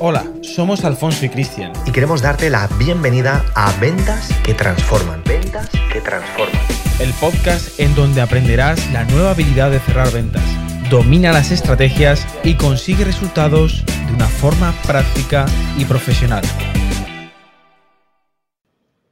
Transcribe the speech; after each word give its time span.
Hola, 0.00 0.24
somos 0.42 0.84
Alfonso 0.84 1.26
y 1.26 1.28
Cristian. 1.28 1.72
Y 1.84 1.90
queremos 1.90 2.22
darte 2.22 2.50
la 2.50 2.68
bienvenida 2.78 3.44
a 3.56 3.72
Ventas 3.80 4.32
que 4.44 4.54
Transforman. 4.54 5.24
Ventas 5.24 5.68
que 5.92 6.00
Transforman. 6.00 6.62
El 7.00 7.12
podcast 7.14 7.80
en 7.80 7.92
donde 7.96 8.20
aprenderás 8.20 8.92
la 8.92 9.02
nueva 9.06 9.32
habilidad 9.32 9.72
de 9.72 9.80
cerrar 9.80 10.12
ventas. 10.12 10.44
Domina 10.88 11.32
las 11.32 11.50
estrategias 11.50 12.24
y 12.44 12.54
consigue 12.54 13.04
resultados 13.04 13.84
de 14.06 14.14
una 14.14 14.28
forma 14.28 14.72
práctica 14.86 15.46
y 15.76 15.84
profesional. 15.84 16.44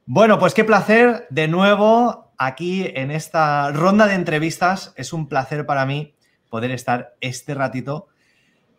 Bueno, 0.05 0.39
pues 0.39 0.53
qué 0.53 0.63
placer 0.63 1.27
de 1.29 1.49
nuevo 1.49 2.31
aquí 2.37 2.85
en 2.95 3.11
esta 3.11 3.73
ronda 3.73 4.07
de 4.07 4.15
entrevistas. 4.15 4.93
Es 4.95 5.11
un 5.11 5.27
placer 5.27 5.65
para 5.65 5.85
mí 5.85 6.15
poder 6.49 6.71
estar 6.71 7.17
este 7.19 7.55
ratito 7.55 8.07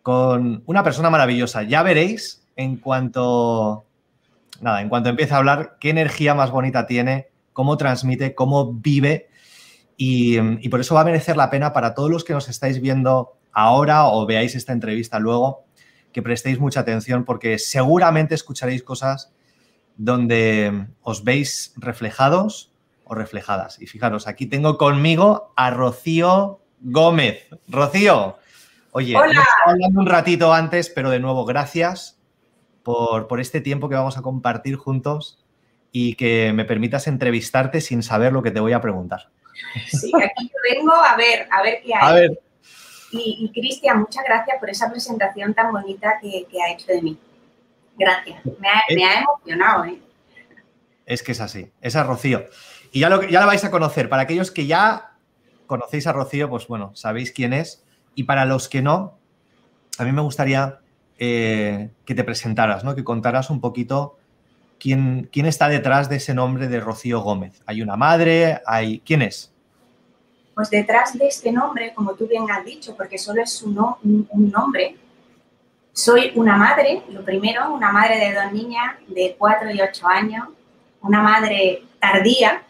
con 0.08 0.62
una 0.64 0.82
persona 0.82 1.10
maravillosa. 1.10 1.64
Ya 1.64 1.82
veréis 1.82 2.42
en 2.56 2.78
cuanto, 2.78 3.84
nada, 4.62 4.80
en 4.80 4.88
cuanto 4.88 5.10
empiece 5.10 5.34
a 5.34 5.36
hablar, 5.36 5.76
qué 5.80 5.90
energía 5.90 6.34
más 6.34 6.50
bonita 6.50 6.86
tiene, 6.86 7.28
cómo 7.52 7.76
transmite, 7.76 8.34
cómo 8.34 8.72
vive. 8.72 9.28
Y, 9.98 10.38
y, 10.64 10.70
por 10.70 10.80
eso 10.80 10.94
va 10.94 11.02
a 11.02 11.04
merecer 11.04 11.36
la 11.36 11.50
pena 11.50 11.74
para 11.74 11.92
todos 11.92 12.08
los 12.08 12.24
que 12.24 12.32
nos 12.32 12.48
estáis 12.48 12.80
viendo 12.80 13.34
ahora 13.52 14.06
o 14.06 14.24
veáis 14.24 14.54
esta 14.54 14.72
entrevista 14.72 15.18
luego, 15.18 15.66
que 16.10 16.22
prestéis 16.22 16.58
mucha 16.58 16.80
atención 16.80 17.26
porque 17.26 17.58
seguramente 17.58 18.34
escucharéis 18.34 18.82
cosas 18.82 19.30
donde 19.98 20.86
os 21.02 21.22
veis 21.22 21.74
reflejados 21.76 22.72
o 23.04 23.14
reflejadas. 23.14 23.78
Y 23.78 23.86
fijaros, 23.86 24.26
aquí 24.26 24.46
tengo 24.46 24.78
conmigo 24.78 25.52
a 25.54 25.68
Rocío 25.68 26.60
Gómez. 26.80 27.46
Rocío, 27.68 28.38
oye, 28.92 29.14
Hola. 29.14 29.44
Hablando 29.68 30.00
un 30.00 30.06
ratito 30.06 30.52
antes, 30.52 30.90
pero 30.90 31.10
de 31.10 31.20
nuevo, 31.20 31.44
gracias 31.44 32.18
por, 32.82 33.28
por, 33.28 33.40
este 33.40 33.60
tiempo 33.60 33.88
que 33.88 33.94
vamos 33.94 34.18
a 34.18 34.22
compartir 34.22 34.76
juntos 34.76 35.44
y 35.92 36.14
que 36.14 36.52
me 36.52 36.64
permitas 36.64 37.06
entrevistarte 37.06 37.80
sin 37.80 38.02
saber 38.02 38.32
lo 38.32 38.42
que 38.42 38.50
te 38.50 38.60
voy 38.60 38.72
a 38.72 38.80
preguntar. 38.80 39.30
Sí, 39.88 40.12
aquí 40.14 40.48
yo 40.48 40.76
vengo 40.76 40.92
a 40.92 41.16
ver, 41.16 41.48
a 41.50 41.62
ver 41.62 41.80
qué 41.82 41.94
hay. 41.94 42.00
A 42.00 42.12
ver. 42.12 42.40
Y, 43.10 43.38
y 43.40 43.60
Cristian, 43.60 44.00
muchas 44.00 44.24
gracias 44.24 44.58
por 44.58 44.68
esa 44.70 44.90
presentación 44.90 45.54
tan 45.54 45.72
bonita 45.72 46.18
que, 46.20 46.46
que 46.50 46.62
ha 46.62 46.72
hecho 46.72 46.86
de 46.88 47.02
mí. 47.02 47.18
Gracias. 47.98 48.44
Me 48.44 48.68
ha, 48.68 48.82
me 48.94 49.04
ha, 49.04 49.20
emocionado, 49.20 49.84
¿eh? 49.84 49.98
Es 51.06 51.22
que 51.22 51.32
es 51.32 51.40
así. 51.40 51.72
Esa 51.80 52.02
es 52.02 52.06
Rocío. 52.06 52.46
Y 52.92 53.00
ya, 53.00 53.08
lo, 53.08 53.22
ya 53.24 53.40
la 53.40 53.46
vais 53.46 53.64
a 53.64 53.70
conocer. 53.70 54.08
Para 54.08 54.22
aquellos 54.22 54.50
que 54.50 54.66
ya 54.66 55.16
conocéis 55.66 56.06
a 56.06 56.12
Rocío, 56.12 56.48
pues 56.48 56.68
bueno, 56.68 56.94
sabéis 56.94 57.32
quién 57.32 57.52
es. 57.52 57.84
Y 58.14 58.24
para 58.24 58.44
los 58.44 58.68
que 58.68 58.82
no, 58.82 59.17
a 59.98 60.04
mí 60.04 60.12
me 60.12 60.22
gustaría 60.22 60.78
eh, 61.18 61.90
que 62.04 62.14
te 62.14 62.24
presentaras, 62.24 62.84
¿no? 62.84 62.94
Que 62.94 63.04
contaras 63.04 63.50
un 63.50 63.60
poquito 63.60 64.16
quién, 64.78 65.28
quién 65.32 65.46
está 65.46 65.68
detrás 65.68 66.08
de 66.08 66.16
ese 66.16 66.34
nombre 66.34 66.68
de 66.68 66.80
Rocío 66.80 67.20
Gómez. 67.20 67.60
¿Hay 67.66 67.82
una 67.82 67.96
madre? 67.96 68.62
¿Hay... 68.66 69.00
¿Quién 69.00 69.22
es? 69.22 69.52
Pues 70.54 70.70
detrás 70.70 71.16
de 71.16 71.28
este 71.28 71.52
nombre, 71.52 71.92
como 71.94 72.14
tú 72.14 72.26
bien 72.26 72.50
has 72.50 72.64
dicho, 72.64 72.96
porque 72.96 73.18
solo 73.18 73.42
es 73.42 73.62
un, 73.62 73.74
no, 73.74 73.98
un 74.02 74.50
nombre, 74.50 74.96
soy 75.92 76.30
una 76.36 76.56
madre, 76.56 77.02
lo 77.10 77.24
primero, 77.24 77.72
una 77.74 77.90
madre 77.90 78.18
de 78.18 78.34
dos 78.34 78.52
niñas 78.52 78.94
de 79.08 79.34
4 79.36 79.70
y 79.72 79.80
8 79.80 80.06
años, 80.06 80.48
una 81.02 81.20
madre 81.20 81.82
tardía, 82.00 82.62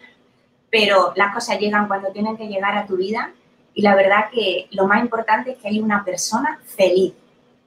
pero 0.71 1.13
las 1.15 1.35
cosas 1.35 1.59
llegan 1.59 1.89
cuando 1.89 2.11
tienen 2.11 2.37
que 2.37 2.47
llegar 2.47 2.77
a 2.77 2.87
tu 2.87 2.97
vida 2.97 3.33
y 3.79 3.83
la 3.83 3.95
verdad 3.95 4.29
que 4.33 4.67
lo 4.73 4.89
más 4.89 5.01
importante 5.01 5.53
es 5.53 5.59
que 5.59 5.69
hay 5.69 5.79
una 5.79 6.05
persona 6.05 6.61
feliz. 6.65 7.15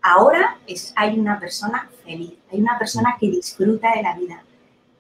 Ahora 0.02 0.58
es, 0.68 0.92
hay 0.98 1.18
una 1.18 1.40
persona 1.40 1.90
feliz, 2.04 2.34
hay 2.52 2.60
una 2.60 2.78
persona 2.78 3.16
que 3.18 3.30
disfruta 3.30 3.96
de 3.96 4.04
la 4.04 4.16
vida, 4.16 4.44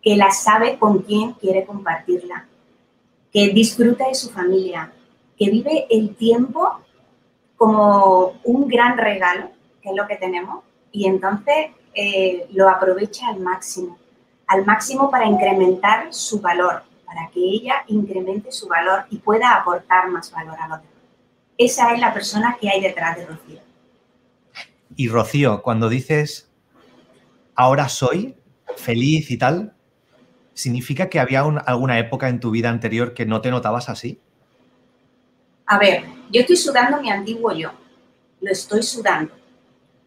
que 0.02 0.16
la 0.16 0.32
sabe 0.32 0.80
con 0.80 1.00
quién 1.00 1.34
quiere 1.34 1.66
compartirla, 1.66 2.46
que 3.30 3.50
disfruta 3.50 4.08
de 4.08 4.16
su 4.16 4.30
familia, 4.30 4.94
que 5.38 5.50
vive 5.50 5.86
el 5.90 6.16
tiempo 6.16 6.80
como 7.58 8.40
un 8.46 8.70
gran 8.70 8.98
regalo 8.98 9.50
que 9.82 9.90
es 9.90 9.96
lo 9.98 10.08
que 10.08 10.16
tenemos, 10.16 10.64
y 10.94 11.08
entonces 11.08 11.72
eh, 11.94 12.48
lo 12.54 12.70
aprovecha 12.70 13.28
al 13.28 13.42
máximo, 13.42 13.98
al 14.48 14.66
máximo 14.66 15.12
para 15.12 15.26
incrementar 15.26 16.14
su 16.14 16.40
valor, 16.40 16.84
para 17.06 17.30
que 17.32 17.42
ella 17.42 17.84
incremente 17.88 18.50
su 18.54 18.70
valor 18.70 19.04
y 19.10 19.18
pueda 19.18 19.56
aportar 19.56 20.08
más 20.08 20.32
valor 20.32 20.56
a 20.58 20.70
los 20.70 20.78
demás. 20.78 20.91
Esa 21.64 21.94
es 21.94 22.00
la 22.00 22.12
persona 22.12 22.58
que 22.60 22.70
hay 22.70 22.82
detrás 22.82 23.18
de 23.18 23.26
Rocío. 23.26 23.60
Y 24.96 25.08
Rocío, 25.08 25.62
cuando 25.62 25.90
dices 25.90 26.50
ahora 27.56 27.88
soy 27.88 28.36
feliz 28.78 29.30
y 29.30 29.38
tal, 29.38 29.74
¿significa 30.56 31.08
que 31.08 31.20
había 31.20 31.44
un, 31.44 31.62
alguna 31.66 32.00
época 32.00 32.30
en 32.30 32.40
tu 32.40 32.50
vida 32.50 32.70
anterior 32.70 33.14
que 33.14 33.28
no 33.28 33.42
te 33.42 33.52
notabas 33.52 33.90
así? 33.90 34.20
A 35.68 35.78
ver, 35.78 36.04
yo 36.32 36.42
estoy 36.42 36.58
sudando 36.58 37.00
mi 37.00 37.12
antiguo 37.12 37.54
yo, 37.54 37.72
lo 38.42 38.52
estoy 38.52 38.82
sudando 38.82 39.34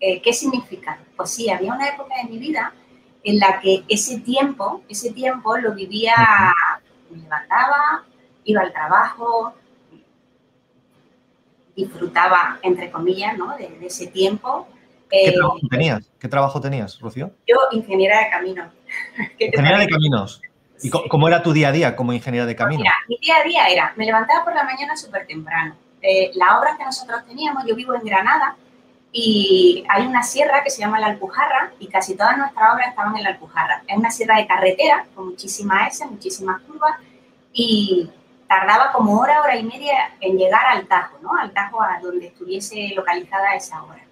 eh, 0.01 0.21
¿Qué 0.21 0.33
significa? 0.33 0.99
Pues 1.17 1.31
sí, 1.31 1.49
había 1.49 1.73
una 1.73 1.89
época 1.89 2.15
de 2.23 2.29
mi 2.29 2.39
vida 2.39 2.75
en 3.23 3.39
la 3.39 3.61
que 3.61 3.85
ese 3.89 4.21
tiempo, 4.21 4.83
ese 4.89 5.13
tiempo 5.13 5.57
lo 5.57 5.73
vivía, 5.73 6.15
me 7.11 7.23
levantaba, 7.23 8.05
iba 8.45 8.61
al 8.61 8.73
trabajo, 8.73 9.55
disfrutaba, 11.77 12.59
entre 12.63 12.91
comillas, 12.91 13.37
¿no? 13.37 13.57
de, 13.57 13.69
de 13.69 13.87
ese 13.87 14.07
tiempo. 14.07 14.67
¿Qué 15.11 15.29
eh, 15.29 15.33
trabajo 15.33 15.59
tenías? 15.71 16.11
¿Qué 16.19 16.29
trabajo 16.29 16.61
tenías, 16.61 17.01
Rocío? 17.01 17.31
Yo, 17.47 17.57
ingeniera 17.73 18.25
de 18.25 18.31
caminos. 18.31 18.73
Ingeniera 19.39 19.79
de 19.79 19.89
caminos. 19.89 20.41
¿Y 20.83 20.91
cómo 20.91 21.29
era 21.29 21.43
tu 21.43 21.53
día 21.53 21.69
a 21.69 21.73
día 21.73 21.97
como 21.97 22.13
ingeniera 22.13 22.47
de 22.47 22.57
caminos? 22.57 22.83
Mira, 22.83 22.95
mi 23.09 23.17
día 23.19 23.37
a 23.37 23.43
día 23.43 23.69
era, 23.69 23.95
me 23.97 24.05
levantaba 24.05 24.45
por 24.45 24.55
la 24.55 24.65
mañana 24.65 24.97
súper 24.97 25.27
temprano. 25.27 25.77
Eh, 26.03 26.31
la 26.35 26.59
obra 26.59 26.77
que 26.77 26.85
nosotros 26.85 27.25
teníamos, 27.27 27.65
yo 27.67 27.75
vivo 27.75 27.95
en 27.95 28.03
Granada, 28.03 28.57
y 29.17 29.85
hay 29.89 30.07
una 30.07 30.25
sierra 30.25 30.65
que 30.65 30.71
se 30.71 30.81
llama 30.81 30.99
la 30.99 31.07
Alpujarra 31.07 31.73
y 31.79 31.87
casi 31.87 32.17
todas 32.17 32.37
nuestras 32.37 32.75
obras 32.75 32.89
estaban 32.89 33.17
en 33.17 33.23
la 33.23 33.31
Alpujarra. 33.31 33.85
Es 33.87 33.97
una 33.97 34.11
sierra 34.11 34.39
de 34.39 34.47
carretera 34.49 35.07
con 35.15 35.29
muchísimas 35.29 35.95
S, 35.95 36.05
muchísimas 36.07 36.61
curvas 36.63 36.97
y 37.53 38.11
tardaba 38.55 38.93
como 38.93 39.19
hora, 39.19 39.43
hora 39.43 39.57
y 39.57 39.65
media 39.65 40.13
en 40.21 40.39
llegar 40.39 40.65
al 40.67 40.87
Tajo, 40.87 41.19
¿no? 41.23 41.37
Al 41.37 41.53
Tajo 41.53 41.83
a 41.83 41.99
donde 42.01 42.29
estuviese 42.29 42.93
localizada 42.95 43.55
esa 43.55 43.83
obra. 43.83 44.05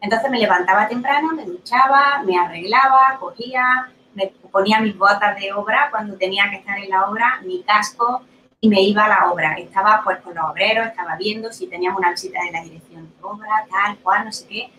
Entonces 0.00 0.30
me 0.30 0.38
levantaba 0.38 0.86
temprano, 0.86 1.32
me 1.34 1.44
duchaba, 1.44 2.22
me 2.24 2.38
arreglaba, 2.38 3.16
cogía, 3.18 3.90
me 4.14 4.28
ponía 4.52 4.80
mis 4.80 4.96
botas 4.96 5.36
de 5.36 5.52
obra 5.52 5.88
cuando 5.90 6.16
tenía 6.16 6.48
que 6.48 6.56
estar 6.56 6.78
en 6.78 6.90
la 6.90 7.06
obra, 7.06 7.40
mi 7.44 7.62
casco, 7.64 8.22
y 8.60 8.68
me 8.68 8.80
iba 8.82 9.04
a 9.04 9.08
la 9.08 9.32
obra. 9.32 9.54
Estaba 9.54 10.00
pues 10.04 10.18
con 10.18 10.34
los 10.34 10.44
obreros, 10.44 10.86
estaba 10.86 11.16
viendo 11.16 11.52
si 11.52 11.66
teníamos 11.66 11.98
una 11.98 12.10
visita 12.10 12.40
de 12.44 12.52
la 12.52 12.62
dirección 12.62 13.08
de 13.08 13.22
obra, 13.22 13.66
tal, 13.68 13.98
cual, 13.98 14.26
no 14.26 14.32
sé 14.32 14.46
qué. 14.46 14.70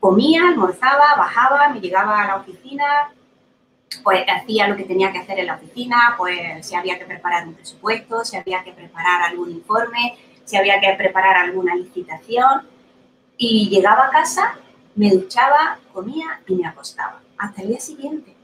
Comía, 0.00 0.48
almorzaba, 0.48 1.16
bajaba, 1.18 1.68
me 1.68 1.80
llegaba 1.80 2.22
a 2.22 2.26
la 2.28 2.36
oficina, 2.36 2.84
pues 4.02 4.24
hacía 4.28 4.68
lo 4.68 4.76
que 4.76 4.84
tenía 4.84 5.12
que 5.12 5.18
hacer 5.18 5.38
en 5.38 5.46
la 5.46 5.56
oficina, 5.56 6.14
pues 6.16 6.66
si 6.66 6.74
había 6.74 6.98
que 6.98 7.04
preparar 7.04 7.46
un 7.46 7.54
presupuesto, 7.54 8.24
si 8.24 8.36
había 8.36 8.64
que 8.64 8.72
preparar 8.72 9.22
algún 9.22 9.50
informe, 9.50 10.16
si 10.44 10.56
había 10.56 10.80
que 10.80 10.94
preparar 10.94 11.36
alguna 11.36 11.74
licitación. 11.74 12.68
Y 13.36 13.68
llegaba 13.68 14.06
a 14.06 14.10
casa, 14.10 14.56
me 14.94 15.10
duchaba, 15.10 15.78
comía 15.92 16.40
y 16.46 16.54
me 16.54 16.66
acostaba. 16.66 17.20
Hasta 17.36 17.62
el 17.62 17.68
día 17.68 17.80
siguiente. 17.80 18.34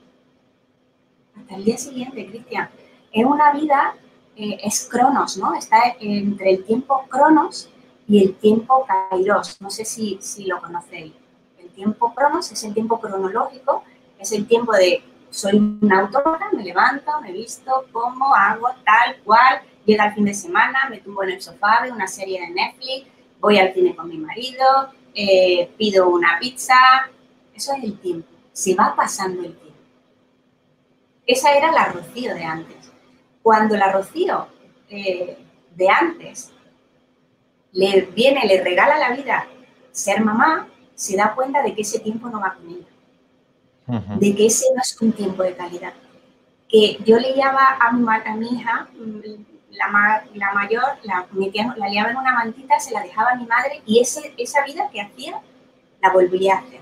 Hasta 1.37 1.56
el 1.56 1.65
día 1.65 1.78
siguiente, 1.78 2.27
Cristian. 2.27 2.69
Es 3.12 3.25
una 3.25 3.53
vida 3.53 3.94
eh, 4.37 4.59
es 4.65 4.88
Cronos, 4.91 5.37
¿no? 5.37 5.55
Está 5.55 5.97
entre 6.00 6.50
el 6.53 6.65
tiempo 6.65 7.05
Cronos 7.09 7.69
y 8.09 8.22
el 8.22 8.34
tiempo 8.37 8.87
Kairos. 8.87 9.61
No 9.61 9.71
sé 9.71 9.84
si, 9.84 10.19
si 10.22 10.47
lo 10.47 10.61
conocéis. 10.61 11.12
El 11.59 11.69
tiempo 11.71 12.15
Cronos 12.15 12.50
es 12.50 12.65
el 12.65 12.72
tiempo 12.72 12.99
cronológico, 13.00 13.85
es 14.19 14.32
el 14.32 14.47
tiempo 14.47 14.73
de 14.73 15.02
soy 15.31 15.79
una 15.81 16.00
autora, 16.00 16.50
me 16.53 16.65
levanto, 16.65 17.11
me 17.23 17.32
visto, 17.32 17.87
como, 17.93 18.35
hago 18.35 18.69
tal 18.85 19.17
cual, 19.25 19.62
llega 19.85 20.06
el 20.06 20.15
fin 20.15 20.25
de 20.25 20.35
semana, 20.35 20.88
me 20.91 20.99
tumbo 20.99 21.23
en 21.23 21.31
el 21.31 21.43
sofá, 21.43 21.81
veo 21.82 21.94
una 21.94 22.06
serie 22.06 22.41
de 22.41 22.50
Netflix, 22.50 23.06
voy 23.41 23.59
al 23.59 23.73
cine 23.73 23.97
con 23.97 24.09
mi 24.09 24.19
marido, 24.19 24.65
eh, 25.15 25.71
pido 25.77 26.09
una 26.09 26.38
pizza. 26.38 26.75
Eso 27.55 27.73
es 27.75 27.85
el 27.85 27.99
tiempo. 27.99 28.29
Se 28.53 28.75
va 28.75 28.94
pasando 28.94 29.43
el 29.43 29.56
tiempo. 29.56 29.81
Esa 31.27 31.53
era 31.55 31.71
la 31.73 31.87
Rocío 31.87 32.35
de 32.35 32.44
antes. 32.44 32.93
Cuando 33.43 33.76
la 33.76 33.93
Rocío 33.93 34.49
eh, 34.88 35.38
de 35.75 35.88
antes 35.88 36.53
le 37.73 38.03
viene, 38.03 38.47
le 38.47 38.62
regala 38.62 38.99
la 38.99 39.15
vida 39.15 39.47
ser 39.93 40.23
mamá, 40.23 40.69
se 40.94 41.17
da 41.17 41.35
cuenta 41.35 41.62
de 41.62 41.75
que 41.75 41.83
ese 41.83 42.00
tiempo 42.00 42.29
no 42.29 42.41
va 42.41 42.55
con 42.55 42.69
ella. 42.69 42.87
Uh 43.90 44.00
-huh. 44.00 44.19
De 44.19 44.34
que 44.34 44.46
ese 44.46 44.66
no 44.75 44.81
es 44.82 45.00
un 45.00 45.12
tiempo 45.12 45.42
de 45.42 45.54
calidad. 45.54 45.92
Que 46.69 46.98
yo 47.04 47.19
le 47.19 47.32
llevaba 47.32 47.76
a 47.81 47.92
mi, 47.92 48.04
a 48.08 48.34
mi 48.37 48.46
hija, 48.46 48.88
la, 49.70 50.25
la 50.34 50.52
mayor, 50.52 50.84
la, 51.02 51.26
metía, 51.32 51.75
la 51.76 51.88
liaba 51.88 52.10
en 52.10 52.16
una 52.16 52.32
mantita, 52.32 52.78
se 52.78 52.92
la 52.92 53.02
dejaba 53.02 53.31
a 53.32 53.37
mi 53.37 53.46
madre 53.46 53.82
y 53.87 54.00
ese, 54.00 54.34
esa 54.37 54.64
vida 54.64 54.88
que 54.92 55.00
hacía 55.00 55.40
la 56.00 56.10
volvía 56.10 56.54
a 56.54 56.58
hacer. 56.58 56.81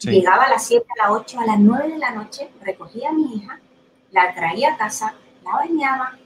Llegaba 0.00 0.44
a 0.44 0.50
las 0.50 0.64
7, 0.66 0.86
a 0.88 1.02
las 1.02 1.20
8, 1.20 1.40
a 1.40 1.46
las 1.46 1.58
9 1.58 1.88
de 1.88 1.98
la 1.98 2.12
noche, 2.12 2.48
recogía 2.62 3.08
a 3.08 3.12
mi 3.12 3.34
hija, 3.34 3.60
la 4.12 4.32
traía 4.34 4.74
a 4.74 4.76
casa, 4.76 5.14
la 5.44 5.52
bañaba 5.52 6.16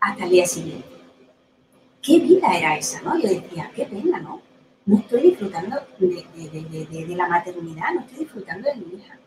hasta 0.00 0.24
el 0.24 0.30
día 0.30 0.46
siguiente. 0.46 0.88
¿Qué 2.02 2.18
vida 2.18 2.48
era 2.56 2.76
esa, 2.76 3.00
no? 3.02 3.18
Yo 3.18 3.28
decía, 3.28 3.70
qué 3.74 3.84
pena, 3.84 4.18
¿no? 4.20 4.40
No 4.86 4.98
estoy 4.98 5.22
disfrutando 5.22 5.76
de, 5.98 7.14
la 7.16 7.28
maternidad, 7.28 7.94
no 7.94 8.00
estoy 8.00 8.20
disfrutando 8.20 8.68
de 8.68 8.76
mi 8.76 8.96
hija. 8.96 9.18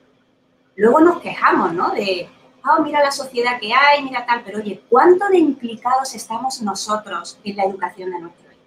Luego 0.76 1.00
nos 1.00 1.22
quejamos, 1.22 1.74
¿no? 1.74 1.92
De, 1.92 2.28
oh, 2.66 2.82
mira 2.82 3.02
la 3.02 3.12
sociedad 3.12 3.60
que 3.60 3.74
hay, 3.74 4.04
mira 4.04 4.26
tal, 4.26 4.44
pero 4.44 4.60
oye, 4.60 4.84
¿cuánto 4.90 5.28
de 5.30 5.38
implicados 5.38 6.14
estamos 6.16 6.62
nosotros 6.62 7.40
en 7.44 7.56
la 7.56 7.66
educación 7.66 8.12
de 8.12 8.20
nuestro 8.20 8.52
hijo? 8.52 8.62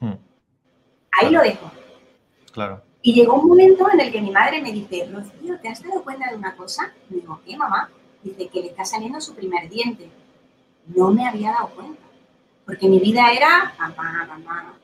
Hmm. 0.00 0.18
Ahí 1.12 1.30
lo 1.30 1.42
dejo. 1.42 1.70
Claro. 2.52 2.82
Y 3.02 3.14
llegó 3.14 3.34
un 3.34 3.48
momento 3.48 3.88
en 3.92 4.00
el 4.00 4.10
que 4.10 4.20
mi 4.20 4.30
madre 4.30 4.60
me 4.60 4.72
dice, 4.72 5.08
Rocío, 5.12 5.60
¿te 5.60 5.68
has 5.68 5.82
dado 5.82 6.02
cuenta 6.02 6.30
de 6.30 6.36
una 6.36 6.56
cosa? 6.56 6.92
Me 7.08 7.18
digo, 7.18 7.40
¿qué, 7.44 7.56
mamá? 7.56 7.90
Dice 8.22 8.48
que 8.48 8.62
le 8.62 8.68
está 8.68 8.84
saliendo 8.84 9.20
su 9.20 9.34
primer 9.34 9.68
diente. 9.68 10.10
No 10.86 11.10
me 11.10 11.26
había 11.26 11.52
dado 11.52 11.68
cuenta, 11.70 12.02
porque 12.64 12.88
mi 12.88 12.98
vida 12.98 13.32
era 13.32 13.74
mamá, 13.78 14.26
mamá. 14.26 14.74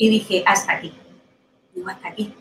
Y 0.00 0.08
dije, 0.08 0.42
hasta 0.46 0.72
aquí. 0.72 0.92
Digo, 1.74 1.88
hasta 1.88 2.08
aquí. 2.08 2.34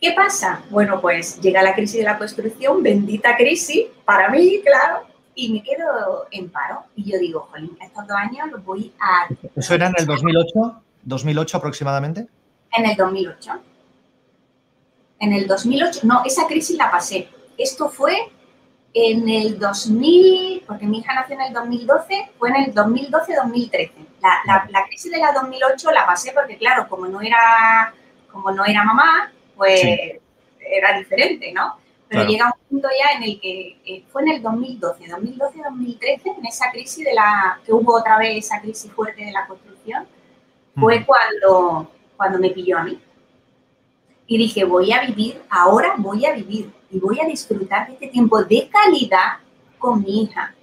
¿Qué 0.00 0.12
pasa? 0.12 0.64
Bueno, 0.70 1.00
pues 1.00 1.40
llega 1.40 1.62
la 1.62 1.74
crisis 1.74 1.98
de 1.98 2.04
la 2.04 2.16
construcción, 2.16 2.82
bendita 2.82 3.36
crisis, 3.36 3.86
para 4.04 4.30
mí, 4.30 4.62
claro, 4.64 5.06
y 5.34 5.52
me 5.52 5.62
quedo 5.62 6.26
en 6.30 6.48
paro. 6.48 6.84
Y 6.96 7.10
yo 7.10 7.18
digo, 7.18 7.48
jolín, 7.50 7.76
estos 7.80 8.06
dos 8.06 8.16
años 8.16 8.50
los 8.50 8.64
voy 8.64 8.92
a... 8.98 9.28
¿Eso 9.54 9.74
era 9.74 9.88
en 9.88 9.94
el 9.98 10.06
2008? 10.06 10.82
¿2008 11.06 11.54
aproximadamente? 11.54 12.26
En 12.72 12.86
el 12.86 12.96
2008 12.96 13.60
en 15.20 15.32
el 15.32 15.46
2008, 15.46 16.00
no, 16.04 16.22
esa 16.24 16.46
crisis 16.46 16.76
la 16.76 16.90
pasé. 16.90 17.28
Esto 17.56 17.88
fue 17.88 18.14
en 18.94 19.28
el 19.28 19.58
2000, 19.58 20.64
porque 20.66 20.86
mi 20.86 20.98
hija 20.98 21.14
nació 21.14 21.34
en 21.34 21.42
el 21.42 21.52
2012, 21.52 22.30
fue 22.38 22.50
en 22.50 22.56
el 22.56 22.74
2012-2013. 22.74 23.90
La, 24.20 24.66
la, 24.70 24.84
crisis 24.86 25.12
de 25.12 25.18
la 25.18 25.32
2008 25.32 25.90
la 25.92 26.04
pasé 26.04 26.32
porque, 26.32 26.56
claro, 26.56 26.88
como 26.88 27.06
no 27.06 27.20
era, 27.20 27.94
como 28.32 28.50
no 28.50 28.64
era 28.64 28.84
mamá, 28.84 29.32
pues 29.56 29.80
era 30.60 30.98
diferente, 30.98 31.52
¿no? 31.52 31.76
Pero 32.08 32.24
llega 32.24 32.46
un 32.46 32.68
punto 32.68 32.88
ya 32.88 33.18
en 33.18 33.22
el 33.22 33.40
que 33.40 33.78
eh, 33.84 34.04
fue 34.10 34.22
en 34.22 34.28
el 34.28 34.42
2012, 34.42 35.04
2012-2013, 35.04 36.38
en 36.38 36.46
esa 36.46 36.70
crisis 36.70 37.04
de 37.04 37.12
la, 37.12 37.60
que 37.64 37.72
hubo 37.72 37.98
otra 37.98 38.18
vez 38.18 38.46
esa 38.46 38.60
crisis 38.60 38.90
fuerte 38.90 39.24
de 39.24 39.30
la 39.30 39.46
construcción, 39.46 40.06
fue 40.74 41.04
cuando, 41.04 41.90
cuando 42.16 42.38
me 42.38 42.50
pilló 42.50 42.78
a 42.78 42.84
mí 42.84 42.98
y 44.26 44.38
dije, 44.38 44.64
voy 44.64 44.92
a 44.92 45.02
vivir, 45.02 45.42
ahora 45.50 45.94
voy 45.98 46.24
a 46.24 46.32
vivir 46.32 46.72
y 46.90 46.98
voy 46.98 47.20
a 47.20 47.26
disfrutar 47.26 47.88
de 47.88 47.94
este 47.94 48.08
tiempo 48.08 48.42
de 48.42 48.70
calidad 48.70 49.38
con 49.78 50.02
mi 50.02 50.22
hija. 50.22 50.54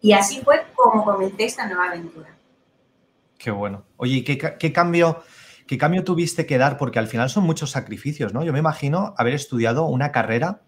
Y 0.00 0.12
así 0.12 0.40
fue 0.42 0.66
como 0.74 1.04
comencé 1.04 1.44
esta 1.44 1.66
nueva 1.66 1.86
aventura. 1.86 2.37
Qué 3.38 3.52
bueno. 3.52 3.84
Oye, 3.96 4.24
¿qué, 4.24 4.72
cambio, 4.72 5.22
qué 5.66 5.78
cambio 5.78 6.02
tuviste 6.02 6.44
que 6.44 6.58
dar? 6.58 6.76
Porque 6.76 6.98
al 6.98 7.06
final 7.06 7.30
son 7.30 7.44
muchos 7.44 7.70
sacrificios, 7.70 8.34
¿no? 8.34 8.44
Yo 8.44 8.52
me 8.52 8.58
imagino 8.58 9.14
haber 9.16 9.34
estudiado 9.34 9.86
una 9.86 10.10
carrera, 10.10 10.60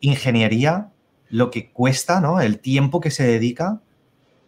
ingeniería, 0.00 0.90
lo 1.28 1.50
que 1.52 1.70
cuesta, 1.70 2.20
¿no? 2.20 2.40
El 2.40 2.58
tiempo 2.58 3.00
que 3.00 3.12
se 3.12 3.24
dedica 3.24 3.80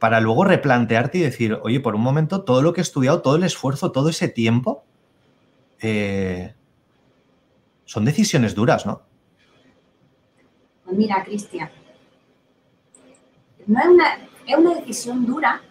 para 0.01 0.21
luego 0.21 0.45
replantearte 0.45 1.19
y 1.19 1.23
decir, 1.23 1.59
oye, 1.63 1.79
por 1.79 1.95
un 1.95 2.03
momento, 2.03 2.43
todo 2.43 2.61
lo 2.61 2.73
que 2.73 2.81
he 2.81 2.83
estudiado, 2.83 3.23
todo 3.23 3.37
el 3.37 3.45
esfuerzo, 3.45 3.93
todo 3.93 4.09
ese 4.09 4.29
tiempo, 4.29 4.85
eh, 5.81 6.55
son 7.85 8.05
decisiones 8.05 8.55
duras, 8.55 8.85
¿no? 8.85 9.03
Pues 10.85 10.97
mira, 10.97 11.23
Cristian, 11.25 11.71
no 13.67 13.81
es 13.81 13.87
una, 13.87 14.15
es 14.47 14.59
una 14.59 14.75
decisión 14.75 15.25
dura, 15.25 15.63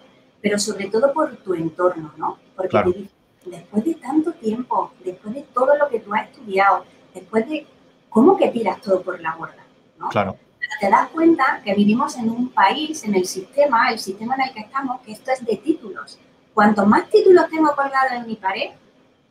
pero 0.44 0.60
sobre 0.60 0.90
todo 0.90 1.14
por 1.14 1.38
tu 1.38 1.54
entorno, 1.54 2.14
¿no? 2.18 2.38
Porque 2.54 3.08
después 3.46 3.86
de 3.86 3.96
tanto 3.96 4.34
tiempo, 4.34 4.92
después 5.04 5.34
de 5.34 5.44
todo 5.54 5.78
lo 5.78 5.88
que 5.88 6.02
tú 6.02 6.14
has 6.14 6.30
estudiado, 6.30 6.84
después 7.14 7.48
de 7.48 7.66
cómo 8.10 8.36
que 8.36 8.50
tiras 8.50 8.82
todo 8.82 9.02
por 9.02 9.22
la 9.22 9.36
borda, 9.36 9.64
¿no? 9.98 10.10
Claro. 10.10 10.38
te 10.82 10.90
das 10.90 11.08
cuenta 11.12 11.62
que 11.64 11.74
vivimos 11.74 12.18
en 12.18 12.30
un 12.30 12.50
país, 12.50 13.06
en 13.06 13.16
el 13.16 13.26
sistema, 13.26 13.90
el 13.90 14.00
sistema 14.00 14.36
en 14.36 14.42
el 14.42 14.54
que 14.54 14.60
estamos, 14.60 15.00
que 15.00 15.14
esto 15.14 15.32
es 15.32 15.46
de 15.46 15.56
títulos. 15.56 16.20
Cuanto 16.54 16.86
más 16.86 17.10
títulos 17.10 17.50
tengo 17.50 17.74
colgados 17.74 18.12
en 18.12 18.28
mi 18.28 18.36
pared, 18.36 18.72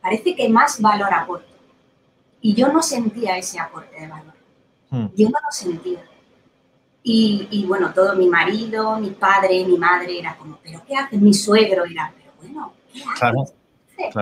parece 0.01 0.35
que 0.35 0.49
más 0.49 0.81
valor 0.81 1.13
aporto. 1.13 1.53
Y 2.41 2.55
yo 2.55 2.69
no 2.69 2.81
sentía 2.81 3.37
ese 3.37 3.59
aporte 3.59 4.01
de 4.01 4.07
valor. 4.07 4.33
Hmm. 4.89 5.07
Yo 5.15 5.29
no 5.29 5.37
lo 5.45 5.51
sentía. 5.51 6.03
Y, 7.05 7.65
bueno, 7.67 7.93
todo 7.93 8.15
mi 8.15 8.27
marido, 8.27 8.97
mi 8.97 9.09
padre, 9.09 9.65
mi 9.65 9.77
madre 9.77 10.19
era 10.19 10.37
como, 10.37 10.57
¿pero 10.63 10.81
qué 10.87 10.95
hace? 10.95 11.17
Mi 11.17 11.33
suegro 11.33 11.83
era, 11.85 12.13
pero 12.15 12.31
bueno, 12.41 12.73
¿qué 12.93 13.03
haces? 13.03 13.53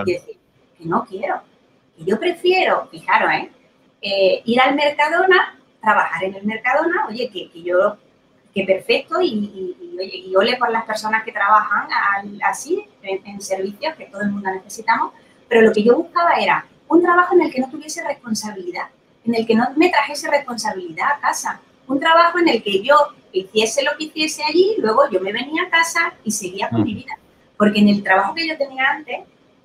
decir, 0.04 0.38
que 0.76 0.84
no 0.84 1.04
quiero. 1.04 1.40
Que 1.96 2.04
yo 2.04 2.18
prefiero, 2.18 2.88
fijaros, 2.90 3.30
¿eh? 3.30 3.50
¿eh? 4.02 4.42
ir 4.44 4.60
al 4.60 4.74
Mercadona, 4.74 5.60
trabajar 5.80 6.24
en 6.24 6.34
el 6.34 6.44
Mercadona, 6.44 7.06
oye, 7.08 7.30
que, 7.30 7.50
que 7.52 7.62
yo, 7.62 7.96
que 8.52 8.64
perfecto, 8.64 9.20
y, 9.20 9.28
y, 9.28 9.96
oye, 9.98 10.16
y 10.16 10.34
ole 10.34 10.56
por 10.56 10.70
las 10.70 10.84
personas 10.84 11.22
que 11.22 11.30
trabajan 11.30 11.88
así, 12.44 12.84
en, 13.02 13.24
en 13.24 13.40
servicios 13.40 13.94
que 13.94 14.06
todo 14.06 14.22
el 14.22 14.30
mundo 14.32 14.50
necesitamos, 14.50 15.12
pero 15.48 15.62
lo 15.62 15.72
que 15.72 15.84
yo 15.84 15.96
buscaba 15.96 16.34
era 16.34 16.66
un 16.88 17.00
trabajo 17.00 17.34
en 17.34 17.42
el 17.42 17.52
que 17.52 17.60
no 17.60 17.70
tuviese 17.70 18.02
responsabilidad, 18.02 18.88
en 19.24 19.36
el 19.36 19.46
que 19.46 19.54
no 19.54 19.68
me 19.76 19.88
trajese 19.88 20.28
responsabilidad 20.28 21.12
a 21.12 21.20
casa, 21.20 21.60
un 21.92 22.00
trabajo 22.00 22.38
en 22.38 22.48
el 22.48 22.62
que 22.62 22.82
yo 22.82 22.96
hiciese 23.32 23.82
lo 23.82 23.92
que 23.96 24.04
hiciese 24.04 24.42
allí, 24.42 24.76
luego 24.78 25.08
yo 25.10 25.20
me 25.20 25.32
venía 25.32 25.64
a 25.64 25.70
casa 25.70 26.14
y 26.24 26.30
seguía 26.30 26.68
con 26.70 26.82
mi 26.82 26.94
vida. 26.94 27.18
Porque 27.56 27.80
en 27.80 27.88
el 27.88 28.02
trabajo 28.02 28.34
que 28.34 28.48
yo 28.48 28.56
tenía 28.56 28.90
antes, 28.90 29.20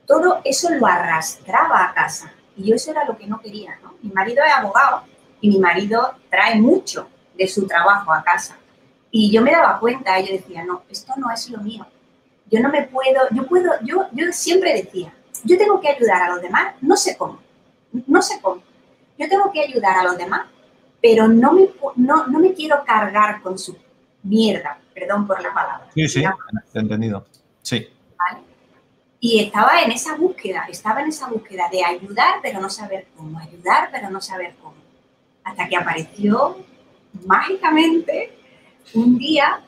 todo 0.06 0.42
eso 0.44 0.70
lo 0.72 0.86
arrastraba 0.86 1.84
a 1.84 1.94
casa. 1.94 2.34
Y 2.56 2.70
yo 2.70 2.76
eso 2.76 2.92
era 2.92 3.06
lo 3.06 3.18
que 3.18 3.28
no 3.28 3.40
quería, 3.40 3.78
¿no? 3.82 3.96
Mi 4.02 4.12
marido 4.12 4.44
es 4.44 4.54
abogado 4.54 5.04
y 5.42 5.50
mi 5.50 5.60
marido 5.60 6.16
trae 6.30 6.60
mucho 6.60 7.08
de 7.38 7.48
su 7.48 7.68
trabajo 7.68 8.12
a 8.14 8.24
casa. 8.24 8.58
Y 9.12 9.32
yo 9.32 9.42
me 9.42 9.52
daba 9.52 9.80
cuenta, 9.80 10.20
yo 10.20 10.34
decía, 10.34 10.64
no, 10.64 10.84
esto 10.90 11.14
no 11.18 11.32
es 11.32 11.50
lo 11.50 11.60
mío. 11.60 11.86
Yo 12.50 12.60
no 12.60 12.70
me 12.70 12.84
puedo, 12.84 13.22
yo 13.32 13.46
puedo, 13.46 13.72
yo, 13.84 14.08
yo 14.12 14.32
siempre 14.32 14.74
decía, 14.74 15.14
yo 15.44 15.58
tengo 15.58 15.80
que 15.80 15.90
ayudar 15.90 16.24
a 16.24 16.30
los 16.30 16.42
demás, 16.42 16.76
no 16.82 16.96
sé 16.96 17.18
cómo, 17.18 17.40
no 17.92 18.22
sé 18.22 18.40
cómo. 18.42 18.62
Yo 19.18 19.28
tengo 19.28 19.52
que 19.52 19.62
ayudar 19.62 19.98
a 19.98 20.04
los 20.04 20.18
demás, 20.18 20.48
pero 21.08 21.26
no 21.30 21.54
me, 21.54 21.70
no, 21.96 22.28
no 22.28 22.40
me 22.40 22.54
quiero 22.54 22.84
cargar 22.86 23.42
con 23.42 23.58
su 23.58 23.78
mierda, 24.24 24.78
perdón 24.94 25.26
por 25.26 25.42
la 25.42 25.54
palabra. 25.54 25.88
Sí, 25.94 26.06
sí, 26.10 26.22
he 26.74 26.80
entendido. 26.80 27.26
Sí. 27.62 27.88
¿Vale? 28.18 28.42
Y 29.22 29.40
estaba 29.40 29.82
en 29.82 29.92
esa 29.92 30.16
búsqueda, 30.16 30.66
estaba 30.70 31.02
en 31.02 31.08
esa 31.08 31.28
búsqueda 31.28 31.70
de 31.72 31.82
ayudar, 31.82 32.36
pero 32.42 32.60
no 32.60 32.70
saber 32.70 33.08
cómo, 33.16 33.40
ayudar, 33.40 33.88
pero 33.90 34.10
no 34.10 34.20
saber 34.20 34.56
cómo. 34.62 34.76
Hasta 35.46 35.70
que 35.70 35.78
apareció 35.78 36.58
mágicamente 37.26 38.38
un 38.94 39.18
día 39.18 39.62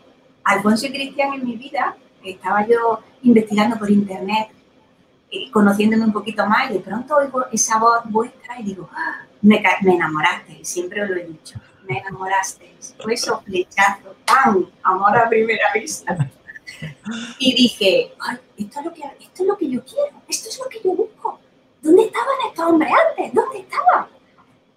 Alfonso 0.44 0.88
y 0.88 0.92
Cristian 0.92 1.36
en 1.36 1.46
mi 1.46 1.56
vida, 1.56 1.96
estaba 2.22 2.68
yo 2.68 3.00
investigando 3.22 3.80
por 3.80 3.90
internet 3.90 4.50
conociéndome 5.54 6.04
un 6.04 6.12
poquito 6.12 6.46
más 6.48 6.70
y 6.70 6.74
de 6.74 6.80
pronto 6.80 7.16
oigo 7.16 7.46
esa 7.52 7.78
voz 7.78 8.02
vuestra 8.06 8.60
y 8.60 8.64
digo, 8.64 8.90
ah, 8.92 9.22
me, 9.42 9.64
me 9.82 9.96
enamoraste, 9.96 10.64
siempre 10.64 11.08
lo 11.08 11.16
he 11.16 11.26
dicho, 11.26 11.60
me 11.88 12.00
enamoraste, 12.00 12.76
fue 13.02 13.14
eso 13.14 13.42
flechazo, 13.42 14.16
¡pam! 14.26 14.70
Amor 14.84 15.18
a 15.18 15.30
primera 15.30 15.72
vista. 15.74 16.30
Y 17.40 17.56
dije, 17.56 18.12
esto, 18.58 18.80
es 18.80 18.86
lo 18.86 18.94
que, 18.94 19.02
esto 19.02 19.44
es 19.44 19.48
lo 19.48 19.58
que 19.58 19.70
yo 19.70 19.84
quiero, 19.84 20.22
esto 20.28 20.50
es 20.50 20.60
lo 20.60 20.70
que 20.70 20.80
yo 20.84 20.94
busco. 20.94 21.40
¿Dónde 21.82 22.04
estaban 22.04 22.36
estos 22.48 22.66
hombres 22.66 22.92
antes? 23.10 23.34
¿Dónde 23.34 23.60
estaban? 23.60 24.08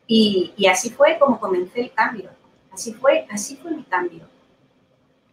Y, 0.06 0.52
y 0.56 0.66
así 0.66 0.90
fue 0.90 1.18
como 1.18 1.38
comencé 1.38 1.80
el 1.80 1.92
cambio. 1.92 2.30
Así 2.72 2.92
fue, 2.94 3.26
así 3.30 3.56
fue 3.56 3.72
mi 3.72 3.82
cambio. 3.84 4.26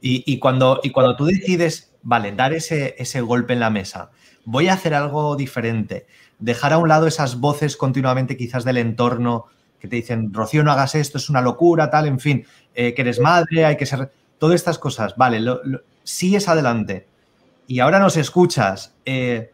Y, 0.02 0.24
y, 0.32 0.40
cuando, 0.40 0.80
y 0.84 0.92
cuando 0.92 1.16
tú 1.16 1.26
decides, 1.26 1.92
vale, 2.02 2.32
dar 2.32 2.54
ese, 2.54 2.96
ese 2.98 3.22
golpe 3.22 3.54
en 3.54 3.60
la 3.60 3.70
mesa, 3.70 4.12
voy 4.46 4.68
a 4.68 4.74
hacer 4.74 4.94
algo 4.94 5.36
diferente. 5.36 6.08
Dejar 6.40 6.74
a 6.74 6.78
un 6.78 6.88
lado 6.88 7.08
esas 7.08 7.40
voces 7.40 7.78
continuamente 7.78 8.38
quizás 8.38 8.64
del 8.64 8.78
entorno 8.78 9.46
que 9.80 9.88
te 9.88 9.96
dicen, 9.96 10.34
Rocío, 10.34 10.64
no 10.64 10.72
hagas 10.72 10.96
esto, 10.96 11.18
es 11.18 11.30
una 11.30 11.42
locura, 11.42 11.90
tal, 11.90 12.08
en 12.08 12.20
fin, 12.20 12.46
eh, 12.74 12.94
que 12.94 13.02
eres 13.02 13.20
madre, 13.20 13.66
hay 13.66 13.78
que 13.78 13.86
ser... 13.86 14.12
Todas 14.38 14.56
estas 14.56 14.80
cosas, 14.80 15.18
vale, 15.18 15.44
sigues 16.04 16.48
adelante 16.48 17.08
y 17.68 17.82
ahora 17.82 18.00
nos 18.00 18.16
escuchas. 18.16 18.96
Eh, 19.04 19.52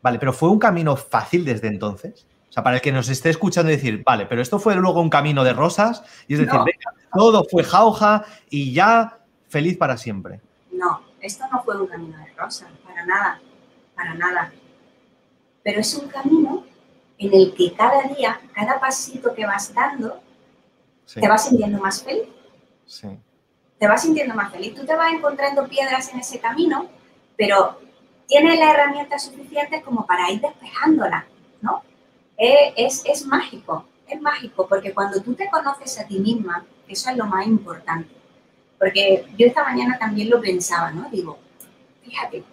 vale, 0.00 0.18
pero 0.18 0.32
¿fue 0.32 0.48
un 0.48 0.58
camino 0.58 0.96
fácil 0.96 1.44
desde 1.44 1.68
entonces? 1.68 2.26
O 2.48 2.52
sea, 2.52 2.62
para 2.62 2.76
el 2.76 2.82
que 2.82 2.90
nos 2.90 3.10
esté 3.10 3.28
escuchando 3.28 3.70
decir, 3.70 4.02
vale, 4.02 4.24
pero 4.24 4.40
esto 4.40 4.58
fue 4.58 4.74
luego 4.76 5.02
un 5.02 5.10
camino 5.10 5.44
de 5.44 5.52
rosas 5.52 6.02
y 6.26 6.34
es 6.34 6.40
decir, 6.40 6.58
todo 7.12 7.44
fue 7.50 7.64
jauja 7.64 8.24
y 8.48 8.72
ya 8.72 9.18
feliz 9.48 9.76
para 9.76 9.98
siempre. 9.98 10.40
No, 10.72 11.02
esto 11.20 11.44
no 11.52 11.62
fue 11.62 11.78
un 11.78 11.86
camino 11.86 12.16
de 12.16 12.32
rosas, 12.34 12.70
para 12.82 13.04
nada 13.04 13.40
para 14.00 14.14
nada. 14.14 14.52
Pero 15.62 15.80
es 15.80 15.94
un 15.94 16.08
camino 16.08 16.64
en 17.18 17.34
el 17.34 17.54
que 17.54 17.72
cada 17.74 18.02
día, 18.02 18.40
cada 18.54 18.80
pasito 18.80 19.34
que 19.34 19.44
vas 19.46 19.72
dando, 19.74 20.20
Sí, 21.04 21.20
te 21.20 21.28
vas 21.28 21.44
sintiendo 21.48 21.78
más 21.80 22.02
feliz. 22.02 22.28
sí. 22.86 23.08
Te 23.78 23.88
vas 23.88 24.02
sintiendo 24.02 24.34
más 24.34 24.52
feliz. 24.52 24.74
Tú 24.74 24.84
te 24.84 24.94
vas 24.94 25.10
encontrando 25.12 25.66
piedras 25.66 26.12
en 26.12 26.20
ese 26.20 26.38
camino, 26.38 26.86
pero 27.36 27.80
tienes 28.28 28.58
las 28.60 28.74
herramientas 28.74 29.24
suficientes 29.24 29.82
como 29.82 30.04
para 30.06 30.30
ir 30.30 30.40
despejándolas, 30.40 31.24
¿no? 31.62 31.82
Eh, 32.36 32.74
Es, 32.76 33.02
es 33.06 33.26
mágico, 33.26 33.86
es 34.06 34.20
mágico, 34.20 34.66
porque 34.68 34.92
cuando 34.92 35.20
tú 35.22 35.34
te 35.34 35.48
conoces 35.50 35.98
a 35.98 36.06
ti 36.06 36.18
misma, 36.18 36.64
eso 36.86 37.10
es 37.10 37.16
lo 37.16 37.24
más 37.26 37.46
importante. 37.46 38.10
Porque 38.78 39.24
yo 39.38 39.46
esta 39.46 39.64
mañana 39.64 39.98
también 39.98 40.28
lo 40.30 40.40
pensaba, 40.40 40.90
¿no? 40.90 41.08
Digo, 41.10 41.38
fíjate, 42.04 42.44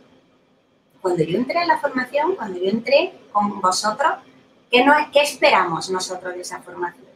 cuando 1.02 1.24
yo 1.24 1.38
entré 1.38 1.62
en 1.62 1.68
la 1.68 1.80
formación, 1.80 2.36
cuando 2.36 2.60
yo 2.60 2.70
entré 2.70 3.14
con 3.32 3.62
vosotros, 3.62 4.14
¿qué, 4.72 4.84
no, 4.84 4.94
esperamos 5.14 5.90
nosotros 5.90 6.34
de 6.34 6.42
esa 6.42 6.62
formación? 6.62 7.08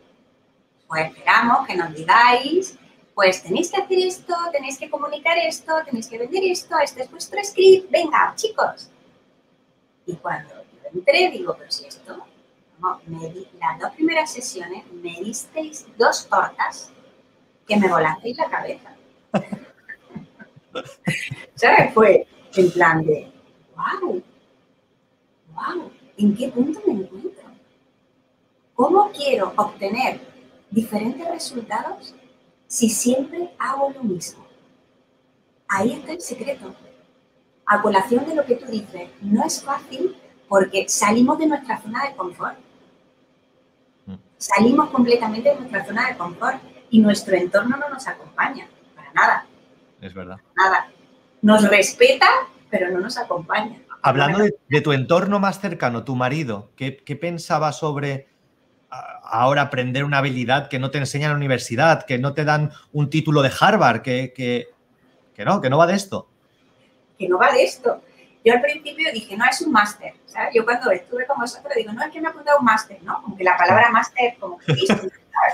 Pues 0.88 1.08
esperamos 1.08 1.68
que 1.68 1.76
nos 1.76 1.94
digáis, 1.94 2.78
pues 3.16 3.44
tenéis 3.44 3.72
que 3.72 3.82
hacer 3.82 4.00
esto, 4.00 4.34
tenéis 4.52 4.78
que 4.78 4.90
comunicar 4.90 5.38
esto, 5.38 5.74
tenéis 5.86 6.08
que 6.08 6.18
vender 6.18 6.44
esto, 6.44 6.78
este 6.80 7.04
es 7.04 7.12
vuestro 7.12 7.44
script, 7.44 7.90
venga, 7.92 8.34
chicos. 8.36 8.90
Y 10.06 10.16
cuando 10.16 10.54
yo 10.54 10.90
entré, 10.94 11.30
digo, 11.32 11.56
pero 11.58 11.72
si 11.72 11.86
esto, 11.86 12.26
las 13.60 13.80
dos 13.80 13.92
primeras 13.92 14.32
sesiones 14.32 14.84
me 14.92 15.20
disteis 15.22 15.86
dos 15.98 16.28
tortas 16.28 16.92
que 17.68 17.78
me 17.78 17.88
volasteis 17.88 18.38
la 18.38 18.50
cabeza. 18.50 18.96
¿Sabes? 21.56 21.94
Fue 21.94 22.28
en 22.56 22.72
plan 22.72 23.06
de, 23.06 23.31
wow, 24.02 24.24
wow, 25.54 25.92
¿en 26.18 26.36
qué 26.36 26.48
punto 26.50 26.80
me 26.86 26.94
encuentro? 26.94 27.44
¿Cómo 28.76 29.12
quiero 29.12 29.54
obtener 29.56 30.20
diferentes 30.70 31.28
resultados 31.28 32.16
si 32.68 32.90
siempre 32.90 33.52
hago 33.60 33.92
lo 33.92 34.04
mismo? 34.04 34.46
Ahí 35.68 35.94
está 35.94 36.12
el 36.14 36.22
secreto. 36.22 36.74
A 37.66 37.82
colación 37.82 38.26
de 38.26 38.36
lo 38.36 38.46
que 38.46 38.56
tú 38.56 38.66
dices, 38.66 39.10
no 39.22 39.46
es 39.46 39.64
fácil 39.64 40.16
porque 40.50 40.90
salimos 40.90 41.38
de 41.38 41.48
nuestra 41.48 41.82
zona 41.82 42.08
de 42.08 42.16
confort. 42.16 42.58
Mm. 44.06 44.16
Salimos 44.38 44.90
completamente 44.90 45.50
de 45.50 45.56
nuestra 45.56 45.86
zona 45.86 46.08
de 46.10 46.18
confort 46.18 46.58
y 46.90 47.00
nuestro 47.00 47.36
entorno 47.38 47.78
no 47.78 47.88
nos 47.90 48.06
acompaña, 48.08 48.68
para 48.96 49.14
nada, 49.14 49.46
Es 50.02 50.14
verdad. 50.14 50.38
nada. 50.56 50.90
Nos 51.42 51.64
respeta, 51.70 52.28
pero 52.72 52.90
no 52.90 53.00
nos 53.00 53.18
acompaña. 53.18 53.78
Hablando 54.02 54.40
de, 54.40 54.56
de 54.68 54.82
tu 54.82 54.94
entorno 54.94 55.40
más 55.40 55.60
cercano, 55.60 56.04
tu 56.04 56.16
marido, 56.16 56.72
¿qué, 56.76 56.98
qué 56.98 57.16
pensaba 57.16 57.72
sobre 57.72 58.28
ahora 59.24 59.62
aprender 59.62 60.04
una 60.04 60.18
habilidad 60.18 60.68
que 60.68 60.80
no 60.80 60.90
te 60.92 60.98
enseñan 60.98 61.28
en 61.28 61.34
la 61.34 61.38
universidad, 61.38 62.06
que 62.06 62.18
no 62.18 62.34
te 62.34 62.44
dan 62.44 62.72
un 62.92 63.10
título 63.10 63.42
de 63.42 63.52
Harvard, 63.58 64.02
que, 64.02 64.34
que, 64.36 64.70
que 65.36 65.46
no, 65.46 65.62
que 65.62 65.70
no 65.70 65.78
va 65.78 65.88
de 65.88 65.94
esto? 65.94 66.28
que 67.22 67.30
no 67.30 67.38
va 67.38 67.52
de 67.52 67.64
esto. 67.64 68.02
Yo 68.44 68.54
al 68.54 68.62
principio 68.62 69.12
dije, 69.14 69.38
no, 69.38 69.46
es 69.46 69.62
un 69.62 69.72
máster, 69.72 70.16
¿sabes? 70.26 70.50
Yo 70.56 70.66
cuando 70.66 70.90
estuve 70.90 71.28
con 71.28 71.40
vosotros 71.40 71.72
digo, 71.76 71.94
no, 71.94 72.04
es 72.04 72.12
que 72.12 72.20
me 72.20 72.28
he 72.28 72.32
apuntado 72.32 72.58
un 72.58 72.66
máster, 72.66 72.98
¿no? 73.04 73.22
Como 73.22 73.38
que 73.38 73.44
la 73.44 73.56
palabra 73.56 73.92
máster, 73.92 74.36
como 74.40 74.58
que 74.58 74.74
¿sabes? 74.88 75.12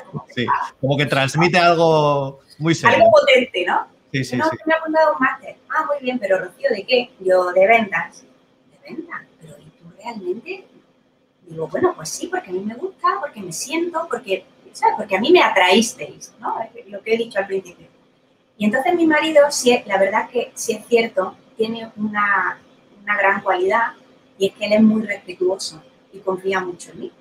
Como 0.09 0.25
que, 0.25 0.33
Sí, 0.33 0.45
ah, 0.49 0.73
como 0.79 0.97
que 0.97 1.05
transmite 1.05 1.57
algo 1.59 2.39
muy 2.57 2.73
serio. 2.73 2.95
algo 2.95 3.11
potente, 3.11 3.65
¿no? 3.67 3.87
Sí, 4.13 4.23
sí, 4.23 4.37
no, 4.37 4.45
sí. 4.45 4.55
que 4.55 4.63
me 4.65 4.73
he 4.73 4.77
apuntado 4.77 5.13
un 5.13 5.19
máster. 5.19 5.56
Ah, 5.77 5.85
muy 5.85 5.97
bien, 6.01 6.17
pero 6.19 6.39
Rocío, 6.39 6.69
¿de 6.71 6.83
qué? 6.83 7.11
Yo, 7.19 7.51
de 7.51 7.67
ventas. 7.67 8.23
¿De 8.71 8.89
ventas? 8.89 9.21
Pero 9.39 9.55
¿y 9.59 9.65
tú 9.77 9.85
realmente? 10.01 10.65
Digo, 11.43 11.67
bueno, 11.67 11.93
pues 11.95 12.09
sí, 12.09 12.27
porque 12.27 12.49
a 12.49 12.53
mí 12.53 12.59
me 12.61 12.75
gusta, 12.75 13.07
porque 13.19 13.41
me 13.41 13.53
siento, 13.53 14.07
porque, 14.09 14.45
¿sabes? 14.73 14.95
Porque 14.97 15.15
a 15.17 15.19
mí 15.19 15.31
me 15.31 15.41
atraísteis, 15.43 16.33
¿no? 16.39 16.55
Lo 16.87 17.01
que 17.03 17.13
he 17.13 17.17
dicho 17.17 17.39
al 17.39 17.47
principio. 17.47 17.87
Y 18.57 18.65
entonces 18.65 18.95
mi 18.95 19.07
marido, 19.07 19.43
sí, 19.51 19.71
es- 19.71 19.87
la 19.87 19.97
verdad 19.99 20.29
que 20.29 20.51
sí 20.55 20.73
es 20.73 20.85
cierto, 20.87 21.35
tiene 21.57 21.91
una, 21.97 22.59
una 23.03 23.17
gran 23.17 23.41
cualidad 23.41 23.93
y 24.39 24.47
es 24.47 24.53
que 24.55 24.65
él 24.65 24.73
es 24.73 24.81
muy 24.83 25.03
respetuoso 25.03 25.83
y 26.13 26.19
confía 26.19 26.59
mucho 26.61 26.91
en 26.91 26.99
mí. 27.01 27.11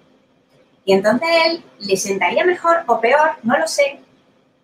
Y 0.85 0.93
entonces 0.95 1.29
él 1.47 1.65
le 1.81 1.97
sentaría 1.97 2.45
mejor 2.45 2.85
o 2.87 3.01
peor, 3.01 3.33
no 3.43 3.59
lo 3.59 3.67
sé, 3.69 4.01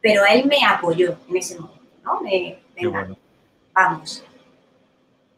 pero 0.00 0.24
él 0.26 0.46
me 0.46 0.64
apoyó 0.66 1.16
en 1.28 1.36
ese 1.38 1.58
momento, 1.60 1.82
¿no? 2.04 2.20
Me, 2.22 2.58
venga, 2.76 2.90
bueno. 3.00 3.16
Vamos. 3.72 4.24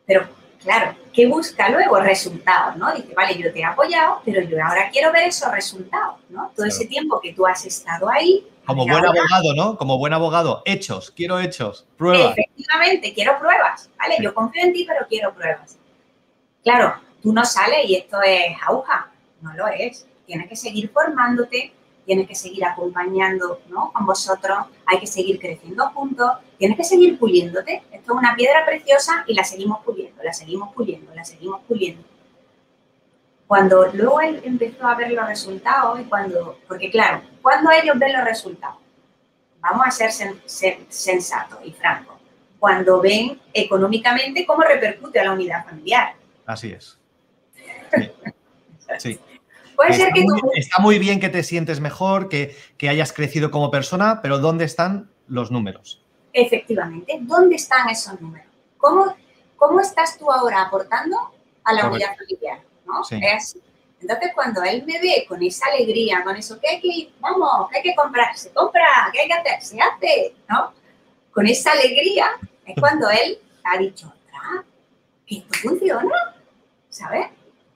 Pero 0.07 0.29
claro, 0.61 0.95
¿qué 1.13 1.27
busca 1.27 1.69
luego? 1.71 1.99
Resultados, 2.01 2.77
¿no? 2.77 2.95
Dice, 2.95 3.15
vale, 3.15 3.37
yo 3.39 3.53
te 3.53 3.61
he 3.61 3.65
apoyado, 3.65 4.21
pero 4.25 4.43
yo 4.43 4.57
ahora 4.65 4.91
quiero 4.91 5.13
ver 5.13 5.29
esos 5.29 5.51
resultados, 5.51 6.17
¿no? 6.29 6.51
Todo 6.55 6.67
ese 6.67 6.87
tiempo 6.87 7.21
que 7.21 7.33
tú 7.33 7.47
has 7.47 7.65
estado 7.65 8.09
ahí. 8.11 8.47
Como 8.67 8.85
buen 8.85 8.95
ahora- 9.05 9.11
abogado, 9.11 9.55
¿no? 9.55 9.77
Como 9.77 9.99
buen 9.99 10.13
abogado, 10.13 10.63
hechos, 10.65 11.11
quiero 11.11 11.39
hechos, 11.39 11.87
pruebas. 11.97 12.35
Efectivamente, 12.37 13.13
quiero 13.15 13.39
pruebas, 13.39 13.91
¿vale? 13.99 14.17
Yo 14.21 14.33
confío 14.35 14.63
en 14.65 14.73
ti, 14.73 14.85
pero 14.87 15.07
quiero 15.07 15.35
pruebas. 15.35 15.77
Claro, 16.63 16.95
tú 17.23 17.33
no 17.33 17.45
sales 17.45 17.81
y 17.87 17.97
esto 17.97 18.23
es 18.23 18.57
jauja, 18.59 19.11
no 19.43 19.53
lo 19.55 19.69
es. 19.69 20.07
Tienes 20.27 20.49
que 20.49 20.57
seguir 20.57 20.89
formándote, 20.91 21.75
tienes 22.05 22.29
que 22.29 22.35
seguir 22.35 22.65
acompañando 22.65 23.61
¿no? 23.69 23.93
con 23.93 24.07
vosotros, 24.07 24.59
hay 24.87 24.99
que 25.01 25.07
seguir 25.07 25.39
creciendo 25.39 25.87
juntos, 25.91 26.31
tienes 26.59 26.77
que 26.77 26.85
seguir 26.85 27.19
puliéndote. 27.19 27.83
Esto 27.91 28.13
es 28.13 28.19
una 28.19 28.35
piedra 28.37 28.65
preciosa 28.65 29.25
y 29.27 29.35
la 29.35 29.45
seguimos 29.45 29.83
puliendo, 29.85 30.23
la 30.23 30.33
seguimos 30.33 30.73
puliendo, 30.75 31.15
la 31.15 31.25
seguimos 31.25 31.61
puliendo. 31.67 32.03
Cuando 33.47 33.87
luego 33.93 34.21
él 34.21 34.41
empezó 34.45 34.87
a 34.87 34.95
ver 34.95 35.13
los 35.13 35.27
resultados 35.27 36.01
y 36.01 36.05
cuando, 36.05 36.59
porque 36.67 36.91
claro, 36.91 37.23
cuando 37.43 37.71
ellos 37.71 37.99
ven 37.99 38.13
los 38.13 38.25
resultados, 38.25 38.79
vamos 39.61 39.87
a 39.87 39.91
ser, 39.91 40.11
sen- 40.11 40.43
sen- 40.45 40.87
sensatos 40.89 41.59
y 41.65 41.73
francos, 41.73 42.17
cuando 42.59 43.01
ven 43.01 43.39
económicamente 43.53 44.47
cómo 44.47 44.63
repercute 44.63 45.21
a 45.21 45.25
la 45.25 45.33
unidad 45.33 45.65
familiar. 45.65 46.15
Así 46.47 46.73
es. 46.73 46.99
Sí. 48.99 49.19
Sí. 49.19 49.21
Puede 49.77 49.91
Está 49.91 50.05
ser 50.05 50.13
que 50.15 50.23
muy, 50.23 50.41
tú, 50.41 50.51
está 50.55 50.81
muy 50.81 50.99
bien 50.99 51.21
que 51.21 51.29
te 51.29 51.43
sientes 51.43 51.81
mejor, 51.81 52.29
que, 52.29 52.57
que 52.79 52.89
hayas 52.89 53.13
crecido 53.13 53.51
como 53.51 53.71
persona, 53.71 54.21
pero 54.23 54.39
¿dónde 54.39 54.65
están 54.65 55.11
los 55.29 55.51
números? 55.51 56.01
efectivamente, 56.37 57.17
¿dónde 57.21 57.55
están 57.55 57.89
esos 57.89 58.21
números? 58.21 58.49
¿Cómo, 58.77 59.15
cómo 59.57 59.81
estás 59.81 60.19
tú 60.19 60.31
ahora 60.33 60.63
aportando 60.63 61.17
a 61.63 61.73
la 61.73 61.83
Correcto. 61.83 61.95
unidad 61.95 62.17
familiar? 62.19 62.61
¿no? 62.87 63.05
Sí. 63.05 63.21
Es 63.23 63.35
así. 63.35 63.63
Entonces, 64.01 64.33
cuando 64.35 64.63
él 64.65 64.85
me 64.85 65.01
ve 65.01 65.25
con 65.29 65.41
esa 65.45 65.67
alegría, 65.73 66.23
con 66.25 66.35
eso 66.37 66.59
que 66.61 66.69
hay 66.69 66.81
que 66.81 66.89
ir, 66.89 67.13
vamos, 67.21 67.71
que 67.71 67.77
hay 67.79 67.83
que 67.85 67.95
comprar, 67.95 68.37
se 68.37 68.51
compra, 68.53 68.83
que 69.13 69.21
hay 69.21 69.29
que 69.29 69.33
hacer, 69.33 69.63
se 69.63 69.81
hace, 69.81 70.35
¿no? 70.51 70.73
Con 71.31 71.47
esa 71.47 71.71
alegría 71.71 72.27
es 72.67 72.75
cuando 72.81 73.09
él 73.11 73.39
ha 73.63 73.79
dicho, 73.79 74.09
"Ostras, 74.09 74.65
que 75.27 75.37
esto 75.39 75.55
funciona, 75.63 76.35
¿sabes? 76.91 77.29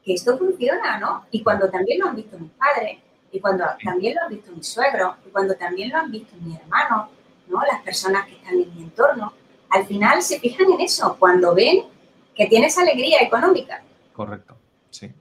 Que 0.09 0.15
esto 0.15 0.39
funciona, 0.39 0.99
¿no? 0.99 1.27
Y 1.31 1.43
cuando 1.43 1.69
también 1.69 2.01
lo 2.01 2.07
han 2.09 2.17
visto 2.17 2.39
mis 2.39 2.51
padres, 2.53 2.97
y 3.31 3.41
cuando 3.41 3.65
también 3.85 4.15
lo 4.15 4.23
han 4.23 4.31
visto 4.31 4.51
mis 4.53 4.67
suegros, 4.67 5.17
y 5.27 5.29
cuando 5.29 5.55
también 5.55 5.91
lo 5.91 5.99
han 5.99 6.11
visto 6.11 6.35
mis 6.41 6.59
hermanos, 6.59 7.09
¿no? 7.47 7.61
Las 7.71 7.83
personas 7.83 8.25
que 8.25 8.37
están 8.37 8.55
en 8.55 8.75
mi 8.75 8.85
entorno, 8.85 9.35
al 9.69 9.85
final 9.85 10.23
se 10.23 10.41
fijan 10.41 10.67
en 10.73 10.81
eso, 10.81 11.15
cuando 11.19 11.55
ven 11.55 11.85
que 12.35 12.47
tienes 12.47 12.79
alegría 12.79 13.21
económica. 13.21 13.83
Correcto. 14.15 14.57
Sí. 14.89 15.13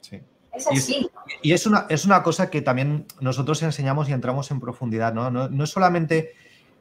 Sí. 0.00 0.20
Es 0.52 0.66
Y 0.72 0.74
es- 0.74 0.82
así. 0.82 1.10
Y 1.42 1.52
es 1.52 1.64
una, 1.66 1.86
es 1.88 2.04
una 2.04 2.24
cosa 2.24 2.50
que 2.50 2.62
también 2.62 3.06
nosotros 3.20 3.62
enseñamos 3.62 4.08
y 4.08 4.12
entramos 4.12 4.50
en 4.50 4.58
profundidad, 4.58 5.14
¿no? 5.14 5.30
No, 5.30 5.48
no 5.48 5.62
es 5.62 5.70
solamente 5.70 6.32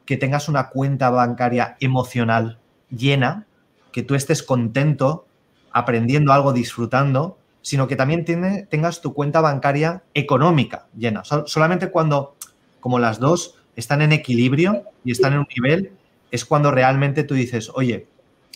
que 0.08 0.18
tengas 0.18 0.50
una 0.50 0.70
cuenta 0.70 1.12
bancaria 1.12 1.78
emocional 1.80 2.58
llena, 2.90 3.46
que 3.92 4.02
tú 4.02 4.16
estés 4.16 4.42
contento, 4.42 5.28
aprendiendo 5.72 6.34
algo, 6.34 6.54
disfrutando, 6.54 7.38
sino 7.62 7.88
que 7.88 7.96
también 7.96 8.26
tengas 8.70 9.02
tu 9.02 9.14
cuenta 9.14 9.42
bancaria 9.42 10.04
económica 10.14 10.88
llena. 10.98 11.24
Sol- 11.24 11.44
solamente 11.48 11.90
cuando, 11.92 12.36
como 12.80 13.00
las 13.00 13.20
dos 13.20 13.56
están 13.76 14.02
en 14.02 14.12
equilibrio 14.12 14.84
y 15.04 15.12
están 15.12 15.34
en 15.34 15.40
un 15.40 15.48
nivel, 15.56 15.92
es 16.32 16.46
cuando 16.46 16.72
realmente 16.72 17.24
tú 17.24 17.36
dices, 17.36 17.72
oye, 17.74 18.08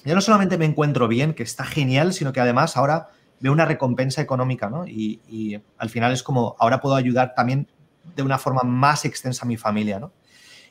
ya 0.04 0.16
no 0.16 0.22
solamente 0.22 0.58
me 0.58 0.66
encuentro 0.66 1.08
bien, 1.08 1.34
que 1.34 1.44
está 1.44 1.64
genial, 1.66 2.14
sino 2.14 2.32
que 2.34 2.40
además 2.40 2.78
ahora 2.78 3.10
veo 3.40 3.52
una 3.52 3.66
recompensa 3.66 4.22
económica, 4.22 4.70
¿no? 4.70 4.88
Y, 4.88 5.20
y 5.30 5.60
al 5.78 5.90
final 5.90 6.12
es 6.14 6.24
como, 6.24 6.56
ahora 6.60 6.80
puedo 6.80 6.96
ayudar 6.96 7.34
también 7.36 7.68
de 8.16 8.24
una 8.24 8.38
forma 8.38 8.62
más 8.64 9.04
extensa 9.06 9.46
a 9.46 9.48
mi 9.48 9.58
familia, 9.58 10.00
¿no? 10.00 10.12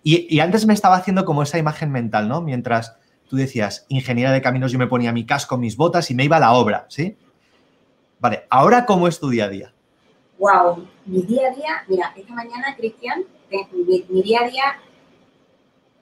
Y, 0.03 0.27
y 0.35 0.41
antes 0.41 0.67
me 0.67 0.75
estaba 0.75 0.97
haciendo 0.97 1.25
como 1.25 1.43
esa 1.43 1.59
imagen 1.59 1.91
mental, 1.91 2.29
¿no? 2.29 2.41
Mientras 2.41 2.97
tú 3.29 3.37
decías, 3.37 3.87
ingeniera 3.89 4.33
de 4.33 4.43
caminos, 4.43 4.71
yo 4.73 4.79
me 4.79 4.87
ponía 4.87 5.13
mi 5.13 5.25
casco, 5.25 5.57
mis 5.57 5.77
botas 5.77 6.11
y 6.11 6.15
me 6.15 6.25
iba 6.25 6.37
a 6.37 6.41
la 6.41 6.53
obra, 6.53 6.87
¿sí? 6.89 7.17
Vale, 8.25 8.47
ahora 8.49 8.87
cómo 8.87 9.07
es 9.07 9.21
tu 9.21 9.29
día 9.29 9.45
a 9.45 9.49
día. 9.51 9.75
Wow, 10.39 10.89
mi 11.05 11.21
día 11.21 11.49
a 11.49 11.55
día, 11.55 11.85
mira, 11.89 12.11
esta 12.17 12.33
mañana, 12.33 12.75
Cristian, 12.75 13.23
eh, 13.51 13.69
mi, 13.71 14.03
mi 14.09 14.23
día 14.23 14.41
a 14.41 14.49
día 14.49 14.65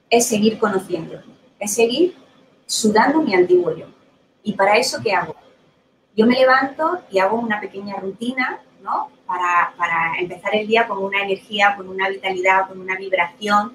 es 0.09 0.29
seguir 0.29 0.57
conociendo, 0.61 1.21
es 1.59 1.75
seguir 1.75 2.14
sudando 2.64 3.23
mi 3.23 3.35
antiguo 3.35 3.75
yo. 3.76 3.87
¿Y 4.45 4.52
para 4.52 4.76
eso 4.76 5.00
qué 5.02 5.12
hago? 5.12 5.35
Yo 6.17 6.25
me 6.25 6.38
levanto 6.38 7.00
y 7.11 7.19
hago 7.19 7.41
una 7.41 7.59
pequeña 7.59 7.97
rutina 7.97 8.61
¿no? 8.85 9.11
Para, 9.26 9.75
para 9.76 10.12
empezar 10.21 10.55
el 10.55 10.69
día 10.69 10.87
con 10.87 10.99
una 10.99 11.25
energía, 11.25 11.75
con 11.76 11.88
una 11.88 12.09
vitalidad, 12.09 12.69
con 12.69 12.81
una 12.81 12.95
vibración. 12.95 13.75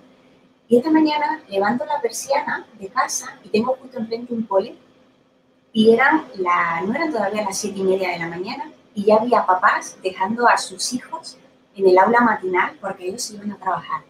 Y 0.70 0.78
esta 0.78 0.90
mañana 0.90 1.42
levanto 1.50 1.86
la 1.86 2.00
persiana 2.00 2.66
de 2.80 2.88
casa 2.88 3.38
y 3.44 3.50
tengo 3.50 3.76
justo 3.76 4.00
enfrente 4.00 4.34
un 4.34 4.46
poli 4.46 4.80
y 5.74 5.92
eran 5.92 6.26
la, 6.38 6.82
no 6.82 6.94
eran 6.94 7.12
todavía 7.12 7.44
las 7.44 7.58
siete 7.58 7.80
y 7.80 7.84
media 7.84 8.12
de 8.12 8.20
la 8.20 8.28
mañana 8.28 8.72
y 8.96 9.06
ya 9.06 9.18
había 9.18 9.46
papás 9.46 9.98
dejando 10.02 10.48
a 10.48 10.58
sus 10.58 10.94
hijos 10.94 11.38
en 11.76 11.88
el 11.88 11.98
aula 11.98 12.22
matinal 12.22 12.76
porque 12.82 13.08
ellos 13.08 13.30
iban 13.32 13.52
a 13.52 13.58
trabajar. 13.58 14.02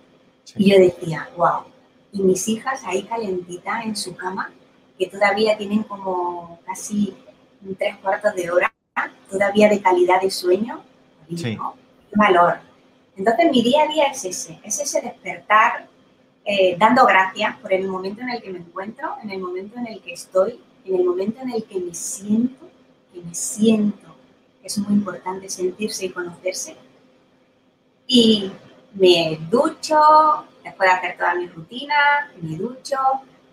Y 0.56 0.72
yo 0.72 0.80
decía, 0.80 1.30
wow, 1.36 1.64
y 2.12 2.22
mis 2.22 2.48
hijas 2.48 2.82
ahí 2.86 3.04
calentitas 3.04 3.86
en 3.86 3.96
su 3.96 4.16
cama, 4.16 4.52
que 4.98 5.08
todavía 5.08 5.58
tienen 5.58 5.84
como 5.84 6.60
casi 6.66 7.14
tres 7.78 7.98
cuartos 7.98 8.34
de 8.36 8.50
hora, 8.50 8.74
todavía 9.30 9.70
de 9.70 9.82
calidad 9.82 10.22
de 10.22 10.32
sueño, 10.32 10.82
sí. 11.36 11.58
valor. 12.16 12.60
Entonces 13.18 13.52
mi 13.52 13.62
día 13.62 13.84
a 13.84 13.88
día 13.88 14.06
es 14.06 14.24
ese, 14.24 14.60
es 14.64 14.80
ese 14.80 15.02
despertar 15.02 15.88
eh, 16.46 16.78
dando 16.80 17.06
gracias 17.06 17.58
por 17.58 17.74
el 17.74 17.90
momento 17.90 18.22
en 18.22 18.30
el 18.30 18.42
que 18.42 18.50
me 18.50 18.60
encuentro, 18.60 19.16
en 19.22 19.32
el 19.32 19.40
momento 19.40 19.78
en 19.78 19.88
el 19.88 20.02
que 20.02 20.14
estoy, 20.14 20.62
en 20.88 20.96
el 20.96 21.06
momento 21.06 21.42
en 21.42 21.52
el 21.52 21.64
que 21.64 21.80
me 21.80 21.94
siento, 21.94 22.66
que 23.14 23.22
me 23.22 23.34
siento, 23.34 24.16
es 24.64 24.78
muy 24.78 24.94
importante 24.94 25.50
sentirse 25.50 26.06
y 26.06 26.10
conocerse. 26.10 26.76
Y 28.08 28.52
me 28.94 29.38
ducho, 29.50 30.00
después 30.64 30.90
de 30.90 30.96
hacer 30.96 31.18
toda 31.18 31.36
mi 31.36 31.48
rutina, 31.48 32.32
me 32.42 32.56
ducho, 32.58 32.98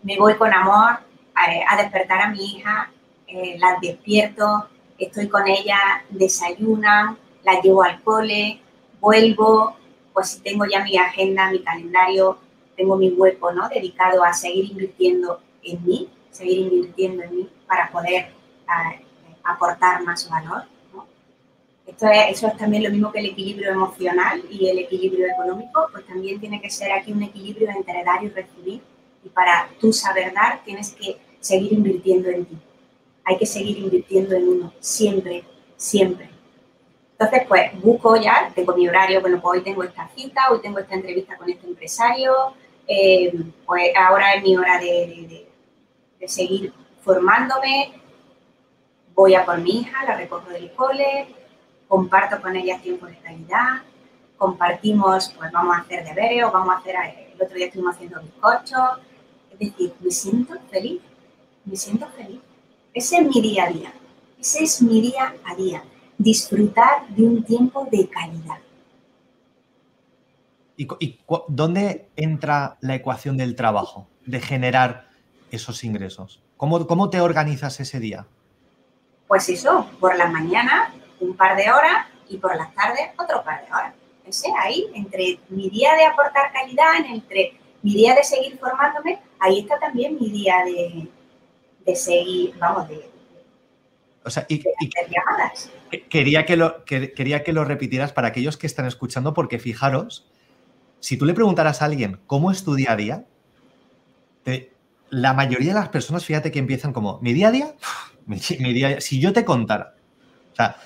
me 0.03 0.17
voy 0.19 0.35
con 0.35 0.53
amor 0.53 0.99
a, 1.35 1.77
despertar 1.77 2.21
a 2.21 2.29
mi 2.29 2.45
hija, 2.45 2.91
eh, 3.27 3.59
despierto, 3.83 4.69
estoy 4.99 5.29
con 5.29 5.47
ella, 5.49 6.05
desayunan, 6.11 7.19
la 7.43 7.61
llevo 7.61 7.83
al 7.83 8.01
cole, 8.03 8.61
vuelvo, 9.01 9.77
pues 10.13 10.31
si 10.31 10.41
tengo 10.41 10.65
ya 10.67 10.85
mi 10.85 10.97
agenda, 10.97 11.51
mi 11.51 11.61
calendario, 11.63 12.39
tengo 12.77 12.97
mi 12.97 13.11
hueco, 13.11 13.53
¿no? 13.53 13.69
Dedicado 13.69 14.23
a 14.25 14.33
seguir 14.33 14.71
invirtiendo 14.71 15.41
en 15.63 15.85
mí, 15.85 16.09
seguir 16.35 16.59
invirtiendo 16.61 17.23
en 17.23 17.37
mí 17.37 17.49
para 17.67 17.91
poder 17.91 18.33
aportar 19.45 20.03
más 20.03 20.29
valor. 20.29 20.65
¿no? 20.93 21.07
Esto 21.87 22.07
es, 22.09 22.37
eso 22.37 22.49
es 22.49 22.57
también 22.57 22.83
lo 22.83 22.91
mismo 22.91 23.13
que 23.13 23.21
el 23.21 23.27
equilibrio 23.27 23.71
emocional 23.71 24.43
y 24.51 24.69
el 24.69 24.79
equilibrio 24.81 25.27
económico, 25.29 25.89
pues 25.93 26.07
también 26.07 26.41
tiene 26.41 26.61
que 26.61 26.71
ser 26.71 26.93
aquí 26.93 27.13
un 27.13 27.23
equilibrio 27.23 27.71
entre 27.71 28.05
dar 28.05 28.23
y 28.25 28.29
recibir. 28.29 28.83
Y 29.23 29.29
para 29.29 29.69
tú 29.81 29.93
saber 29.93 30.35
dar, 30.35 30.63
tienes 30.65 30.93
que 30.93 31.17
seguir 31.41 31.73
invirtiendo 31.73 32.29
en 32.29 32.45
ti. 32.47 32.59
Hay 33.25 33.39
que 33.39 33.47
seguir 33.47 33.79
invirtiendo 33.79 34.35
en 34.35 34.49
uno, 34.49 34.73
siempre, 34.81 35.45
siempre. 35.77 36.29
Entonces, 37.13 37.47
pues 37.47 37.81
busco 37.81 38.17
ya, 38.17 38.51
tengo 38.55 38.75
mi 38.75 38.89
horario, 38.89 39.21
bueno, 39.21 39.41
pues 39.41 39.59
hoy 39.59 39.63
tengo 39.63 39.85
esta 39.85 40.11
cita, 40.17 40.51
hoy 40.51 40.61
tengo 40.61 40.81
esta 40.81 40.95
entrevista 40.95 41.37
con 41.37 41.49
este 41.49 41.67
empresario, 41.67 42.33
eh, 42.89 43.33
pues 43.65 43.93
ahora 43.97 44.35
es 44.35 44.43
mi 44.43 44.57
hora 44.57 44.79
de, 44.79 45.47
seguir 46.29 46.73
formándome, 47.03 47.93
voy 49.15 49.35
a 49.35 49.45
por 49.45 49.59
mi 49.59 49.81
hija, 49.81 50.05
la 50.05 50.17
recojo 50.17 50.49
del 50.51 50.73
cole, 50.73 51.27
comparto 51.89 52.41
con 52.41 52.57
ella 52.57 52.81
tiempo 52.81 53.07
de 53.07 53.17
calidad, 53.19 53.83
compartimos, 54.37 55.33
pues 55.37 55.53
vamos 55.53 55.77
a 55.77 55.81
hacer 55.81 56.05
deberes 56.05 56.45
o 56.45 56.51
vamos 56.51 56.75
a 56.75 56.79
hacer, 56.79 56.97
el 57.35 57.43
otro 57.43 57.57
día 57.57 57.67
estuvimos 57.67 57.95
haciendo 57.95 58.21
bizcochos, 58.21 59.01
es 59.53 59.59
decir, 59.59 59.93
me 60.01 60.11
siento 60.11 60.55
feliz, 60.71 61.01
me 61.65 61.77
siento 61.77 62.07
feliz. 62.17 62.41
Ese 62.93 63.19
es 63.19 63.27
mi 63.27 63.41
día 63.41 63.65
a 63.65 63.71
día, 63.71 63.93
ese 64.41 64.65
es 64.65 64.83
mi 64.83 65.01
día 65.01 65.35
a 65.45 65.55
día, 65.55 65.83
disfrutar 66.19 67.09
de 67.09 67.23
un 67.25 67.43
tiempo 67.43 67.87
de 67.91 68.09
calidad. 68.09 68.59
¿Y, 70.77 70.89
dónde 71.49 72.09
entra 72.17 72.77
la 72.81 72.97
ecuación 72.97 73.37
del 73.37 73.55
trabajo, 73.55 74.09
de 74.27 74.41
generar 74.41 75.09
esos 75.55 75.85
ingresos? 75.85 76.43
¿Cómo, 76.57 76.87
¿Cómo 76.87 77.11
te 77.11 77.21
organizas 77.21 77.81
ese 77.81 78.01
día? 78.01 78.27
Pues 79.27 79.49
eso, 79.49 79.91
por 80.01 80.17
la 80.17 80.27
mañana 80.27 80.93
un 81.21 81.37
par 81.37 81.57
de 81.57 81.71
horas 81.71 82.07
y 82.29 82.39
por 82.39 82.57
las 82.57 82.75
tardes 82.75 83.11
otro 83.19 83.43
par 83.45 83.65
de 83.65 83.73
horas. 83.73 83.95
Ese 84.27 84.49
ahí, 84.59 84.87
entre 84.95 85.39
mi 85.49 85.69
día 85.71 85.95
de 85.95 86.07
aportar 86.07 86.53
calidad, 86.53 87.05
entre 87.07 87.59
mi 87.83 87.95
día 87.95 88.15
de 88.15 88.25
seguir 88.25 88.59
formándome, 88.59 89.21
ahí 89.39 89.61
está 89.61 89.79
también 89.79 90.17
mi 90.19 90.31
día 90.31 90.65
de, 90.65 91.09
de 91.85 91.97
seguir, 91.97 92.57
vamos, 92.59 92.89
de, 92.89 93.11
o 94.25 94.31
sea, 94.31 94.47
y, 94.49 94.63
llamadas. 95.11 95.71
Quería 96.09 96.47
que, 96.47 96.57
lo, 96.57 96.85
quería 96.85 97.45
que 97.45 97.53
lo 97.53 97.65
repitieras 97.65 98.13
para 98.13 98.29
aquellos 98.29 98.57
que 98.57 98.67
están 98.67 98.87
escuchando, 98.87 99.35
porque 99.35 99.59
fijaros 99.59 100.27
si 101.05 101.19
tú 101.19 101.27
le 101.27 101.35
preguntaras 101.35 101.83
a 101.83 101.85
alguien 101.85 102.19
cómo 102.27 102.51
es 102.51 102.65
tu 102.65 102.75
día 102.75 102.93
a 102.93 102.97
día, 102.97 103.25
la 105.15 105.33
mayoría 105.33 105.75
de 105.75 105.81
las 105.81 105.89
personas, 105.89 106.25
fíjate 106.25 106.51
que 106.51 106.59
empiezan 106.59 106.93
como, 106.93 107.21
mi 107.21 107.33
día 107.33 107.49
a 107.49 107.53
día, 107.53 107.75
mi, 108.27 108.39
día 108.39 109.01
si 109.01 109.21
yo 109.21 109.33
te 109.33 109.45
contara, 109.45 109.95
o 110.53 110.57
sea, 110.57 110.77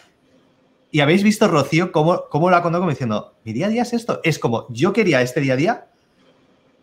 y 0.91 1.01
habéis 1.01 1.23
visto, 1.23 1.49
Rocío, 1.49 1.93
cómo, 1.93 2.25
cómo 2.31 2.51
lo 2.51 2.57
ha 2.57 2.63
contado 2.63 2.83
como 2.83 2.91
diciendo, 2.91 3.35
mi 3.45 3.53
día 3.53 3.67
a 3.67 3.71
día 3.71 3.83
es 3.83 3.93
esto, 3.93 4.21
es 4.23 4.39
como, 4.39 4.67
yo 4.71 4.93
quería 4.93 5.23
este 5.23 5.41
día 5.41 5.55
a 5.55 5.57
día, 5.57 5.87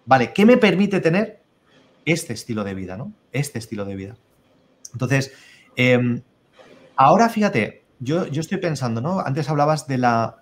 vale, 0.06 0.34
¿qué 0.34 0.46
me 0.46 0.58
permite 0.58 1.00
tener 1.02 1.44
este 2.06 2.34
estilo 2.34 2.64
de 2.64 2.74
vida, 2.74 2.98
¿no? 2.98 3.14
Este 3.32 3.60
estilo 3.60 3.86
de 3.86 3.96
vida. 3.96 4.16
Entonces, 4.94 5.34
em, 5.76 6.22
ahora 6.96 7.30
fíjate, 7.30 7.84
yo, 8.00 8.28
yo 8.28 8.42
estoy 8.42 8.60
pensando, 8.60 9.02
¿no? 9.02 9.20
Antes 9.20 9.50
hablabas 9.50 9.88
de 9.88 9.98
la, 9.98 10.38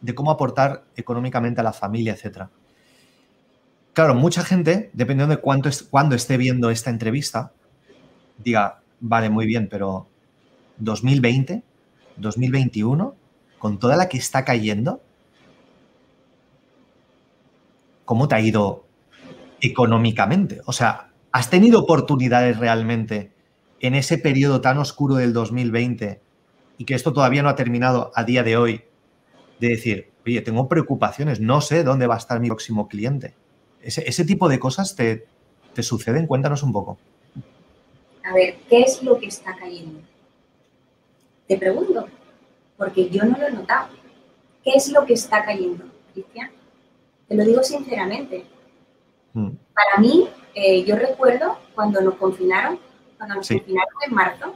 de 0.00 0.14
cómo 0.14 0.30
aportar 0.30 0.84
económicamente 0.96 1.60
a 1.60 1.64
la 1.64 1.72
familia, 1.72 2.14
etc. 2.14 2.48
Claro, 3.92 4.14
mucha 4.14 4.42
gente, 4.42 4.90
dependiendo 4.94 5.34
de 5.36 5.42
cuánto 5.42 5.68
es, 5.68 5.82
cuándo 5.82 6.14
esté 6.14 6.38
viendo 6.38 6.70
esta 6.70 6.88
entrevista, 6.88 7.52
diga, 8.38 8.80
vale, 9.00 9.28
muy 9.28 9.46
bien, 9.46 9.68
pero 9.70 10.08
2020, 10.78 11.62
2021, 12.16 13.14
con 13.58 13.78
toda 13.78 13.96
la 13.96 14.08
que 14.08 14.16
está 14.16 14.46
cayendo, 14.46 15.02
¿cómo 18.06 18.28
te 18.28 18.34
ha 18.34 18.40
ido 18.40 18.86
económicamente? 19.60 20.62
O 20.64 20.72
sea, 20.72 21.10
¿has 21.30 21.50
tenido 21.50 21.80
oportunidades 21.80 22.58
realmente 22.58 23.32
en 23.80 23.94
ese 23.94 24.16
periodo 24.16 24.62
tan 24.62 24.78
oscuro 24.78 25.16
del 25.16 25.34
2020 25.34 26.22
y 26.78 26.84
que 26.86 26.94
esto 26.94 27.12
todavía 27.12 27.42
no 27.42 27.50
ha 27.50 27.56
terminado 27.56 28.10
a 28.14 28.24
día 28.24 28.42
de 28.42 28.56
hoy 28.56 28.84
de 29.60 29.68
decir, 29.68 30.12
oye, 30.24 30.40
tengo 30.40 30.66
preocupaciones, 30.66 31.40
no 31.40 31.60
sé 31.60 31.84
dónde 31.84 32.06
va 32.06 32.14
a 32.14 32.18
estar 32.18 32.40
mi 32.40 32.48
próximo 32.48 32.88
cliente. 32.88 33.34
Ese, 33.82 34.24
tipo 34.24 34.48
de 34.48 34.58
cosas 34.58 34.94
te, 34.94 35.26
te 35.74 35.82
suceden, 35.82 36.26
cuéntanos 36.26 36.62
un 36.62 36.72
poco. 36.72 36.98
A 38.24 38.32
ver, 38.32 38.56
¿qué 38.68 38.82
es 38.82 39.02
lo 39.02 39.18
que 39.18 39.26
está 39.26 39.56
cayendo? 39.56 40.00
Te 41.48 41.58
pregunto, 41.58 42.06
porque 42.76 43.10
yo 43.10 43.24
no 43.24 43.36
lo 43.36 43.46
he 43.46 43.50
notado. 43.50 43.88
¿Qué 44.62 44.70
es 44.76 44.88
lo 44.90 45.04
que 45.04 45.14
está 45.14 45.44
cayendo, 45.44 45.84
Cristian? 46.12 46.50
Te 47.26 47.34
lo 47.34 47.44
digo 47.44 47.62
sinceramente. 47.64 48.44
Mm. 49.32 49.50
Para 49.74 50.00
mí, 50.00 50.28
eh, 50.54 50.84
yo 50.84 50.96
recuerdo 50.96 51.58
cuando 51.74 52.00
nos 52.00 52.14
confinaron, 52.14 52.78
cuando 53.16 53.36
nos 53.36 53.48
confinaron 53.48 53.94
en 54.06 54.14
marzo, 54.14 54.54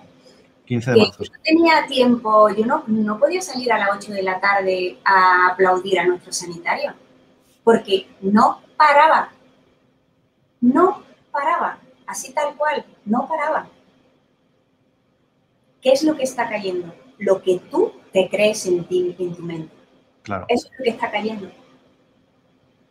15 0.66 0.90
de 0.92 0.96
marzo. 0.98 1.24
Yo 1.24 1.32
no 1.32 1.42
tenía 1.42 1.86
tiempo, 1.86 2.48
yo 2.50 2.66
no, 2.66 2.84
no 2.86 3.18
podía 3.18 3.42
salir 3.42 3.72
a 3.72 3.78
las 3.78 3.88
8 3.96 4.12
de 4.12 4.22
la 4.22 4.40
tarde 4.40 4.98
a 5.04 5.48
aplaudir 5.48 5.98
a 5.98 6.06
nuestro 6.06 6.32
sanitario, 6.32 6.94
porque 7.64 8.06
no 8.20 8.60
paraba, 8.76 9.32
no 10.60 11.02
paraba, 11.30 11.78
así 12.06 12.32
tal 12.32 12.54
cual, 12.56 12.84
no 13.04 13.26
paraba. 13.28 13.68
¿Qué 15.80 15.92
es 15.92 16.02
lo 16.02 16.16
que 16.16 16.24
está 16.24 16.48
cayendo? 16.48 16.92
Lo 17.18 17.42
que 17.42 17.60
tú 17.70 17.92
te 18.12 18.28
crees 18.28 18.66
en 18.66 18.84
ti, 18.84 19.14
en 19.18 19.34
tu 19.34 19.42
mente. 19.42 19.74
Claro. 20.22 20.46
Eso 20.48 20.66
es 20.66 20.78
lo 20.78 20.84
que 20.84 20.90
está 20.90 21.10
cayendo. 21.10 21.50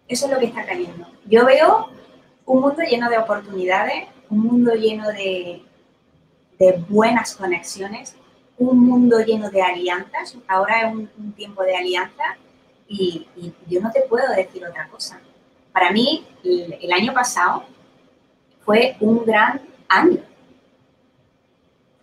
Eso 0.07 0.25
es 0.25 0.31
lo 0.31 0.39
que 0.39 0.45
está 0.45 0.65
cayendo. 0.65 1.07
Yo 1.25 1.45
veo 1.45 1.89
un 2.45 2.61
mundo 2.61 2.81
lleno 2.83 3.09
de 3.09 3.17
oportunidades, 3.17 4.07
un 4.29 4.39
mundo 4.39 4.73
lleno 4.73 5.07
de, 5.09 5.63
de 6.59 6.83
buenas 6.87 7.35
conexiones, 7.35 8.15
un 8.57 8.79
mundo 8.79 9.19
lleno 9.19 9.49
de 9.49 9.61
alianzas. 9.61 10.37
Ahora 10.47 10.87
es 10.87 10.93
un, 10.93 11.33
tiempo 11.33 11.63
de 11.63 11.75
alianza 11.75 12.37
y, 12.87 13.27
yo 13.67 13.81
no 13.81 13.91
te 13.91 14.01
puedo 14.01 14.31
decir 14.33 14.65
otra 14.65 14.87
cosa. 14.87 15.19
Para 15.75 15.91
mí, 15.91 16.25
el, 16.41 16.93
año 16.93 17.13
pasado 17.13 17.65
fue 18.63 18.95
un 19.01 19.25
gran 19.25 19.61
año. 19.89 20.23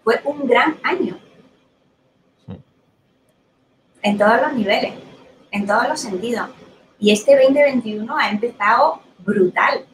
Fue 0.04 0.20
un 0.26 0.46
gran 0.46 0.76
año. 0.82 1.18
En 4.02 4.18
todos 4.18 4.42
los 4.42 4.52
niveles, 4.52 4.92
en 5.52 5.66
todos 5.66 5.88
los 5.88 5.98
sentidos. 5.98 6.50
Y 6.98 7.12
este 7.12 7.34
2021 7.34 8.14
ha 8.14 8.28
empezado 8.28 9.00
brutal. 9.20 9.86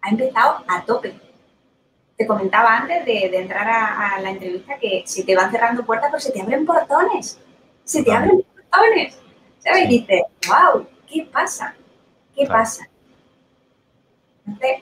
Ha 0.00 0.08
empezado 0.08 0.64
a 0.66 0.82
tope 0.86 1.14
te 2.16 2.26
comentaba 2.26 2.76
antes 2.76 3.04
de, 3.04 3.26
entrar 3.34 3.66
a, 3.68 4.20
la 4.20 4.30
entrevista 4.30 4.78
que 4.78 5.02
se 5.06 5.24
te 5.24 5.36
van 5.36 5.50
cerrando 5.50 5.84
puertas, 5.84 6.10
pero 6.10 6.20
se 6.20 6.32
te 6.32 6.40
abren 6.40 6.64
portones. 6.64 7.38
Se 7.84 8.02
te 8.02 8.12
abren 8.12 8.42
portones, 8.42 9.18
¿sabes? 9.58 9.84
Y 9.84 10.00
dices, 10.00 10.22
wow, 10.46 10.86
¿qué 11.06 11.26
pasa? 11.30 11.74
¿Qué 12.40 12.46
pasa? 12.46 12.88
Entonces, 14.46 14.78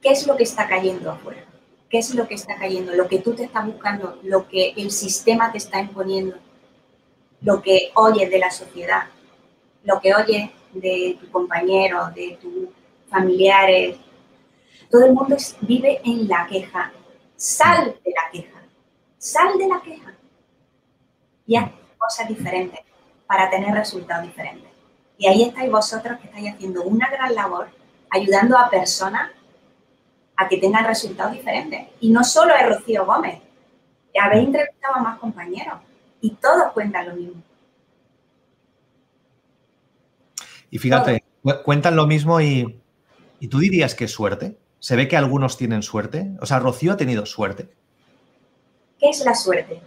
¿qué 0.00 0.08
es 0.08 0.26
lo 0.26 0.38
que 0.38 0.44
está 0.44 0.66
cayendo 0.66 1.10
afuera? 1.10 1.44
¿Qué 1.90 1.98
es 1.98 2.14
lo 2.14 2.26
que 2.26 2.34
está 2.34 2.56
cayendo? 2.56 2.94
Lo 2.94 3.08
que 3.08 3.18
tú 3.18 3.34
te 3.34 3.44
estás 3.44 3.66
buscando, 3.66 4.18
lo 4.22 4.48
que 4.48 4.72
el 4.74 4.90
sistema 4.90 5.52
te 5.52 5.58
está 5.58 5.80
imponiendo, 5.80 6.38
lo 7.42 7.60
que 7.60 7.90
oyes 7.94 8.30
de 8.30 8.38
la 8.38 8.50
sociedad, 8.50 9.02
lo 9.84 10.00
que 10.00 10.14
oyes 10.14 10.50
de 10.72 11.18
tu 11.20 11.30
compañero, 11.30 12.10
de 12.14 12.38
tus 12.40 12.70
familiares. 13.10 13.98
Todo 14.90 15.04
el 15.04 15.12
mundo 15.12 15.36
vive 15.60 16.00
en 16.06 16.26
la 16.26 16.46
queja. 16.46 16.90
Sal 17.36 18.00
de 18.02 18.12
la 18.12 18.30
queja. 18.32 18.62
Sal 19.18 19.58
de 19.58 19.68
la 19.68 19.82
queja. 19.82 20.14
Y 21.46 21.56
haz 21.56 21.70
cosas 21.98 22.28
diferentes 22.28 22.80
para 23.26 23.50
tener 23.50 23.74
resultados 23.74 24.24
diferentes. 24.24 24.69
Y 25.20 25.26
ahí 25.26 25.42
estáis 25.42 25.70
vosotros 25.70 26.18
que 26.18 26.28
estáis 26.28 26.54
haciendo 26.54 26.82
una 26.82 27.10
gran 27.10 27.34
labor 27.34 27.68
ayudando 28.08 28.56
a 28.56 28.70
personas 28.70 29.30
a 30.34 30.48
que 30.48 30.56
tengan 30.56 30.86
resultados 30.86 31.34
diferentes. 31.34 31.88
Y 32.00 32.08
no 32.08 32.24
solo 32.24 32.54
es 32.56 32.66
Rocío 32.66 33.04
Gómez, 33.04 33.38
habéis 34.18 34.46
entrevistado 34.46 34.94
a 34.94 35.02
más 35.02 35.18
compañeros 35.18 35.74
y 36.22 36.30
todos 36.36 36.72
cuentan 36.72 37.10
lo 37.10 37.16
mismo. 37.16 37.42
Y 40.70 40.78
fíjate, 40.78 41.22
cuentan 41.64 41.96
lo 41.96 42.06
mismo 42.06 42.40
y, 42.40 42.80
y 43.40 43.48
tú 43.48 43.58
dirías 43.58 43.94
que 43.94 44.04
es 44.04 44.12
suerte. 44.12 44.56
¿Se 44.78 44.96
ve 44.96 45.06
que 45.06 45.18
algunos 45.18 45.58
tienen 45.58 45.82
suerte? 45.82 46.30
O 46.40 46.46
sea, 46.46 46.60
Rocío 46.60 46.92
ha 46.92 46.96
tenido 46.96 47.26
suerte. 47.26 47.68
¿Qué 48.98 49.10
es 49.10 49.22
la 49.22 49.34
suerte? 49.34 49.82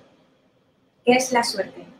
¿Qué 1.03 1.13
es 1.13 1.31
la 1.31 1.43
suerte? 1.43 1.92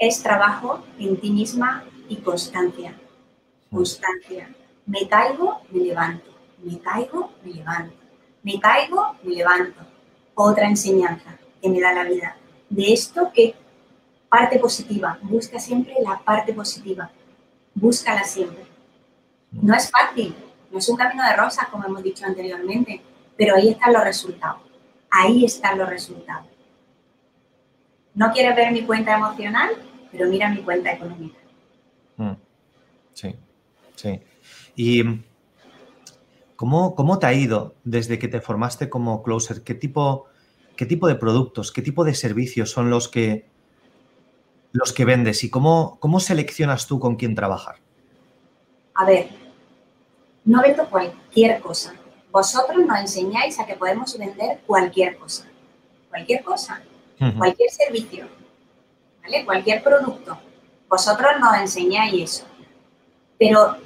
Es 0.00 0.22
trabajo 0.22 0.82
en 0.98 1.20
ti 1.20 1.30
misma 1.30 1.84
y 2.08 2.16
constancia. 2.16 2.98
Constancia. 3.70 4.48
Me 4.86 5.06
caigo, 5.06 5.60
me 5.70 5.84
levanto. 5.84 6.30
Me 6.64 6.78
caigo, 6.78 7.32
me 7.44 7.52
levanto. 7.52 7.94
Me 8.42 8.58
caigo, 8.58 9.14
me 9.22 9.34
levanto. 9.34 9.78
Otra 10.34 10.66
enseñanza 10.66 11.38
que 11.60 11.68
me 11.68 11.82
da 11.82 11.92
la 11.92 12.04
vida. 12.04 12.34
De 12.70 12.94
esto 12.94 13.30
que 13.30 13.54
parte 14.30 14.58
positiva. 14.58 15.18
Busca 15.20 15.58
siempre 15.60 15.92
la 16.02 16.18
parte 16.18 16.54
positiva. 16.54 17.10
Búscala 17.74 18.24
siempre. 18.24 18.64
No 19.52 19.74
es 19.74 19.90
fácil. 19.90 20.34
No 20.70 20.78
es 20.78 20.88
un 20.88 20.96
camino 20.96 21.22
de 21.24 21.36
rosas, 21.36 21.68
como 21.68 21.84
hemos 21.84 22.02
dicho 22.02 22.24
anteriormente. 22.24 23.02
Pero 23.36 23.54
ahí 23.54 23.68
están 23.68 23.92
los 23.92 24.02
resultados. 24.02 24.62
Ahí 25.10 25.44
están 25.44 25.76
los 25.76 25.90
resultados. 25.90 26.46
¿No 28.14 28.32
quieres 28.32 28.56
ver 28.56 28.72
mi 28.72 28.86
cuenta 28.86 29.14
emocional? 29.14 29.89
Pero 30.12 30.28
mira 30.28 30.50
mi 30.50 30.62
cuenta 30.62 30.92
económica. 30.92 31.38
Mm. 32.16 32.32
Sí, 33.12 33.36
sí. 33.96 34.20
¿Y 34.76 35.02
cómo, 36.56 36.94
cómo 36.94 37.18
te 37.18 37.26
ha 37.26 37.34
ido 37.34 37.74
desde 37.84 38.18
que 38.18 38.28
te 38.28 38.40
formaste 38.40 38.88
como 38.88 39.22
closer? 39.22 39.62
¿Qué 39.62 39.74
tipo, 39.74 40.26
qué 40.76 40.86
tipo 40.86 41.08
de 41.08 41.14
productos, 41.14 41.72
qué 41.72 41.82
tipo 41.82 42.04
de 42.04 42.14
servicios 42.14 42.70
son 42.70 42.90
los 42.90 43.08
que, 43.08 43.46
los 44.72 44.92
que 44.92 45.04
vendes 45.04 45.44
y 45.44 45.50
cómo, 45.50 45.98
cómo 46.00 46.20
seleccionas 46.20 46.86
tú 46.86 46.98
con 46.98 47.16
quién 47.16 47.34
trabajar? 47.34 47.76
A 48.94 49.04
ver, 49.04 49.30
no 50.44 50.62
vendo 50.62 50.88
cualquier 50.88 51.60
cosa. 51.60 51.94
Vosotros 52.30 52.84
nos 52.86 52.98
enseñáis 53.00 53.58
a 53.58 53.66
que 53.66 53.74
podemos 53.74 54.16
vender 54.16 54.60
cualquier 54.66 55.16
cosa. 55.16 55.46
Cualquier 56.08 56.42
cosa. 56.42 56.82
Cualquier 57.36 57.70
servicio. 57.70 58.26
¿Vale? 59.30 59.44
Cualquier 59.44 59.82
producto. 59.82 60.36
Vosotros 60.88 61.30
nos 61.38 61.54
enseñáis 61.54 62.32
eso. 62.32 62.44
Pero 63.38 63.76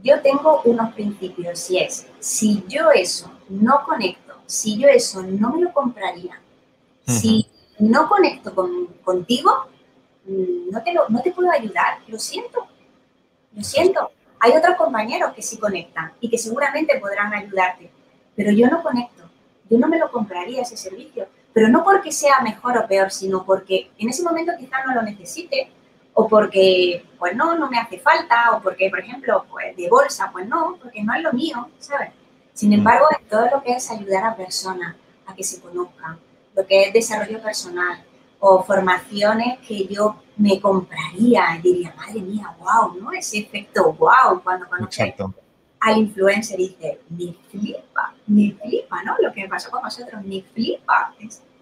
yo 0.00 0.20
tengo 0.22 0.62
unos 0.64 0.94
principios 0.94 1.68
y 1.70 1.78
es, 1.78 2.06
si 2.20 2.64
yo 2.68 2.90
eso 2.92 3.32
no 3.48 3.82
conecto, 3.84 4.34
si 4.46 4.78
yo 4.78 4.88
eso 4.88 5.22
no 5.22 5.50
me 5.50 5.62
lo 5.62 5.72
compraría, 5.72 6.40
si 7.06 7.46
no 7.78 8.08
conecto 8.08 8.54
contigo, 9.02 9.66
mm, 10.24 10.70
no 10.70 10.82
te, 10.82 10.94
no 10.94 11.20
te 11.20 11.32
puedo 11.32 11.50
ayudar, 11.50 11.98
lo 12.06 12.18
siento, 12.18 12.66
lo 13.52 13.62
siento. 13.62 14.10
Hay 14.38 14.52
otros 14.52 14.76
compañeros 14.76 15.32
que 15.34 15.42
sí 15.42 15.58
conectan 15.58 16.12
y 16.20 16.30
que 16.30 16.38
seguramente 16.38 16.98
podrán 17.00 17.34
ayudarte, 17.34 17.90
pero 18.36 18.52
yo 18.52 18.68
no 18.68 18.82
conecto, 18.82 19.24
yo 19.68 19.78
no 19.78 19.88
me 19.88 19.98
lo 19.98 20.10
compraría 20.10 20.62
ese 20.62 20.76
servicio, 20.76 21.26
pero 21.54 21.68
no 21.68 21.84
porque 21.84 22.12
sea 22.12 22.40
mejor 22.40 22.76
o 22.76 22.86
peor, 22.86 23.10
sino 23.10 23.44
porque 23.44 23.90
en 23.96 24.08
ese 24.10 24.24
momento 24.24 24.52
quizás 24.58 24.84
no 24.84 24.94
lo 24.94 25.02
necesite 25.02 25.70
o 26.12 26.28
porque, 26.28 27.04
pues 27.18 27.34
no, 27.34 27.56
no 27.56 27.70
me 27.70 27.78
hace 27.78 27.98
falta, 27.98 28.52
o 28.52 28.60
porque, 28.60 28.90
por 28.90 29.00
ejemplo, 29.00 29.44
pues 29.50 29.76
de 29.76 29.88
bolsa, 29.88 30.30
pues 30.32 30.46
no, 30.46 30.76
porque 30.80 31.02
no 31.02 31.14
es 31.14 31.22
lo 31.22 31.32
mío, 31.32 31.68
¿sabes? 31.78 32.10
Sin 32.52 32.70
mm. 32.70 32.74
embargo, 32.74 33.06
en 33.18 33.26
todo 33.28 33.48
lo 33.50 33.62
que 33.62 33.72
es 33.72 33.90
ayudar 33.90 34.24
a 34.24 34.36
personas 34.36 34.96
a 35.26 35.34
que 35.34 35.42
se 35.42 35.60
conozcan, 35.60 36.18
lo 36.54 36.66
que 36.66 36.84
es 36.84 36.92
desarrollo 36.92 37.40
personal 37.40 38.04
o 38.38 38.62
formaciones 38.62 39.58
que 39.66 39.86
yo 39.86 40.16
me 40.36 40.60
compraría 40.60 41.56
y 41.56 41.62
diría, 41.62 41.94
madre 41.96 42.20
mía, 42.20 42.54
wow, 42.58 42.94
¿no? 43.00 43.12
Ese 43.12 43.38
efecto 43.38 43.92
wow 43.92 44.40
cuando 44.42 44.68
conoces 44.68 45.14
al 45.84 45.98
influencer 45.98 46.58
y 46.58 46.68
dice, 46.68 47.00
ni 47.10 47.36
flipa, 47.50 48.14
ni 48.26 48.52
flipa, 48.52 49.02
¿no? 49.02 49.16
Lo 49.20 49.32
que 49.32 49.42
me 49.42 49.48
pasó 49.48 49.70
con 49.70 49.82
nosotros, 49.82 50.24
ni 50.24 50.40
flipa. 50.40 51.14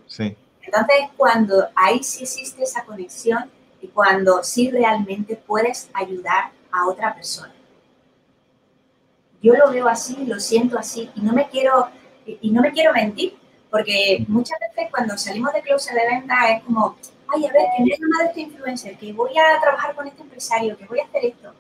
Sí. 0.06 0.36
Entonces, 0.62 0.96
cuando 1.16 1.68
ahí 1.74 2.02
sí 2.04 2.22
existe 2.22 2.62
esa 2.62 2.84
conexión, 2.84 3.50
y 3.82 3.88
cuando 3.88 4.44
sí 4.44 4.70
realmente 4.70 5.36
puedes 5.36 5.90
ayudar 5.92 6.52
a 6.70 6.86
otra 6.86 7.12
persona. 7.14 7.52
Yo 9.42 9.54
lo 9.54 9.72
veo 9.72 9.88
así, 9.88 10.24
lo 10.24 10.38
siento 10.38 10.78
así 10.78 11.10
y 11.16 11.20
no 11.20 11.32
me 11.32 11.48
quiero, 11.48 11.88
y 12.24 12.48
no 12.52 12.62
me 12.62 12.70
quiero 12.70 12.92
mentir, 12.92 13.36
porque 13.70 14.24
muchas 14.28 14.56
veces 14.60 14.88
cuando 14.92 15.18
salimos 15.18 15.52
de 15.52 15.62
closet 15.62 15.94
de 15.94 16.06
venta 16.06 16.52
es 16.52 16.62
como, 16.62 16.96
ay, 17.26 17.44
a 17.44 17.52
ver, 17.52 17.62
que 17.76 17.82
me 17.82 17.92
ha 17.92 17.98
llamado 17.98 18.28
este 18.28 18.40
influencer, 18.42 18.96
que 18.96 19.12
voy 19.12 19.32
a 19.36 19.60
trabajar 19.60 19.96
con 19.96 20.06
este 20.06 20.22
empresario, 20.22 20.76
que 20.78 20.86
voy 20.86 21.00
a 21.00 21.04
hacer 21.04 21.24
esto. 21.24 21.52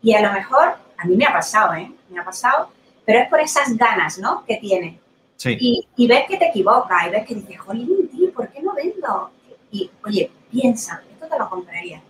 Y 0.00 0.14
a 0.14 0.22
lo 0.22 0.32
mejor, 0.32 0.76
a 0.96 1.04
mí 1.04 1.14
me 1.14 1.26
ha 1.26 1.32
pasado, 1.34 1.74
¿eh? 1.74 1.92
Me 2.10 2.20
ha 2.20 2.24
pasado, 2.24 2.70
pero 3.04 3.20
es 3.20 3.28
por 3.28 3.40
esas 3.40 3.76
ganas, 3.76 4.18
¿no? 4.18 4.44
Que 4.44 4.56
tiene. 4.56 5.00
Sí. 5.36 5.56
Y, 5.60 5.86
y 5.96 6.06
ves 6.06 6.24
que 6.28 6.36
te 6.36 6.48
equivocas 6.48 7.06
y 7.06 7.10
ves 7.10 7.26
que 7.26 7.34
dices, 7.34 7.58
jolín, 7.60 8.08
tío, 8.08 8.32
¿por 8.32 8.48
qué 8.48 8.62
no 8.62 8.74
vendo? 8.74 9.30
Y, 9.70 9.90
oye, 10.04 10.30
piensa, 10.50 11.02
te 11.28 11.38
lo 11.38 11.48
compraría. 11.48 12.02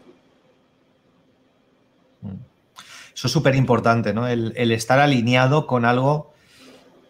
Mm. 2.23 2.37
Eso 3.15 3.27
es 3.27 3.33
súper 3.33 3.55
importante, 3.55 4.13
¿no? 4.13 4.29
El, 4.29 4.71
estar 4.73 4.99
alineado 4.99 5.67
con 5.67 5.85
algo 5.85 6.33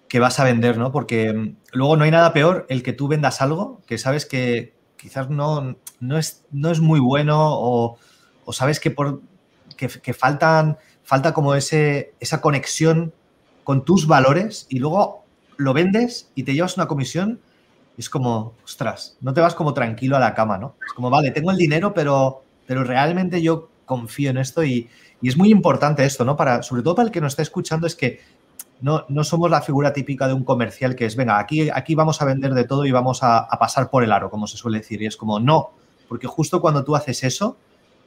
que 0.08 0.20
vas 0.20 0.38
a 0.38 0.44
vender, 0.44 0.78
¿no? 0.78 0.92
Porque 0.92 1.32
mm, 1.32 1.56
luego 1.72 1.96
no 1.96 2.04
hay 2.04 2.10
nada 2.10 2.32
peor 2.32 2.66
el 2.68 2.82
que 2.82 2.92
tú 2.92 3.08
vendas 3.08 3.42
algo 3.42 3.80
que 3.86 3.98
sabes 3.98 4.26
que 4.26 4.74
quizás 4.96 5.30
no, 5.30 5.76
no, 6.00 6.18
es, 6.18 6.44
no 6.50 6.70
es 6.70 6.80
muy 6.80 7.00
bueno 7.00 7.36
o, 7.38 7.98
sabes 8.52 8.80
que, 8.80 8.90
por, 8.90 9.20
que, 9.76 10.14
faltan, 10.14 10.78
falta 11.06 11.32
como 11.32 11.54
ese, 11.54 12.12
esa 12.18 12.40
conexión 12.40 13.12
con 13.62 13.84
tus 13.84 14.08
valores 14.08 14.66
y 14.68 14.80
luego 14.80 15.24
lo 15.56 15.72
vendes 15.72 16.30
y 16.34 16.42
te 16.42 16.52
llevas 16.52 16.76
una 16.76 16.88
comisión 16.88 17.40
es 17.96 18.10
como, 18.10 18.54
ostras, 18.64 19.16
no 19.20 19.32
te 19.32 19.40
vas 19.40 19.54
como 19.54 19.72
tranquilo 19.72 20.16
a 20.16 20.20
la 20.20 20.34
cama, 20.34 20.58
¿no? 20.58 20.74
Es 20.84 20.92
como, 20.92 21.08
vale, 21.08 21.30
tengo 21.30 21.50
el 21.50 21.56
dinero, 21.56 21.94
pero, 21.94 22.42
pero 22.66 22.84
realmente 22.84 23.40
yo 23.40 23.70
confío 23.86 24.30
en 24.30 24.36
esto 24.36 24.64
y, 24.64 24.90
es 25.22 25.36
muy 25.36 25.50
importante 25.50 26.04
esto, 26.04 26.24
¿no? 26.24 26.36
Para, 26.36 26.62
sobre 26.62 26.82
todo 26.82 26.96
para 26.96 27.06
el 27.06 27.12
que 27.12 27.20
nos 27.20 27.32
está 27.32 27.42
escuchando, 27.42 27.86
es 27.86 27.96
que 27.96 28.20
no, 28.80 29.06
no, 29.08 29.24
somos 29.24 29.50
la 29.50 29.62
figura 29.62 29.92
típica 29.92 30.28
de 30.28 30.34
un 30.34 30.44
comercial 30.44 30.94
que 30.94 31.06
es, 31.06 31.16
venga, 31.16 31.38
aquí, 31.38 31.70
aquí 31.70 31.94
vamos 31.94 32.20
a 32.20 32.26
vender 32.26 32.52
de 32.52 32.64
todo 32.64 32.84
y 32.84 32.92
vamos 32.92 33.22
a, 33.22 33.38
a, 33.38 33.58
pasar 33.58 33.88
por 33.90 34.04
el 34.04 34.12
aro, 34.12 34.28
como 34.28 34.46
se 34.46 34.58
suele 34.58 34.78
decir. 34.78 35.00
Y 35.00 35.06
es 35.06 35.16
como, 35.16 35.40
no, 35.40 35.70
porque 36.08 36.26
justo 36.26 36.60
cuando 36.60 36.84
tú 36.84 36.94
haces 36.94 37.24
eso, 37.24 37.56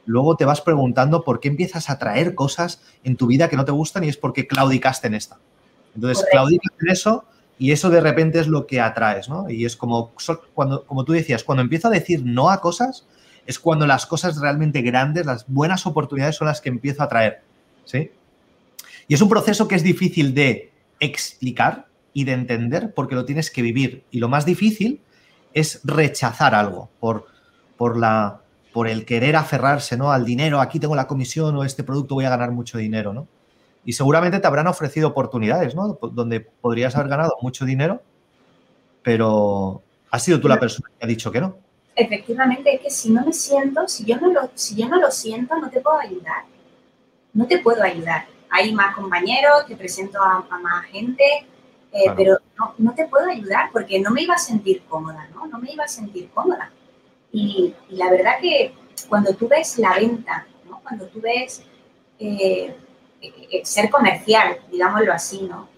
luego 0.06 0.36
te 0.36 0.44
vas 0.44 0.60
preguntando 0.60 1.22
por 1.22 1.40
qué 1.40 1.48
empiezas 1.48 1.90
a 1.90 1.98
traer 1.98 2.34
cosas 2.34 2.82
en 3.04 3.16
tu 3.16 3.26
vida 3.26 3.48
que 3.48 3.56
no 3.56 3.64
te 3.64 3.72
gustan 3.72 4.04
y 4.04 4.08
es 4.08 4.16
porque 4.16 4.46
claudicaste 4.46 5.08
en 5.08 5.14
esta. 5.14 5.38
Entonces, 5.94 6.24
claudicas 6.30 6.72
en 6.80 6.88
eso 6.90 7.24
y 7.58 7.72
eso 7.72 7.90
de 7.90 8.00
repente 8.00 8.40
es 8.40 8.46
lo 8.46 8.66
que 8.66 8.80
atraes, 8.80 9.28
¿no? 9.28 9.50
Y 9.50 9.64
es 9.64 9.76
como, 9.76 10.12
cuando, 10.54 10.84
como 10.86 11.04
tú 11.04 11.12
decías, 11.12 11.44
cuando 11.44 11.62
empiezo 11.62 11.88
a 11.88 11.90
decir 11.90 12.22
no 12.24 12.50
a 12.50 12.60
cosas, 12.60 13.06
es 13.46 13.58
cuando 13.58 13.86
las 13.86 14.06
cosas 14.06 14.40
realmente 14.40 14.82
grandes, 14.82 15.26
las 15.26 15.46
buenas 15.46 15.86
oportunidades 15.86 16.36
son 16.36 16.46
las 16.46 16.60
que 16.60 16.68
empiezo 16.68 17.02
a 17.02 17.08
traer, 17.08 17.42
¿sí? 17.84 18.12
Y 19.08 19.14
es 19.14 19.20
un 19.20 19.28
proceso 19.28 19.66
que 19.66 19.74
es 19.74 19.82
difícil 19.82 20.34
de 20.34 20.70
explicar 21.00 21.86
y 22.12 22.24
de 22.24 22.32
entender 22.32 22.94
porque 22.94 23.14
lo 23.14 23.24
tienes 23.24 23.50
que 23.50 23.62
vivir. 23.62 24.04
Y 24.10 24.20
lo 24.20 24.28
más 24.28 24.46
difícil 24.46 25.00
es 25.52 25.80
rechazar 25.84 26.54
algo 26.54 26.90
por, 27.00 27.26
por, 27.76 27.98
la, 27.98 28.40
por 28.72 28.88
el 28.88 29.04
querer 29.04 29.36
aferrarse 29.36 29.96
¿no? 29.96 30.12
al 30.12 30.24
dinero, 30.24 30.60
aquí 30.60 30.78
tengo 30.78 30.94
la 30.94 31.06
comisión 31.06 31.56
o 31.56 31.64
este 31.64 31.82
producto 31.82 32.14
voy 32.14 32.24
a 32.24 32.30
ganar 32.30 32.52
mucho 32.52 32.78
dinero, 32.78 33.12
¿no? 33.12 33.26
y 33.84 33.92
seguramente 33.94 34.38
te 34.38 34.46
habrán 34.46 34.66
ofrecido 34.66 35.08
oportunidades, 35.08 35.74
¿no? 35.74 35.98
Donde 36.12 36.40
podrías 36.40 36.94
haber 36.96 37.08
ganado 37.08 37.34
mucho 37.40 37.64
dinero, 37.64 38.02
pero, 39.02 39.82
¿Has 40.10 40.24
sido 40.24 40.40
tú 40.40 40.48
la 40.48 40.58
persona 40.58 40.88
que 40.98 41.04
ha 41.04 41.08
dicho 41.08 41.30
que 41.30 41.40
no? 41.40 41.56
Efectivamente, 41.94 42.74
es 42.74 42.80
que 42.80 42.90
si 42.90 43.10
no 43.10 43.24
me 43.24 43.32
siento, 43.32 43.86
si 43.86 44.04
yo 44.04 44.16
no 44.18 44.32
lo, 44.32 44.50
si 44.54 44.74
yo 44.74 44.88
no 44.88 44.98
lo 44.98 45.10
siento, 45.10 45.56
no 45.56 45.70
te 45.70 45.80
puedo 45.80 45.98
ayudar. 45.98 46.44
No 47.32 47.46
te 47.46 47.58
puedo 47.58 47.82
ayudar. 47.82 48.26
Hay 48.50 48.74
más 48.74 48.94
compañeros, 48.96 49.66
te 49.68 49.76
presento 49.76 50.20
a, 50.20 50.44
más 50.60 50.86
gente, 50.86 51.24
eh, 51.92 52.10
pero 52.16 52.38
no, 52.58 52.74
no, 52.78 52.94
te 52.94 53.06
puedo 53.06 53.26
ayudar 53.26 53.70
porque 53.72 54.00
no 54.00 54.10
me 54.10 54.22
iba 54.22 54.34
a 54.34 54.38
sentir 54.38 54.82
cómoda, 54.88 55.28
¿no? 55.32 55.46
No 55.46 55.58
me 55.58 55.72
iba 55.72 55.84
a 55.84 55.88
sentir 55.88 56.28
cómoda. 56.34 56.72
Y, 57.32 57.74
la 57.90 58.10
verdad 58.10 58.34
que 58.40 58.74
cuando 59.08 59.34
tú 59.34 59.48
ves 59.48 59.78
la 59.78 59.94
venta, 59.94 60.46
¿no? 60.68 60.80
Cuando 60.80 61.06
tú 61.06 61.20
ves 61.20 61.62
eh, 62.18 62.74
eh, 63.20 63.60
ser 63.64 63.90
comercial, 63.90 64.58
digámoslo 64.70 65.12
así, 65.12 65.42
¿no? 65.42 65.68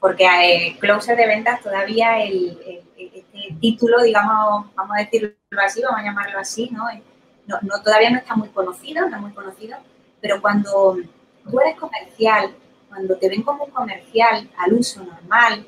Porque 0.00 0.24
eh, 0.24 0.76
closer 0.80 1.16
de 1.16 1.26
ventas 1.26 1.60
todavía 1.60 2.22
el, 2.22 2.58
este 2.96 3.56
título, 3.60 4.02
digamos, 4.02 4.74
vamos 4.74 4.96
a 4.96 5.00
decirlo 5.00 5.32
así, 5.64 5.82
vamos 5.82 6.00
a 6.00 6.04
llamarlo 6.04 6.38
así, 6.38 6.68
¿no? 6.70 6.84
No, 7.46 7.82
todavía 7.82 8.10
no 8.10 8.18
está 8.18 8.34
muy 8.34 8.48
conocido, 8.48 9.08
no 9.08 9.20
muy 9.20 9.32
conocido, 9.32 9.76
pero 10.20 10.40
cuando 10.40 10.96
tú 11.44 11.60
eres 11.60 11.76
comercial, 11.78 12.54
cuando 12.88 13.16
te 13.16 13.28
ven 13.28 13.42
como 13.42 13.64
un 13.64 13.70
comercial 13.70 14.48
al 14.56 14.74
uso 14.74 15.02
normal, 15.04 15.66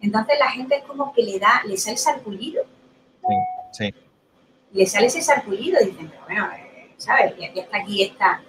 entonces 0.00 0.38
la 0.38 0.50
gente 0.50 0.76
es 0.76 0.84
como 0.84 1.12
que 1.12 1.22
le 1.22 1.38
da, 1.38 1.62
le 1.64 1.76
sale 1.76 1.96
sarpullido. 1.96 2.62
Sí, 3.26 3.34
sí. 3.72 4.05
Le 4.76 4.86
sale 4.86 5.06
ese 5.06 5.22
sarpullido 5.22 5.80
y 5.82 5.86
dicen, 5.86 6.10
pero 6.10 6.24
bueno, 6.26 6.48
eh, 6.52 6.92
¿sabes? 6.96 7.34
Y 7.38 7.44
aquí 7.44 7.60
está 7.60 7.78
aquí 7.78 8.02
está. 8.02 8.42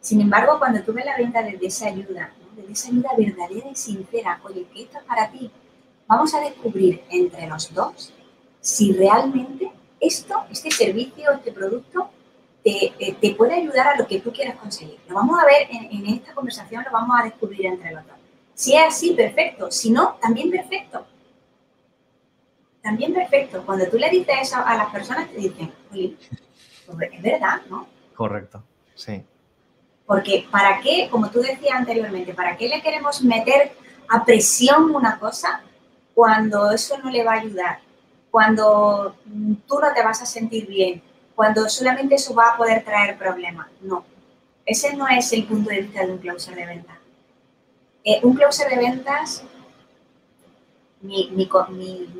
Sin 0.00 0.20
embargo, 0.20 0.58
cuando 0.58 0.82
tú 0.82 0.92
ves 0.92 1.04
la 1.04 1.16
venta 1.16 1.42
desde 1.42 1.66
esa 1.66 1.86
ayuda, 1.88 2.32
desde 2.56 2.72
esa 2.72 2.88
ayuda 2.88 3.10
verdadera 3.16 3.68
y 3.70 3.74
sincera, 3.74 4.40
oye, 4.44 4.66
que 4.72 4.82
esto 4.82 4.98
es 4.98 5.04
para 5.04 5.30
ti, 5.30 5.50
vamos 6.06 6.34
a 6.34 6.40
descubrir 6.40 7.02
entre 7.10 7.46
los 7.46 7.72
dos 7.72 8.12
si 8.60 8.92
realmente 8.92 9.70
esto, 10.00 10.44
este 10.50 10.70
servicio, 10.70 11.30
este 11.32 11.52
producto, 11.52 12.08
te, 12.62 13.34
puede 13.36 13.56
ayudar 13.56 13.88
a 13.88 13.96
lo 13.96 14.06
que 14.06 14.20
tú 14.20 14.32
quieras 14.32 14.56
conseguir. 14.56 14.98
Lo 15.06 15.16
vamos 15.16 15.38
a 15.38 15.44
ver 15.44 15.68
en, 15.70 16.06
esta 16.06 16.32
conversación, 16.32 16.82
lo 16.82 16.90
vamos 16.90 17.14
a 17.20 17.24
descubrir 17.24 17.66
entre 17.66 17.92
los 17.92 18.06
dos. 18.06 18.16
Si 18.54 18.74
es 18.74 18.82
así, 18.86 19.12
perfecto. 19.12 19.70
Si 19.70 19.90
no, 19.90 20.14
también 20.14 20.50
perfecto. 20.50 21.06
También 22.84 23.14
perfecto. 23.14 23.64
Cuando 23.64 23.88
tú 23.88 23.96
le 23.96 24.10
dices 24.10 24.36
eso 24.42 24.56
a 24.58 24.76
las 24.76 24.90
personas, 24.90 25.30
te 25.30 25.38
dicen, 25.38 25.72
oye, 25.90 26.16
pues 26.86 27.10
es 27.14 27.22
verdad, 27.22 27.62
¿no? 27.70 27.88
Correcto, 28.14 28.62
sí. 28.94 29.24
Porque 30.04 30.46
¿para 30.50 30.82
qué, 30.82 31.08
como 31.10 31.30
tú 31.30 31.40
decías 31.40 31.74
anteriormente, 31.74 32.34
para 32.34 32.58
qué 32.58 32.68
le 32.68 32.82
queremos 32.82 33.22
meter 33.22 33.72
a 34.06 34.22
presión 34.22 34.94
una 34.94 35.18
cosa 35.18 35.62
cuando 36.14 36.70
eso 36.72 36.98
no 36.98 37.10
le 37.10 37.24
va 37.24 37.32
a 37.32 37.40
ayudar? 37.40 37.78
Cuando 38.30 39.16
tú 39.66 39.80
no 39.80 39.94
te 39.94 40.04
vas 40.04 40.20
a 40.20 40.26
sentir 40.26 40.66
bien, 40.66 41.02
cuando 41.34 41.66
solamente 41.70 42.16
eso 42.16 42.34
va 42.34 42.50
a 42.50 42.56
poder 42.58 42.84
traer 42.84 43.16
problemas. 43.16 43.68
No, 43.80 44.04
ese 44.66 44.94
no 44.94 45.08
es 45.08 45.32
el 45.32 45.46
punto 45.46 45.70
de 45.70 45.80
vista 45.80 46.04
de 46.04 46.12
un 46.12 46.18
closer 46.18 46.54
de 46.54 46.66
ventas. 46.66 46.98
Eh, 48.04 48.20
un 48.22 48.34
closer 48.34 48.68
de 48.68 48.76
ventas, 48.76 49.42
mi, 51.04 51.30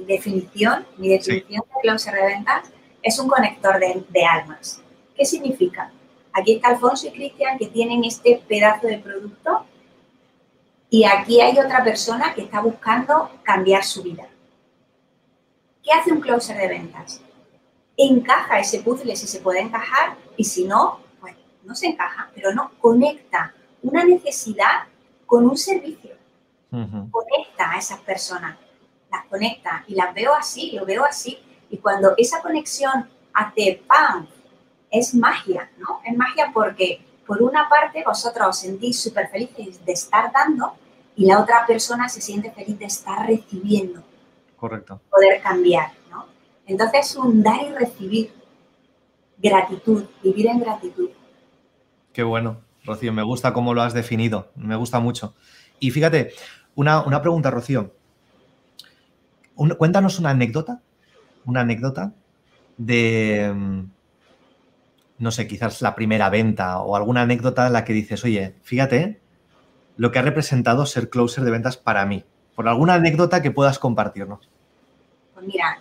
definición, 0.07 0.87
mi 0.99 1.09
definición 1.09 1.63
de 1.71 1.81
closer 1.83 2.15
de 2.15 2.27
ventas 2.27 2.71
es 3.03 3.19
un 3.19 3.29
conector 3.29 3.79
de, 3.79 4.05
de 4.09 4.25
almas. 4.25 4.81
¿Qué 5.17 5.25
significa? 5.25 5.91
Aquí 6.33 6.55
está 6.55 6.69
Alfonso 6.69 7.07
y 7.07 7.13
Cristian 7.13 7.59
que 7.59 7.67
tienen 7.67 8.05
este 8.05 8.43
pedazo 8.49 8.87
de 8.87 8.99
producto 8.99 9.65
y 10.91 11.05
aquí 11.05 11.41
hay 11.41 11.59
otra 11.59 11.83
persona 11.83 12.35
que 12.35 12.43
está 12.43 12.61
buscando 12.61 13.31
cambiar 13.43 13.85
su 13.85 14.03
vida. 14.03 14.29
¿Qué 15.83 15.93
hace 15.93 16.13
un 16.13 16.21
closer 16.21 16.57
de 16.57 16.69
ventas? 16.69 17.21
encaja 17.97 18.59
ese 18.59 18.81
puzzle 18.81 19.15
si 19.17 19.27
se 19.27 19.41
puede 19.41 19.61
encajar 19.61 20.17
y 20.37 20.45
si 20.45 20.65
no, 20.65 21.01
pues 21.21 21.35
no 21.63 21.75
se 21.75 21.87
encaja, 21.87 22.31
pero 22.35 22.53
no 22.53 22.73
conecta 22.81 23.55
una 23.83 24.05
necesidad 24.05 24.85
con 25.27 25.47
un 25.47 25.57
servicio. 25.57 26.13
Conecta 26.71 27.71
a 27.71 27.79
esas 27.79 28.01
personas, 28.01 28.59
las 29.17 29.27
conecta 29.27 29.85
y 29.87 29.95
las 29.95 30.15
veo 30.15 30.35
así, 30.35 30.73
lo 30.73 30.85
veo 30.85 31.05
así. 31.05 31.39
Y 31.71 31.79
cuando 31.79 32.15
esa 32.17 32.41
conexión 32.43 33.09
hace 33.33 33.83
¡pam! 33.87 34.27
Es 34.91 35.15
magia, 35.15 35.71
¿no? 35.79 36.01
Es 36.05 36.17
magia 36.17 36.51
porque 36.53 37.01
por 37.27 37.43
una 37.43 37.69
parte 37.69 38.05
vosotros 38.07 38.49
os 38.49 38.59
sentís 38.59 39.01
súper 39.01 39.29
felices 39.29 39.85
de 39.85 39.93
estar 39.93 40.31
dando 40.33 40.75
y 41.17 41.27
la 41.27 41.41
otra 41.41 41.67
persona 41.67 42.09
se 42.09 42.21
siente 42.21 42.51
feliz 42.51 42.79
de 42.79 42.87
estar 42.87 43.27
recibiendo. 43.27 44.03
Correcto. 44.57 45.01
Poder 45.11 45.41
cambiar. 45.41 45.93
Entonces, 46.67 47.15
un 47.17 47.43
dar 47.43 47.63
y 47.63 47.73
recibir, 47.73 48.33
gratitud, 49.37 50.05
vivir 50.23 50.47
en 50.47 50.61
gratitud. 50.61 51.11
Qué 52.13 52.23
bueno, 52.23 52.63
Rocío, 52.85 53.13
me 53.13 53.23
gusta 53.23 53.53
cómo 53.53 53.75
lo 53.75 53.83
has 53.83 53.93
definido, 53.93 54.49
me 54.57 54.77
gusta 54.77 54.99
mucho. 54.99 55.35
Y 55.79 55.91
fíjate, 55.91 56.33
una, 56.75 57.21
pregunta, 57.21 57.51
Rocío. 57.51 57.93
Cuéntanos 59.55 60.19
una 60.19 60.31
anécdota, 60.31 60.81
una 61.45 61.61
anécdota 61.61 62.13
de, 62.77 63.53
mm, 63.55 63.91
no 65.19 65.31
sé, 65.31 65.47
quizás 65.47 65.83
la 65.83 65.95
primera 65.95 66.29
venta 66.31 66.81
o 66.81 66.97
alguna 66.97 67.23
anécdota 67.23 67.67
en 67.67 67.73
la 67.73 67.85
que 67.85 67.93
dices, 67.93 68.25
oye, 68.25 68.55
fíjate 68.63 69.21
lo 69.97 70.11
que 70.11 70.19
ha 70.19 70.23
representado 70.23 70.87
ser 70.87 71.09
closer 71.09 71.45
de 71.45 71.51
ventas 71.51 71.77
para 71.77 72.05
mí. 72.07 72.25
Por 72.55 72.69
alguna 72.69 72.95
anécdota 72.95 73.43
que 73.43 73.51
puedas 73.51 73.79
compartirnos. 73.79 74.49
Pues 75.35 75.47
mira, 75.47 75.79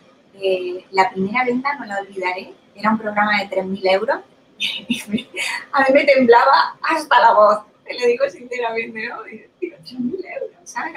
la 0.92 1.10
primera 1.12 1.46
venta, 1.46 1.76
no 1.76 1.86
la 1.86 2.00
olvidaré, 2.00 2.54
era 2.76 2.92
un 2.92 2.98
programa 2.98 3.40
de 3.40 3.50
3.000 3.50 3.92
euros. 3.92 4.20
a 5.74 5.82
mí 5.82 5.88
me 5.94 6.06
temblaba 6.06 6.78
hasta 6.82 7.20
la 7.20 7.34
voz, 7.34 7.60
te 7.84 8.00
lo 8.00 8.08
digo 8.08 8.30
sinceramente, 8.30 9.08
¿no? 9.08 9.24
Digo, 9.24 9.46
3.000 9.62 10.26
euros, 10.42 10.58
¿sabes? 10.64 10.94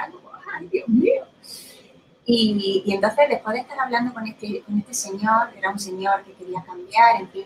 ay, 0.52 0.68
Dios 0.68 0.88
mío. 0.88 1.24
Y, 2.28 2.82
entonces, 2.88 3.28
después 3.28 3.54
de 3.54 3.60
estar 3.60 3.78
hablando 3.78 4.12
con 4.12 4.26
este, 4.26 4.62
con 4.62 4.78
este 4.78 4.94
señor, 4.94 5.48
era 5.56 5.70
un 5.70 5.78
señor 5.78 6.24
que 6.24 6.32
quería 6.32 6.60
cambiar, 6.64 7.20
en 7.20 7.28
fin, 7.30 7.44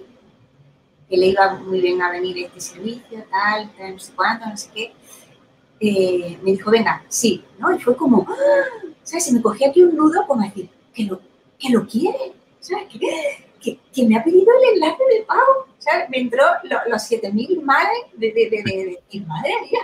que 1.08 1.16
le 1.18 1.26
iba 1.26 1.54
muy 1.56 1.80
bien 1.82 2.00
a 2.00 2.10
venir 2.10 2.38
este 2.38 2.60
servicio, 2.60 3.24
tal, 3.30 3.70
no 3.78 3.98
sé 3.98 4.12
cuánto, 4.16 4.46
no 4.46 4.56
sé 4.56 4.70
qué, 4.74 4.92
eh, 5.80 6.38
me 6.42 6.52
dijo, 6.52 6.70
venga, 6.70 7.04
sí, 7.08 7.44
¿no? 7.58 7.74
Y 7.74 7.78
fue 7.78 7.94
como, 7.94 8.26
¡ah! 8.26 8.94
¿sabes? 9.02 9.24
Se 9.24 9.32
me 9.32 9.42
cogía 9.42 9.68
aquí 9.68 9.82
un 9.82 9.96
nudo 9.96 10.26
como 10.26 10.42
decir, 10.42 10.70
que 10.94 11.04
lo, 11.04 11.20
que 11.58 11.68
lo 11.68 11.86
quiere, 11.86 12.32
¿sabes? 12.60 12.86
Que, 13.60 13.78
que, 13.92 14.06
me 14.06 14.16
ha 14.16 14.24
pedido 14.24 14.46
el 14.62 14.74
enlace 14.74 15.02
de 15.12 15.22
pago, 15.24 15.66
¿sabes? 15.78 16.08
Me 16.08 16.20
entró 16.20 16.44
los 16.88 17.02
7.000 17.02 17.62
madres 17.62 17.98
de, 18.14 18.32
de, 18.32 18.50
de, 18.50 18.98
de, 19.12 19.20
madre 19.26 19.52
mía, 19.62 19.80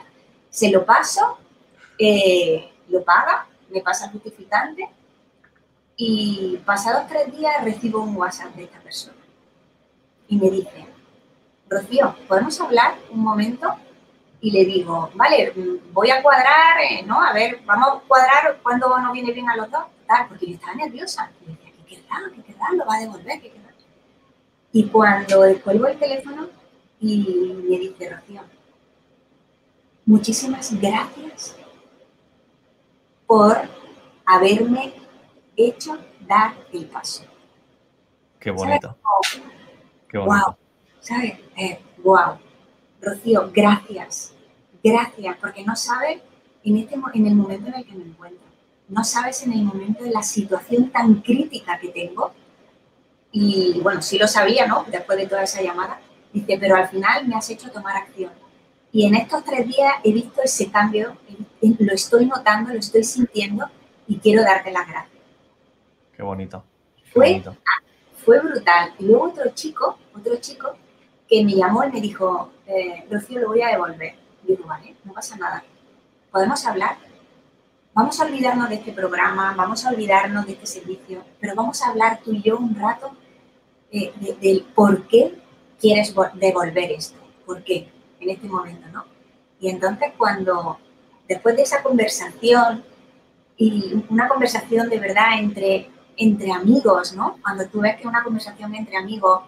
se 0.48 0.70
lo 0.70 0.86
paso, 0.86 1.38
eh, 1.98 2.70
lo 2.88 3.04
paga, 3.04 3.46
me 3.70 3.80
pasa 3.80 4.06
el 4.06 4.12
justificante 4.12 4.88
y 5.96 6.58
pasados 6.64 7.06
tres 7.08 7.34
días 7.34 7.64
recibo 7.64 8.02
un 8.02 8.16
WhatsApp 8.16 8.54
de 8.54 8.64
esta 8.64 8.78
persona 8.80 9.16
y 10.28 10.36
me 10.36 10.50
dice, 10.50 10.86
Rocío, 11.68 12.14
¿podemos 12.28 12.60
hablar 12.60 12.96
un 13.10 13.20
momento? 13.20 13.74
Y 14.40 14.50
le 14.50 14.64
digo, 14.64 15.10
vale, 15.14 15.52
voy 15.92 16.10
a 16.10 16.22
cuadrar, 16.22 16.80
eh, 16.90 17.02
¿no? 17.04 17.22
A 17.22 17.32
ver, 17.32 17.60
vamos 17.64 17.88
a 17.88 18.06
cuadrar 18.06 18.58
cuándo 18.62 18.88
nos 18.98 19.12
viene 19.12 19.32
bien 19.32 19.48
a 19.48 19.56
los 19.56 19.70
dos, 19.70 19.84
porque 20.28 20.46
yo 20.46 20.54
estaba 20.54 20.74
nerviosa 20.74 21.30
qué 21.86 21.96
querrá, 22.42 22.72
lo 22.72 22.84
va 22.84 22.96
a 22.96 23.00
devolver, 23.00 23.40
qué 23.40 23.50
querrá. 23.50 23.72
Y 24.72 24.84
cuando 24.88 25.42
descuelgo 25.42 25.86
el 25.86 25.98
teléfono 25.98 26.48
y 27.00 27.54
me 27.68 27.78
dice, 27.78 28.10
Rocío, 28.10 28.42
muchísimas 30.04 30.78
gracias 30.80 31.56
por 33.26 33.56
haberme 34.24 34.94
hecho 35.56 35.98
dar 36.20 36.54
el 36.72 36.86
paso. 36.86 37.24
Qué 38.38 38.50
bonito. 38.50 38.96
Qué 40.08 40.18
bonito. 40.18 40.46
Wow. 40.46 40.56
¿Sabes? 41.00 41.34
Eh, 41.56 41.80
wow. 42.02 42.38
Rocío, 43.00 43.50
gracias. 43.52 44.34
Gracias, 44.82 45.36
porque 45.40 45.64
no 45.64 45.74
sabes 45.76 46.20
en, 46.64 46.76
este, 46.76 46.96
en 47.14 47.26
el 47.26 47.34
momento 47.34 47.68
en 47.68 47.74
el 47.74 47.84
que 47.84 47.94
me 47.94 48.04
encuentro 48.04 48.46
no 48.88 49.04
sabes 49.04 49.42
en 49.42 49.52
el 49.52 49.64
momento 49.64 50.04
de 50.04 50.10
la 50.10 50.22
situación 50.22 50.90
tan 50.90 51.16
crítica 51.16 51.78
que 51.78 51.88
tengo. 51.88 52.32
Y 53.32 53.80
bueno, 53.82 54.00
sí 54.00 54.18
lo 54.18 54.28
sabía, 54.28 54.66
¿no? 54.66 54.84
Después 54.88 55.18
de 55.18 55.26
toda 55.26 55.42
esa 55.42 55.60
llamada. 55.60 56.00
Dice, 56.32 56.56
pero 56.60 56.76
al 56.76 56.88
final 56.88 57.26
me 57.26 57.36
has 57.36 57.50
hecho 57.50 57.70
tomar 57.70 57.96
acción. 57.96 58.32
Y 58.96 59.04
en 59.04 59.14
estos 59.14 59.44
tres 59.44 59.68
días 59.68 59.92
he 60.04 60.10
visto 60.10 60.40
ese 60.42 60.70
cambio, 60.70 61.18
lo 61.60 61.92
estoy 61.92 62.24
notando, 62.24 62.72
lo 62.72 62.78
estoy 62.78 63.04
sintiendo 63.04 63.68
y 64.06 64.18
quiero 64.18 64.42
darte 64.42 64.72
las 64.72 64.88
gracias. 64.88 65.20
Qué 66.16 66.22
bonito. 66.22 66.64
fue, 67.12 67.42
fue 68.24 68.40
brutal. 68.40 68.94
Y 68.98 69.04
luego 69.04 69.24
otro 69.24 69.50
chico, 69.52 69.98
otro 70.18 70.36
chico 70.36 70.78
que 71.28 71.44
me 71.44 71.56
llamó 71.56 71.84
y 71.84 71.92
me 71.92 72.00
dijo, 72.00 72.50
eh, 72.66 73.06
Rocío, 73.10 73.40
lo 73.40 73.48
voy 73.48 73.60
a 73.60 73.68
devolver. 73.68 74.14
Y 74.44 74.52
digo, 74.52 74.64
vale, 74.66 74.96
no 75.04 75.12
pasa 75.12 75.36
nada. 75.36 75.62
¿Podemos 76.30 76.64
hablar? 76.64 76.96
vamos 77.92 78.18
a 78.18 78.24
olvidarnos 78.24 78.70
de 78.70 78.76
este 78.76 78.92
programa, 78.92 79.54
vamos 79.54 79.84
a 79.84 79.90
olvidarnos 79.90 80.46
de 80.46 80.52
este 80.52 80.66
servicio, 80.66 81.22
pero 81.38 81.54
vamos 81.54 81.82
a 81.82 81.90
hablar 81.90 82.20
tú 82.24 82.32
y 82.32 82.40
yo 82.40 82.56
un 82.56 82.74
rato 82.74 83.10
eh, 83.90 84.10
del 84.40 84.62
por 84.74 85.06
qué 85.06 85.34
quieres 85.78 86.14
devolver 86.34 86.92
esto, 86.92 87.18
por 87.44 87.62
qué 87.62 87.90
en 88.26 88.36
este 88.36 88.48
momento, 88.48 88.88
¿no? 88.92 89.04
Y 89.60 89.70
entonces 89.70 90.12
cuando, 90.16 90.78
después 91.28 91.56
de 91.56 91.62
esa 91.62 91.82
conversación, 91.82 92.84
y 93.56 94.04
una 94.10 94.28
conversación 94.28 94.88
de 94.90 94.98
verdad 94.98 95.38
entre, 95.38 95.88
entre 96.16 96.52
amigos, 96.52 97.14
¿no? 97.14 97.38
Cuando 97.42 97.66
tú 97.66 97.80
ves 97.80 97.96
que 97.96 98.06
una 98.06 98.22
conversación 98.22 98.74
entre 98.74 98.96
amigos 98.96 99.42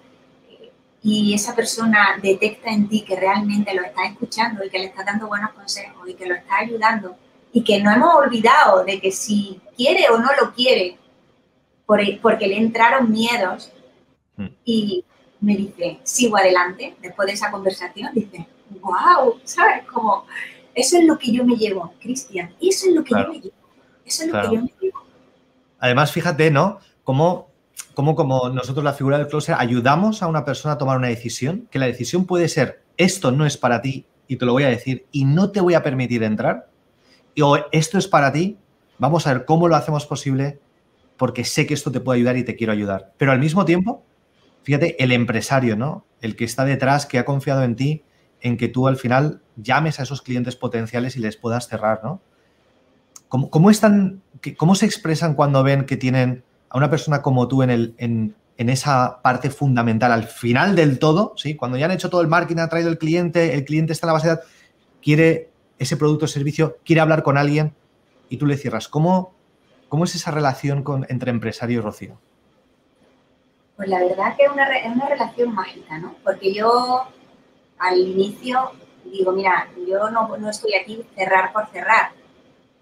eh, 0.49 0.73
y 1.03 1.35
esa 1.35 1.55
persona 1.55 2.19
detecta 2.23 2.71
en 2.71 2.89
ti 2.89 3.03
que 3.03 3.17
realmente 3.17 3.75
lo 3.75 3.83
está 3.83 4.07
escuchando 4.07 4.65
y 4.65 4.71
que 4.71 4.79
le 4.79 4.87
está 4.87 5.05
dando 5.05 5.27
buenos 5.27 5.53
consejos 5.53 6.09
y 6.09 6.15
que 6.15 6.27
lo 6.27 6.35
está 6.35 6.59
ayudando 6.59 7.17
y 7.53 7.63
que 7.63 7.83
no 7.83 7.91
hemos 7.91 8.15
olvidado 8.15 8.85
de 8.85 9.01
que 9.01 9.11
si 9.11 9.61
quiere 9.77 10.09
o 10.11 10.19
no 10.19 10.29
lo 10.41 10.53
quiere, 10.53 10.97
porque 11.87 12.47
le 12.47 12.59
entraron 12.59 13.11
miedos 13.11 13.73
mm. 14.37 14.47
y 14.65 15.05
me 15.41 15.57
dice, 15.57 16.01
sigo 16.03 16.37
adelante, 16.37 16.97
después 17.01 17.27
de 17.27 17.35
esa 17.35 17.51
conversación, 17.51 18.13
dice, 18.13 18.47
wow, 18.81 19.41
¿sabes? 19.45 19.85
Como, 19.87 20.25
eso 20.75 20.99
es 20.99 21.05
lo 21.05 21.19
que 21.19 21.33
yo 21.33 21.45
me 21.45 21.57
llevo, 21.57 21.93
Cristian, 22.01 22.55
eso 22.61 22.89
es 22.89 22.95
lo 22.95 23.03
que 23.03 23.11
yo 23.11 23.29
me 23.29 23.41
llevo, 23.41 23.57
eso 24.05 24.25
es 24.25 24.33
lo 24.33 24.41
que 24.41 24.57
yo 24.57 24.63
me 24.63 24.73
llevo. 24.81 24.99
Además, 25.81 26.13
fíjate, 26.13 26.51
¿no? 26.51 26.79
Cómo, 27.05 27.49
cómo 27.95 28.15
como 28.15 28.49
nosotros, 28.51 28.85
la 28.85 28.93
figura 28.93 29.19
del 29.19 29.29
closer, 29.29 29.57
ayudamos 29.59 30.23
a 30.23 30.27
una 30.27 30.45
persona 30.45 30.75
a 30.75 30.79
tomar 30.79 30.99
una 30.99 31.09
decisión, 31.09 31.69
que 31.71 31.79
la 31.79 31.87
decisión 31.87 32.27
puede 32.27 32.49
ser, 32.49 32.83
esto 32.97 33.33
no 33.33 33.47
es 33.47 33.57
para 33.57 33.83
ti 33.83 34.07
y 34.27 34.37
te 34.37 34.45
lo 34.45 34.53
voy 34.53 34.65
a 34.65 34.69
decir 34.69 35.07
y 35.13 35.25
no 35.25 35.51
te 35.51 35.61
voy 35.61 35.75
a 35.75 35.83
permitir 35.83 36.23
entrar, 36.23 36.69
y, 37.35 37.43
o 37.43 37.57
esto 37.73 37.99
es 37.99 38.09
para 38.09 38.33
ti, 38.33 38.59
vamos 38.99 39.27
a 39.27 39.33
ver 39.33 39.45
cómo 39.45 39.69
lo 39.69 39.77
hacemos 39.77 40.07
posible 40.07 40.61
porque 41.17 41.45
sé 41.45 41.67
que 41.67 41.75
esto 41.75 41.91
te 41.91 42.01
puede 42.01 42.19
ayudar 42.19 42.37
y 42.37 42.45
te 42.45 42.57
quiero 42.57 42.73
ayudar. 42.73 43.13
Pero 43.19 43.33
al 43.33 43.41
mismo 43.41 43.65
tiempo, 43.65 44.05
fíjate, 44.63 45.03
el 45.03 45.13
empresario, 45.13 45.77
¿no? 45.77 46.05
El 46.21 46.37
que 46.37 46.45
está 46.45 46.65
detrás, 46.65 47.07
que 47.07 47.19
ha 47.19 47.25
confiado 47.25 47.65
en 47.65 47.75
ti, 47.75 48.05
en 48.41 48.57
que 48.57 48.69
tú 48.69 48.89
al 48.89 48.97
final 48.97 49.41
llames 49.57 50.01
a 50.01 50.05
esos 50.05 50.23
clientes 50.23 50.57
potenciales 50.57 51.17
y 51.17 51.21
les 51.21 51.37
puedas 51.37 51.69
cerrar, 51.69 52.01
¿no? 52.03 52.21
¿Cómo, 53.29 53.71
están, 53.71 54.23
cómo 54.57 54.75
se 54.75 54.87
expresan 54.87 55.35
cuando 55.35 55.63
ven 55.63 55.85
que 55.85 55.99
tienen 55.99 56.45
a 56.71 56.79
una 56.79 56.89
persona 56.89 57.21
como 57.21 57.47
tú 57.47 57.63
en, 57.63 57.69
el, 57.69 57.95
en, 57.99 58.35
esa 58.57 59.21
parte 59.21 59.51
fundamental, 59.51 60.13
al 60.13 60.25
final 60.25 60.75
del 60.75 60.99
todo, 60.99 61.35
¿sí? 61.37 61.55
Cuando 61.55 61.77
ya 61.77 61.87
han 61.87 61.93
hecho 61.93 62.09
todo 62.09 62.23
el 62.23 62.29
marketing, 62.29 62.63
ha 62.63 62.69
traído 62.69 62.89
el 62.89 62.97
cliente, 62.97 63.55
el 63.55 63.65
cliente 63.67 63.93
está 63.93 64.07
en 64.07 64.09
la 64.09 64.13
base 64.15 64.29
de 64.29 64.35
datos, 64.35 64.51
quiere 65.03 65.51
ese 65.79 65.97
producto 65.97 66.25
o 66.25 66.29
servicio, 66.29 66.79
quiere 66.85 67.03
hablar 67.03 67.23
con 67.23 67.37
alguien 67.37 67.75
y 68.31 68.39
tú 68.39 68.47
le 68.47 68.57
cierras. 68.57 68.89
¿Cómo, 68.89 69.35
cómo 69.91 70.05
es 70.05 70.15
esa 70.15 70.31
relación 70.31 70.83
con, 70.83 71.05
entre 71.11 71.31
empresario 71.31 71.79
y 71.79 71.83
Rocío? 71.83 72.19
Pues 73.77 73.91
la 73.91 74.01
verdad 74.01 74.37
que 74.37 74.45
es 74.45 74.51
una, 74.51 74.77
es 74.77 74.93
una 74.93 75.09
relación 75.09 75.55
mágica, 75.55 75.99
¿no? 75.99 76.17
Porque 76.25 76.53
yo 76.53 77.07
al 77.79 77.99
inicio 77.99 78.73
digo, 79.11 79.33
mira, 79.33 79.69
yo 79.87 80.11
no, 80.11 80.37
no 80.37 80.51
estoy 80.51 80.75
aquí 80.75 81.05
cerrar 81.17 81.53
por 81.53 81.69
cerrar, 81.71 82.13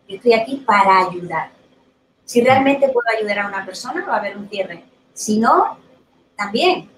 yo 0.08 0.16
estoy 0.16 0.32
aquí 0.34 0.56
para 0.56 1.06
ayudar. 1.06 1.50
Si 2.24 2.40
realmente 2.42 2.88
puedo 2.88 3.06
ayudar 3.16 3.40
a 3.40 3.46
una 3.46 3.64
persona, 3.64 4.04
va 4.04 4.16
a 4.16 4.18
haber 4.18 4.36
un 4.36 4.48
cierre. 4.48 4.84
Si 5.12 5.38
no, 5.38 5.78
también. 6.36 6.90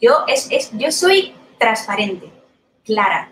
Yo, 0.00 0.24
es, 0.26 0.48
es, 0.50 0.70
yo 0.72 0.90
soy 0.90 1.34
transparente, 1.58 2.30
clara. 2.84 3.30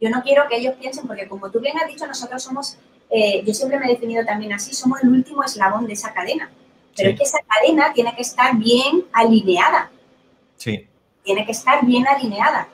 Yo 0.00 0.10
no 0.10 0.22
quiero 0.22 0.46
que 0.48 0.56
ellos 0.56 0.74
piensen, 0.78 1.06
porque 1.06 1.28
como 1.28 1.50
tú 1.50 1.60
bien 1.60 1.78
has 1.78 1.86
dicho, 1.86 2.06
nosotros 2.06 2.42
somos, 2.42 2.76
eh, 3.08 3.42
yo 3.44 3.54
siempre 3.54 3.78
me 3.78 3.86
he 3.86 3.90
definido 3.90 4.24
también 4.24 4.52
así, 4.52 4.74
somos 4.74 5.02
el 5.02 5.08
último 5.08 5.42
eslabón 5.42 5.86
de 5.86 5.94
esa 5.94 6.12
cadena. 6.12 6.50
Pero 6.96 7.10
es 7.10 7.16
que 7.16 7.24
esa 7.24 7.38
cadena 7.46 7.92
tiene 7.92 8.14
que 8.14 8.22
estar 8.22 8.56
bien 8.56 9.04
alineada. 9.12 9.90
Sí. 10.56 10.86
Tiene 11.24 11.44
que 11.44 11.52
estar 11.52 11.84
bien 11.84 12.06
alineada. 12.06 12.68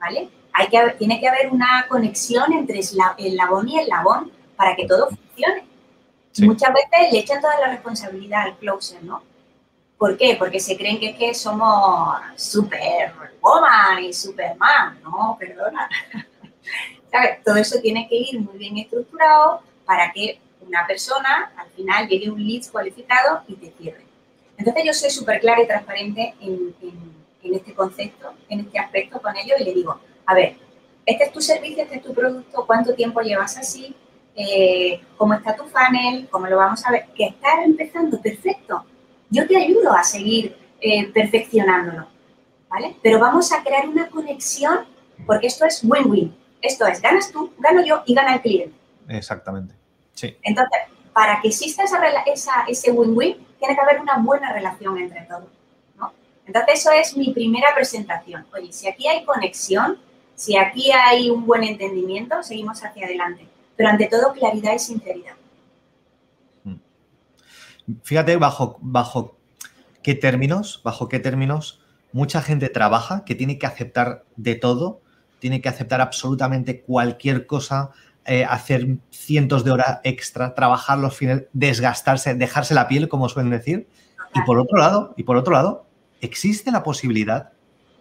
¿Vale? 0.00 0.28
Hay 0.52 0.68
que, 0.68 0.78
tiene 0.98 1.20
que 1.20 1.28
haber 1.28 1.50
una 1.50 1.86
conexión 1.88 2.52
entre 2.52 2.80
el 3.18 3.36
labón 3.36 3.68
y 3.68 3.78
el 3.78 3.88
labón 3.88 4.32
para 4.56 4.74
que 4.74 4.86
todo 4.86 5.08
funcione. 5.08 5.64
Muchas 6.38 6.72
veces 6.74 7.12
le 7.12 7.18
echan 7.20 7.40
toda 7.40 7.58
la 7.60 7.68
responsabilidad 7.68 8.42
al 8.42 8.56
closer, 8.56 9.02
¿no? 9.04 9.22
¿Por 9.96 10.16
qué? 10.16 10.36
Porque 10.38 10.58
se 10.58 10.76
creen 10.76 10.98
que 10.98 11.10
es 11.10 11.16
que 11.16 11.34
somos 11.34 12.16
superwoman 12.36 14.02
y 14.02 14.12
superman. 14.12 15.00
No, 15.02 15.36
perdona. 15.38 15.88
Todo 17.44 17.56
eso 17.56 17.80
tiene 17.80 18.08
que 18.08 18.16
ir 18.16 18.40
muy 18.40 18.58
bien 18.58 18.78
estructurado 18.78 19.62
para 19.84 20.10
que 20.12 20.40
una 20.60 20.86
persona 20.86 21.52
al 21.56 21.70
final 21.70 22.08
llegue 22.08 22.30
un 22.30 22.44
lead 22.44 22.64
cualificado 22.70 23.42
y 23.46 23.54
te 23.54 23.72
cierre. 23.78 24.04
Entonces 24.56 24.84
yo 24.84 24.92
soy 24.92 25.10
súper 25.10 25.40
clara 25.40 25.62
y 25.62 25.66
transparente 25.66 26.34
en, 26.40 26.74
este 27.52 27.74
concepto, 27.74 28.32
en 28.48 28.60
este 28.60 28.78
aspecto 28.78 29.20
con 29.20 29.36
ellos 29.36 29.60
y 29.60 29.64
le 29.64 29.74
digo, 29.74 30.00
a 30.24 30.34
ver, 30.34 30.56
este 31.04 31.24
es 31.24 31.32
tu 31.32 31.40
servicio, 31.42 31.82
este 31.82 31.96
es 31.96 32.02
tu 32.02 32.14
producto, 32.14 32.64
cuánto 32.66 32.94
tiempo 32.94 33.20
llevas 33.20 33.58
así, 33.58 33.94
eh, 34.34 35.00
cómo 35.16 35.34
está 35.34 35.54
tu 35.54 35.64
funnel, 35.64 36.28
cómo 36.30 36.46
lo 36.46 36.56
vamos 36.56 36.84
a 36.86 36.90
ver, 36.90 37.06
que 37.14 37.26
está 37.26 37.62
empezando, 37.62 38.20
perfecto. 38.20 38.84
Yo 39.28 39.46
te 39.46 39.56
ayudo 39.56 39.92
a 39.92 40.02
seguir 40.02 40.56
eh, 40.80 41.10
perfeccionándolo, 41.12 42.06
¿vale? 42.68 42.96
Pero 43.02 43.18
vamos 43.18 43.52
a 43.52 43.62
crear 43.62 43.88
una 43.88 44.08
conexión 44.08 44.86
porque 45.26 45.46
esto 45.46 45.64
es 45.64 45.82
win-win. 45.84 46.34
Esto 46.60 46.86
es, 46.86 47.00
ganas 47.02 47.30
tú, 47.30 47.52
gano 47.58 47.84
yo 47.84 48.02
y 48.06 48.14
gana 48.14 48.34
el 48.34 48.40
cliente. 48.40 48.74
Exactamente. 49.08 49.74
Sí. 50.14 50.36
Entonces, 50.42 50.78
para 51.12 51.40
que 51.40 51.48
exista 51.48 51.84
esa, 51.84 52.64
ese 52.66 52.90
win-win, 52.90 53.36
tiene 53.58 53.74
que 53.74 53.80
haber 53.80 54.00
una 54.00 54.18
buena 54.18 54.52
relación 54.52 54.98
entre 54.98 55.22
todos. 55.22 55.44
Entonces, 56.46 56.80
eso 56.80 56.92
es 56.92 57.16
mi 57.16 57.32
primera 57.32 57.68
presentación. 57.74 58.46
Oye, 58.54 58.72
si 58.72 58.88
aquí 58.88 59.06
hay 59.08 59.24
conexión, 59.24 59.98
si 60.34 60.56
aquí 60.56 60.90
hay 60.90 61.30
un 61.30 61.46
buen 61.46 61.64
entendimiento, 61.64 62.42
seguimos 62.42 62.82
hacia 62.84 63.06
adelante. 63.06 63.48
Pero 63.76 63.88
ante 63.88 64.06
todo, 64.06 64.32
claridad 64.32 64.74
y 64.74 64.78
sinceridad. 64.78 65.34
Mm. 66.64 66.74
Fíjate 68.02 68.36
bajo, 68.36 68.78
bajo 68.80 69.36
qué 70.02 70.14
términos, 70.14 70.80
bajo 70.84 71.08
qué 71.08 71.18
términos 71.18 71.80
mucha 72.12 72.40
gente 72.42 72.68
trabaja, 72.68 73.24
que 73.24 73.34
tiene 73.34 73.58
que 73.58 73.66
aceptar 73.66 74.24
de 74.36 74.54
todo, 74.54 75.00
tiene 75.40 75.60
que 75.60 75.68
aceptar 75.68 76.00
absolutamente 76.00 76.80
cualquier 76.82 77.46
cosa, 77.46 77.90
eh, 78.24 78.44
hacer 78.44 78.98
cientos 79.10 79.64
de 79.64 79.72
horas 79.72 79.98
extra, 80.04 80.54
trabajar 80.54 80.98
los 80.98 81.16
fines, 81.16 81.42
desgastarse, 81.52 82.34
dejarse 82.34 82.72
la 82.72 82.86
piel, 82.86 83.08
como 83.08 83.28
suelen 83.28 83.50
decir. 83.50 83.88
Y 84.32 84.40
por 84.42 84.58
otro 84.58 84.78
lado, 84.78 85.12
y 85.16 85.24
por 85.24 85.36
otro 85.36 85.54
lado, 85.54 85.86
existe 86.20 86.70
la 86.70 86.82
posibilidad 86.82 87.52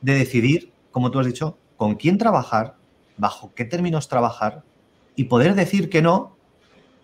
de 0.01 0.13
decidir, 0.13 0.71
como 0.91 1.11
tú 1.11 1.19
has 1.19 1.25
dicho, 1.25 1.57
con 1.77 1.95
quién 1.95 2.17
trabajar, 2.17 2.75
bajo 3.17 3.53
qué 3.53 3.65
términos 3.65 4.07
trabajar 4.07 4.63
y 5.15 5.25
poder 5.25 5.55
decir 5.55 5.89
que 5.89 6.01
no 6.01 6.35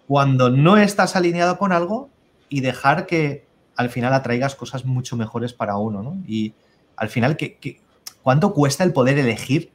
cuando 0.07 0.49
no 0.49 0.77
estás 0.77 1.15
alineado 1.15 1.57
con 1.57 1.71
algo 1.71 2.09
y 2.49 2.61
dejar 2.61 3.05
que 3.05 3.45
al 3.75 3.89
final 3.89 4.13
atraigas 4.13 4.55
cosas 4.55 4.83
mucho 4.83 5.15
mejores 5.15 5.53
para 5.53 5.77
uno, 5.77 6.01
¿no? 6.01 6.17
Y 6.27 6.53
al 6.95 7.09
final, 7.09 7.37
¿qué, 7.37 7.79
cuánto 8.23 8.53
cuesta 8.53 8.83
el 8.83 8.91
poder 8.91 9.19
elegir 9.19 9.71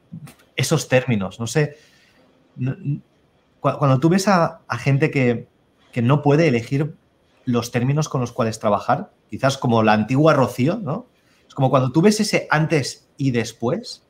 esos 0.55 0.89
términos? 0.89 1.39
No 1.39 1.47
sé, 1.47 1.77
cuando 3.59 3.99
tú 3.99 4.09
ves 4.09 4.27
a, 4.27 4.61
gente 4.77 5.09
que, 5.09 5.47
no 6.03 6.21
puede 6.21 6.49
elegir 6.49 6.95
los 7.45 7.71
términos 7.71 8.09
con 8.09 8.19
los 8.19 8.33
cuales 8.33 8.59
trabajar, 8.59 9.11
quizás 9.29 9.57
como 9.57 9.81
la 9.81 9.93
antigua 9.93 10.33
Rocío, 10.33 10.75
¿no? 10.75 11.07
Como 11.55 11.69
cuando 11.69 11.91
tú 11.91 12.01
ves 12.01 12.19
ese 12.19 12.47
antes 12.51 13.07
y 13.17 13.31
después, 13.31 14.03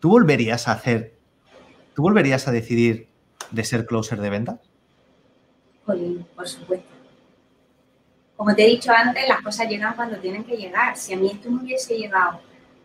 ¿tú 0.00 0.08
volverías 0.08 0.66
a 0.66 0.72
hacer, 0.72 1.14
tú 1.94 2.02
volverías 2.02 2.48
a 2.48 2.50
decidir 2.50 3.08
de 3.50 3.64
ser 3.64 3.86
closer 3.86 4.20
de 4.20 4.30
ventas? 4.30 4.60
por 5.84 6.48
supuesto. 6.48 6.88
Como 8.36 8.54
te 8.54 8.64
he 8.64 8.68
dicho 8.68 8.90
antes, 8.90 9.28
las 9.28 9.42
cosas 9.42 9.68
llegan 9.68 9.94
cuando 9.94 10.16
tienen 10.16 10.44
que 10.44 10.56
llegar. 10.56 10.96
Si 10.96 11.12
a 11.12 11.16
mí 11.16 11.30
esto 11.30 11.50
me 11.50 11.62
hubiese 11.62 11.98
llegado 11.98 12.40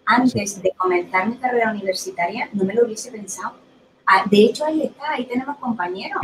antes 0.06 0.62
de 0.62 0.72
comenzar 0.76 1.30
mi 1.30 1.38
carrera 1.38 1.72
universitaria, 1.72 2.50
no 2.52 2.66
me 2.66 2.74
lo 2.74 2.84
hubiese 2.84 3.10
pensado. 3.10 3.56
Ah, 4.06 4.26
de 4.30 4.38
hecho, 4.38 4.66
ahí 4.66 4.84
está, 4.84 5.12
ahí 5.12 5.26
tenemos 5.26 5.56
compañeros. 5.60 6.20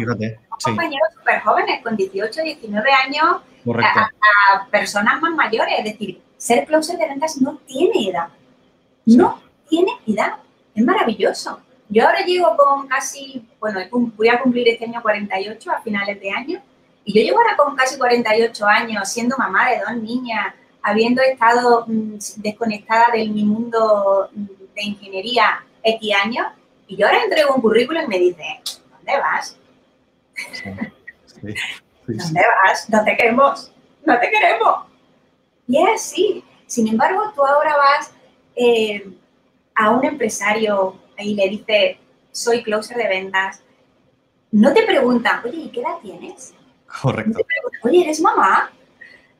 Compañeros 0.61 1.07
súper 1.17 1.39
jóvenes, 1.39 1.81
con 1.81 1.95
18, 1.95 2.41
19 2.41 2.89
años, 2.91 3.41
a, 3.81 4.67
personas 4.69 5.21
más 5.21 5.33
mayores. 5.33 5.75
Es 5.77 5.85
decir, 5.85 6.21
ser 6.41 6.65
closer 6.65 6.97
de 6.97 7.07
ventas 7.07 7.39
no 7.39 7.59
tiene 7.67 8.09
edad. 8.09 8.29
No 9.05 9.39
tiene 9.69 9.91
edad. 10.07 10.37
Es 10.73 10.83
maravilloso. 10.83 11.59
Yo 11.87 12.03
ahora 12.03 12.25
llego 12.25 12.57
con 12.57 12.87
casi, 12.87 13.45
bueno, 13.59 13.79
voy 13.91 14.27
a 14.27 14.39
cumplir 14.41 14.67
este 14.67 14.85
año 14.85 15.03
48 15.03 15.71
a 15.71 15.81
finales 15.81 16.19
de 16.19 16.31
año, 16.31 16.59
y 17.05 17.13
yo 17.13 17.21
llego 17.21 17.37
ahora 17.37 17.55
con 17.55 17.75
casi 17.75 17.95
48 17.97 18.65
años, 18.65 19.07
siendo 19.07 19.37
mamá 19.37 19.69
de 19.69 19.81
dos 19.81 20.01
niñas, 20.01 20.55
habiendo 20.81 21.21
estado 21.21 21.85
mm, 21.85 22.17
desconectada 22.37 23.07
de 23.13 23.27
mi 23.27 23.43
mundo 23.43 24.29
de 24.33 24.83
ingeniería 24.83 25.63
X 25.83 26.15
años, 26.23 26.47
y 26.87 26.95
yo 26.95 27.05
ahora 27.05 27.23
entrego 27.23 27.53
un 27.53 27.61
currículum 27.61 28.03
y 28.05 28.07
me 28.07 28.17
dice, 28.17 28.61
¿dónde 28.89 29.19
vas? 29.19 29.57
¿Dónde 32.07 32.41
vas? 32.63 32.89
No 32.89 33.03
te 33.03 33.15
queremos, 33.15 33.71
no 34.05 34.19
te 34.19 34.29
queremos. 34.31 34.90
Y 35.71 35.77
es 35.77 35.89
así. 35.93 36.43
Sin 36.67 36.85
embargo, 36.89 37.31
tú 37.33 37.45
ahora 37.45 37.77
vas 37.77 38.13
eh, 38.57 39.09
a 39.73 39.89
un 39.91 40.03
empresario 40.03 40.95
y 41.17 41.33
le 41.33 41.47
dices, 41.47 41.97
soy 42.31 42.61
closer 42.61 42.97
de 42.97 43.07
ventas, 43.07 43.63
no 44.51 44.73
te 44.73 44.83
preguntan, 44.83 45.39
oye, 45.45 45.57
¿y 45.57 45.69
qué 45.69 45.79
edad 45.79 45.97
tienes? 46.01 46.53
Correcto. 47.01 47.39
oye, 47.83 48.01
¿eres 48.01 48.19
mamá? 48.19 48.69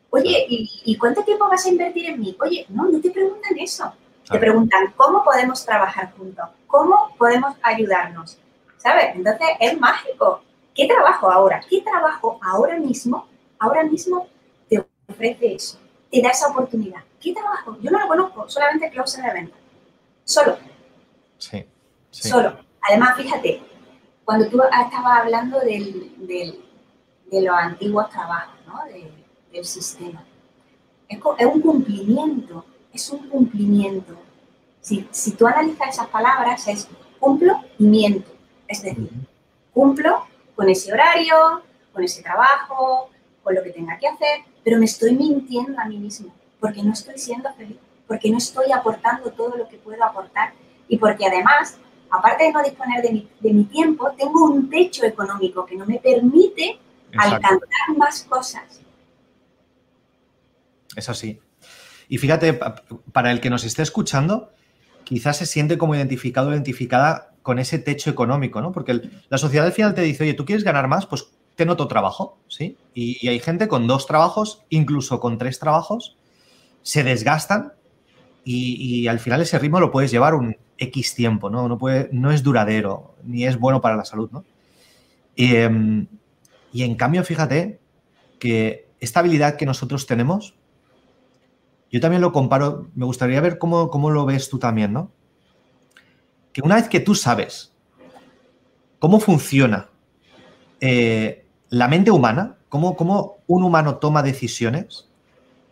Oye, 0.10 0.46
¿y, 0.48 0.98
cuánto 0.98 1.22
tiempo 1.24 1.50
vas 1.50 1.66
a 1.66 1.70
invertir 1.70 2.10
en 2.12 2.20
mí? 2.22 2.38
Oye, 2.40 2.66
no, 2.70 2.86
no 2.86 3.02
te 3.02 3.12
preguntan 3.12 3.58
eso. 3.60 3.94
Te 4.30 4.40
preguntan, 4.40 4.94
¿cómo 4.96 5.26
podemos 5.26 5.66
trabajar 5.66 6.14
juntos? 6.18 6.48
¿Cómo 6.68 7.14
podemos 7.18 7.56
ayudarnos? 7.62 8.38
¿Sabes? 8.78 9.16
Entonces 9.16 9.48
es 9.60 9.78
mágico. 9.78 10.42
¿Qué 10.74 10.88
trabajo 10.88 11.30
ahora? 11.30 11.62
¿Qué 11.70 11.82
trabajo 11.82 12.40
ahora 12.42 12.78
mismo? 12.78 13.28
Ahora 13.60 13.84
mismo 13.84 14.28
te 14.70 14.86
ofrece 15.10 15.56
eso, 15.56 15.78
te 16.12 16.22
da 16.22 16.30
esa 16.30 16.49
oportunidad. 16.49 17.01
¿Qué 17.20 17.34
trabajo? 17.34 17.78
Yo 17.82 17.89
no 17.89 17.99
lo 17.99 18.07
conozco, 18.07 18.49
solamente 18.49 18.89
closer 18.89 19.24
de 19.24 19.34
venta. 19.34 19.55
Solo. 20.24 20.57
Sí, 21.38 21.66
Solo. 22.12 22.57
Además, 22.82 23.16
fíjate, 23.16 23.62
cuando 24.26 24.47
tú 24.49 24.62
estabas 24.62 25.20
hablando 25.22 25.59
del, 25.59 26.12
de 26.20 27.41
los 27.41 27.55
antiguos 27.55 28.09
trabajos, 28.09 28.55
¿no? 28.68 28.80
del 29.51 29.66
sistema, 29.66 30.24
es, 31.07 31.20
un 31.45 31.62
cumplimiento, 31.62 32.66
es 32.93 33.09
un 33.09 33.30
cumplimiento. 33.30 34.16
Si, 34.80 35.07
si 35.12 35.32
tú 35.32 35.47
analizas 35.47 35.89
esas 35.89 36.07
palabras, 36.07 36.68
es 36.68 36.88
cumplo 37.20 37.62
y 37.78 37.86
miento. 37.86 38.32
Es 38.68 38.82
decir, 38.82 39.09
cumplo 39.74 40.26
con 40.55 40.70
ese 40.70 40.91
horario, 40.93 41.62
con 41.93 42.03
ese 42.03 42.22
trabajo, 42.22 43.09
con 43.43 43.55
lo 43.55 43.64
que 43.64 43.72
tenga 43.72 43.97
que 43.97 44.07
hacer, 44.07 44.41
pero 44.64 44.78
me 44.78 44.86
estoy 44.86 45.14
mintiendo 45.14 45.80
a 45.80 45.86
mí 45.86 45.97
mismo, 45.97 46.34
porque 46.59 46.84
no 46.84 46.93
estoy 46.93 47.18
siendo 47.18 47.51
feliz, 47.53 47.78
porque 48.07 48.30
no 48.30 48.38
estoy 48.38 48.72
aportando 48.72 49.32
todo 49.32 49.57
lo 49.57 49.68
que 49.68 49.78
puedo 49.78 50.03
aportar 50.03 50.53
y 50.88 50.97
porque 50.97 51.26
además, 51.26 51.78
aparte 52.09 52.43
de 52.43 52.51
no 52.51 52.64
disponer 52.64 53.01
de 53.01 53.53
mi, 53.53 53.64
tiempo, 53.66 54.12
tengo 54.18 54.45
un 54.45 54.70
techo 54.70 55.05
económico 55.05 55.66
que 55.66 55.76
no 55.76 55.86
me 55.86 55.99
permite 55.99 56.78
alcanzar 57.18 57.97
más 57.97 58.24
cosas. 58.24 58.82
Es 60.95 61.09
así. 61.09 61.39
Y 62.09 62.18
fíjate, 62.18 62.53
para 63.14 63.32
el 63.32 63.39
que 63.39 63.49
nos 63.49 63.64
esté 63.64 63.84
escuchando, 63.84 64.51
quizás 65.05 65.38
se 65.38 65.45
siente 65.45 65.78
como 65.78 65.95
identificado 65.95 66.49
o 66.49 66.51
identificada 66.51 67.32
con 67.41 67.57
ese 67.57 67.80
techo 67.80 68.09
económico, 68.09 68.62
¿no? 68.62 68.72
Porque 68.72 69.01
la 69.30 69.38
sociedad 69.38 69.66
al 69.66 69.74
final 69.74 69.93
te 69.93 70.01
dice, 70.01 70.24
oye, 70.24 70.34
¿tú 70.34 70.45
quieres 70.45 70.64
ganar 70.64 70.88
más? 70.88 71.05
Pues 71.05 71.28
ten 71.56 71.70
otro 71.70 71.88
trabajo, 71.88 72.38
¿sí? 72.47 72.78
Y, 72.93 73.18
y, 73.22 73.30
hay 73.30 73.39
gente 73.39 73.68
con 73.68 73.88
dos 73.88 74.08
trabajos, 74.08 74.64
incluso 74.70 75.20
con 75.20 75.38
tres 75.38 75.60
trabajos, 75.60 76.18
se 76.82 77.04
desgastan 77.04 77.74
y, 78.43 79.08
al 79.08 79.20
final 79.20 79.41
ese 79.41 79.60
ritmo 79.60 79.80
lo 79.80 79.91
puedes 79.91 80.12
llevar 80.12 80.34
un 80.34 80.58
X 80.78 81.14
tiempo, 81.14 81.49
¿no? 81.49 81.68
No, 81.68 81.78
puede, 81.78 82.10
no 82.12 82.32
es 82.32 82.41
duradero, 82.41 83.16
ni 83.24 83.45
es 83.45 83.60
bueno 83.60 83.82
para 83.82 83.95
la 83.95 84.06
salud, 84.06 84.32
¿no? 84.32 84.43
Y, 85.36 85.56
em, 85.56 86.08
en 86.74 86.95
cambio, 86.95 87.24
fíjate 87.24 87.80
que 88.39 88.89
esta 88.99 89.20
habilidad 89.20 89.58
que 89.58 89.66
nosotros 89.66 90.08
tenemos, 90.08 90.56
yo 91.91 91.99
también 91.99 92.22
lo 92.22 92.32
comparo, 92.32 92.89
me 92.95 93.06
gustaría 93.06 93.41
ver 93.41 93.60
cómo, 93.60 93.89
cómo 93.89 94.10
lo 94.10 94.26
ves 94.26 94.49
tú 94.49 94.58
también, 94.58 94.93
¿no? 94.93 95.12
Que 96.52 96.62
una 96.62 96.76
vez 96.76 96.89
que 96.89 96.99
tú 96.99 97.14
sabes 97.14 97.74
cómo 98.99 99.20
funciona 99.20 99.91
eh, 100.82 101.46
la 101.70 101.88
mente 101.88 102.12
humana, 102.12 102.58
cómo, 102.68 102.98
cómo 102.98 103.38
un 103.48 103.64
humano 103.64 103.98
toma 103.98 104.22
decisiones, 104.22 105.08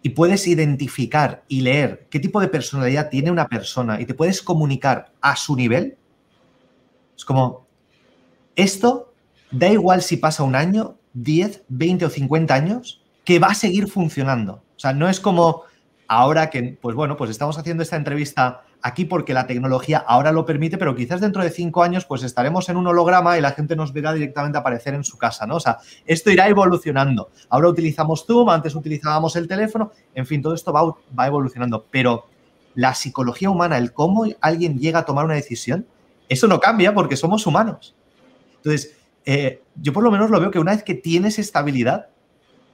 y 0.01 0.09
puedes 0.09 0.47
identificar 0.47 1.43
y 1.47 1.61
leer 1.61 2.07
qué 2.09 2.19
tipo 2.19 2.39
de 2.39 2.47
personalidad 2.47 3.09
tiene 3.09 3.31
una 3.31 3.47
persona 3.47 3.99
y 3.99 4.05
te 4.05 4.13
puedes 4.13 4.41
comunicar 4.41 5.11
a 5.19 5.35
su 5.35 5.55
nivel, 5.55 5.97
es 7.17 7.25
como, 7.25 7.67
esto 8.55 9.13
da 9.51 9.67
igual 9.67 10.01
si 10.01 10.17
pasa 10.17 10.43
un 10.43 10.55
año, 10.55 10.97
10, 11.13 11.63
20 11.67 12.05
o 12.05 12.09
50 12.09 12.53
años, 12.53 13.03
que 13.25 13.39
va 13.39 13.47
a 13.47 13.55
seguir 13.55 13.87
funcionando. 13.87 14.63
O 14.77 14.79
sea, 14.79 14.93
no 14.93 15.09
es 15.09 15.19
como 15.19 15.63
ahora 16.09 16.49
que, 16.49 16.77
pues 16.81 16.95
bueno, 16.95 17.15
pues 17.15 17.29
estamos 17.29 17.57
haciendo 17.59 17.83
esta 17.83 17.95
entrevista 17.95 18.63
aquí 18.81 19.05
porque 19.05 19.33
la 19.33 19.45
tecnología 19.45 19.99
ahora 19.99 20.31
lo 20.31 20.43
permite, 20.43 20.79
pero 20.79 20.95
quizás 20.95 21.21
dentro 21.21 21.43
de 21.43 21.51
cinco 21.51 21.83
años 21.83 22.05
pues 22.05 22.23
estaremos 22.23 22.67
en 22.67 22.77
un 22.77 22.87
holograma 22.87 23.37
y 23.37 23.41
la 23.41 23.51
gente 23.51 23.75
nos 23.75 23.93
verá 23.93 24.11
directamente 24.13 24.57
aparecer 24.57 24.95
en 24.95 25.03
su 25.03 25.19
casa, 25.19 25.45
¿no? 25.45 25.57
O 25.57 25.59
sea, 25.59 25.77
esto 26.07 26.31
irá 26.31 26.47
evolucionando. 26.47 27.29
Ahora 27.49 27.69
utilizamos 27.69 28.25
Zoom, 28.25 28.49
antes 28.49 28.73
utilizábamos 28.73 29.35
el 29.35 29.47
teléfono, 29.47 29.91
en 30.15 30.25
fin, 30.25 30.41
todo 30.41 30.55
esto 30.55 30.73
va, 30.73 31.27
evolucionando, 31.27 31.85
pero 31.91 32.25
la 32.73 32.95
psicología 32.95 33.51
humana, 33.51 33.77
el 33.77 33.93
cómo 33.93 34.25
alguien 34.41 34.79
llega 34.79 34.99
a 34.99 35.05
tomar 35.05 35.25
una 35.25 35.35
decisión, 35.35 35.85
eso 36.27 36.47
no 36.47 36.59
cambia 36.59 36.95
porque 36.95 37.17
somos 37.17 37.45
humanos. 37.45 37.95
Entonces, 38.57 38.97
eh, 39.25 39.61
yo 39.75 39.93
por 39.93 40.03
lo 40.03 40.09
menos 40.09 40.31
lo 40.31 40.39
veo 40.39 40.49
que 40.49 40.59
una 40.59 40.71
vez 40.71 40.81
que 40.81 40.95
tienes 40.95 41.37
estabilidad, 41.37 42.07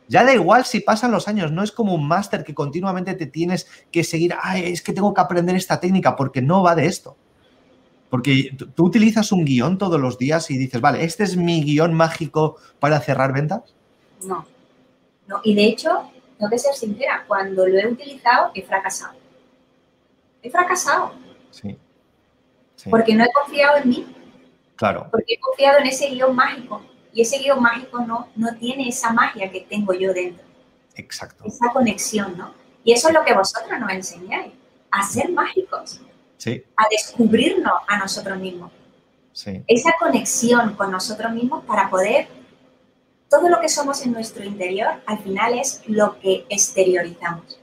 ya 0.08 0.24
da 0.24 0.34
igual 0.34 0.66
si 0.66 0.80
pasan 0.80 1.12
los 1.12 1.28
años, 1.28 1.52
no 1.52 1.64
es 1.64 1.72
como 1.72 1.94
un 1.94 2.08
máster 2.08 2.44
que 2.44 2.54
continuamente 2.54 3.14
te 3.16 3.26
tienes 3.26 3.68
que 3.92 4.04
seguir, 4.04 4.36
Ay, 4.42 4.72
es 4.72 4.82
que 4.82 4.94
tengo 4.94 5.14
que 5.14 5.22
aprender 5.22 5.56
esta 5.56 5.80
técnica, 5.80 6.16
porque 6.16 6.42
no 6.42 6.64
va 6.64 6.76
de 6.76 6.86
esto. 6.86 7.16
Porque 8.10 8.56
tú 8.76 8.86
utilizas 8.86 9.32
un 9.32 9.46
guion 9.46 9.78
todos 9.78 10.00
los 10.00 10.18
días 10.18 10.50
y 10.52 10.58
dices, 10.58 10.80
vale, 10.80 11.04
¿este 11.04 11.24
es 11.24 11.36
mi 11.36 11.64
guion 11.64 11.94
mágico 11.94 12.58
para 12.80 13.00
cerrar 13.00 13.34
ventas? 13.34 13.76
No, 14.24 14.46
no. 15.28 15.42
Y 15.44 15.56
de 15.56 15.66
hecho, 15.66 16.12
tengo 16.38 16.50
que 16.50 16.60
ser 16.60 16.74
sincera, 16.76 17.26
cuando 17.28 17.68
lo 17.68 17.78
he 17.78 17.88
utilizado 17.88 18.52
he 18.54 18.62
fracasado. 18.62 19.16
He 20.42 20.52
fracasado. 20.52 21.14
Sí. 21.50 21.78
Porque 22.90 23.16
no 23.16 23.24
he 23.24 23.32
confiado 23.32 23.78
en 23.78 23.90
mí. 23.90 24.16
Claro. 24.76 25.08
Porque 25.10 25.34
he 25.34 25.40
confiado 25.40 25.80
en 25.80 25.88
ese 25.88 26.10
guion 26.10 26.36
mágico. 26.36 26.82
Y 27.16 27.22
ese 27.22 27.40
guion 27.40 27.62
mágico 27.62 28.02
no, 28.02 28.28
no 28.36 28.56
tiene 28.58 28.90
esa 28.90 29.14
magia 29.14 29.50
que 29.50 29.62
tengo 29.62 29.94
yo 29.94 30.14
dentro. 30.14 30.44
Exacto. 30.96 31.46
Esa 31.46 31.72
conexión, 31.72 32.38
¿no? 32.38 32.54
Y 32.84 32.92
eso 32.92 33.08
es 33.08 33.14
lo 33.14 33.24
que 33.24 33.34
vosotros 33.34 33.80
nos 33.80 33.90
enseñáis, 33.90 34.52
a 34.92 35.02
ser 35.02 35.32
mágicos. 35.32 36.02
Sí. 36.38 36.62
A 36.76 36.84
descubrirnos 36.92 37.74
a 37.88 37.98
nosotros 38.00 38.38
mismos. 38.38 38.70
Sí. 39.32 39.64
Esa 39.66 39.94
conexión 39.98 40.76
con 40.76 40.92
nosotros 40.92 41.32
mismos 41.32 41.64
para 41.64 41.90
poder, 41.90 42.28
todo 43.30 43.48
lo 43.48 43.62
que 43.62 43.70
somos 43.70 44.02
en 44.06 44.12
nuestro 44.12 44.44
interior, 44.44 45.02
al 45.06 45.20
final 45.20 45.58
es 45.58 45.84
lo 45.88 46.20
que 46.20 46.46
exteriorizamos. 46.50 47.58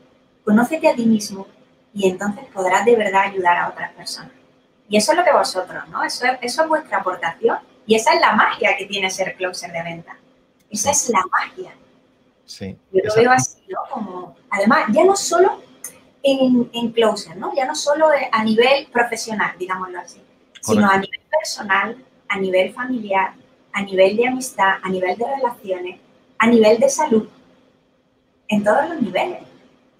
Conócete 0.46 0.88
a 0.88 0.94
ti 0.94 1.05
mismo 1.05 1.46
y 1.92 2.09
entonces 2.09 2.46
podrás 2.55 2.86
de 2.86 2.96
verdad 2.96 3.24
ayudar 3.26 3.59
a 3.59 3.68
otras 3.68 3.92
personas. 3.92 4.32
Y 4.88 4.96
eso 4.96 5.12
es 5.12 5.18
lo 5.18 5.24
que 5.24 5.32
vosotros, 5.32 5.86
¿no? 5.90 6.03
Eso 6.03 6.24
eso 6.40 6.62
es 6.62 6.68
vuestra 6.68 6.98
aportación 6.98 7.59
y 7.87 7.95
esa 7.95 8.14
es 8.14 8.20
la 8.20 8.33
magia 8.33 8.76
que 8.76 8.87
tiene 8.87 9.11
ser 9.11 9.37
closer 9.37 9.72
de 9.72 9.83
venta. 9.83 10.16
Esa 10.70 10.91
es 10.91 11.09
la 11.11 11.22
magia. 11.30 11.74
Sí. 12.45 12.76
Yo 12.93 13.01
lo 13.05 13.14
veo 13.14 13.30
así, 13.33 13.61
¿no? 13.68 13.78
Como, 13.91 14.37
además, 14.51 14.87
ya 14.91 15.05
no 15.05 15.16
solo 15.16 15.62
en, 16.22 16.70
en 16.72 16.93
closer, 16.93 17.37
¿no? 17.37 17.55
Ya 17.55 17.66
no 17.66 17.74
solo 17.74 18.09
a 18.30 18.45
nivel 18.45 18.87
profesional, 18.93 19.55
digámoslo 19.59 20.01
así, 20.01 20.20
sino 20.61 20.89
a 20.89 20.99
nivel 20.99 21.20
personal, 21.30 21.97
a 22.28 22.39
nivel 22.39 22.72
familiar, 22.72 23.35
a 23.72 23.83
nivel 23.83 24.16
de 24.16 24.28
amistad, 24.28 24.74
a 24.83 24.89
nivel 24.89 25.16
de 25.16 25.26
relaciones, 25.26 26.01
a 26.39 26.47
nivel 26.47 26.78
de 26.78 26.89
salud, 26.89 27.28
en 28.49 28.64
todos 28.64 28.89
los 28.89 29.01
niveles. 29.01 29.41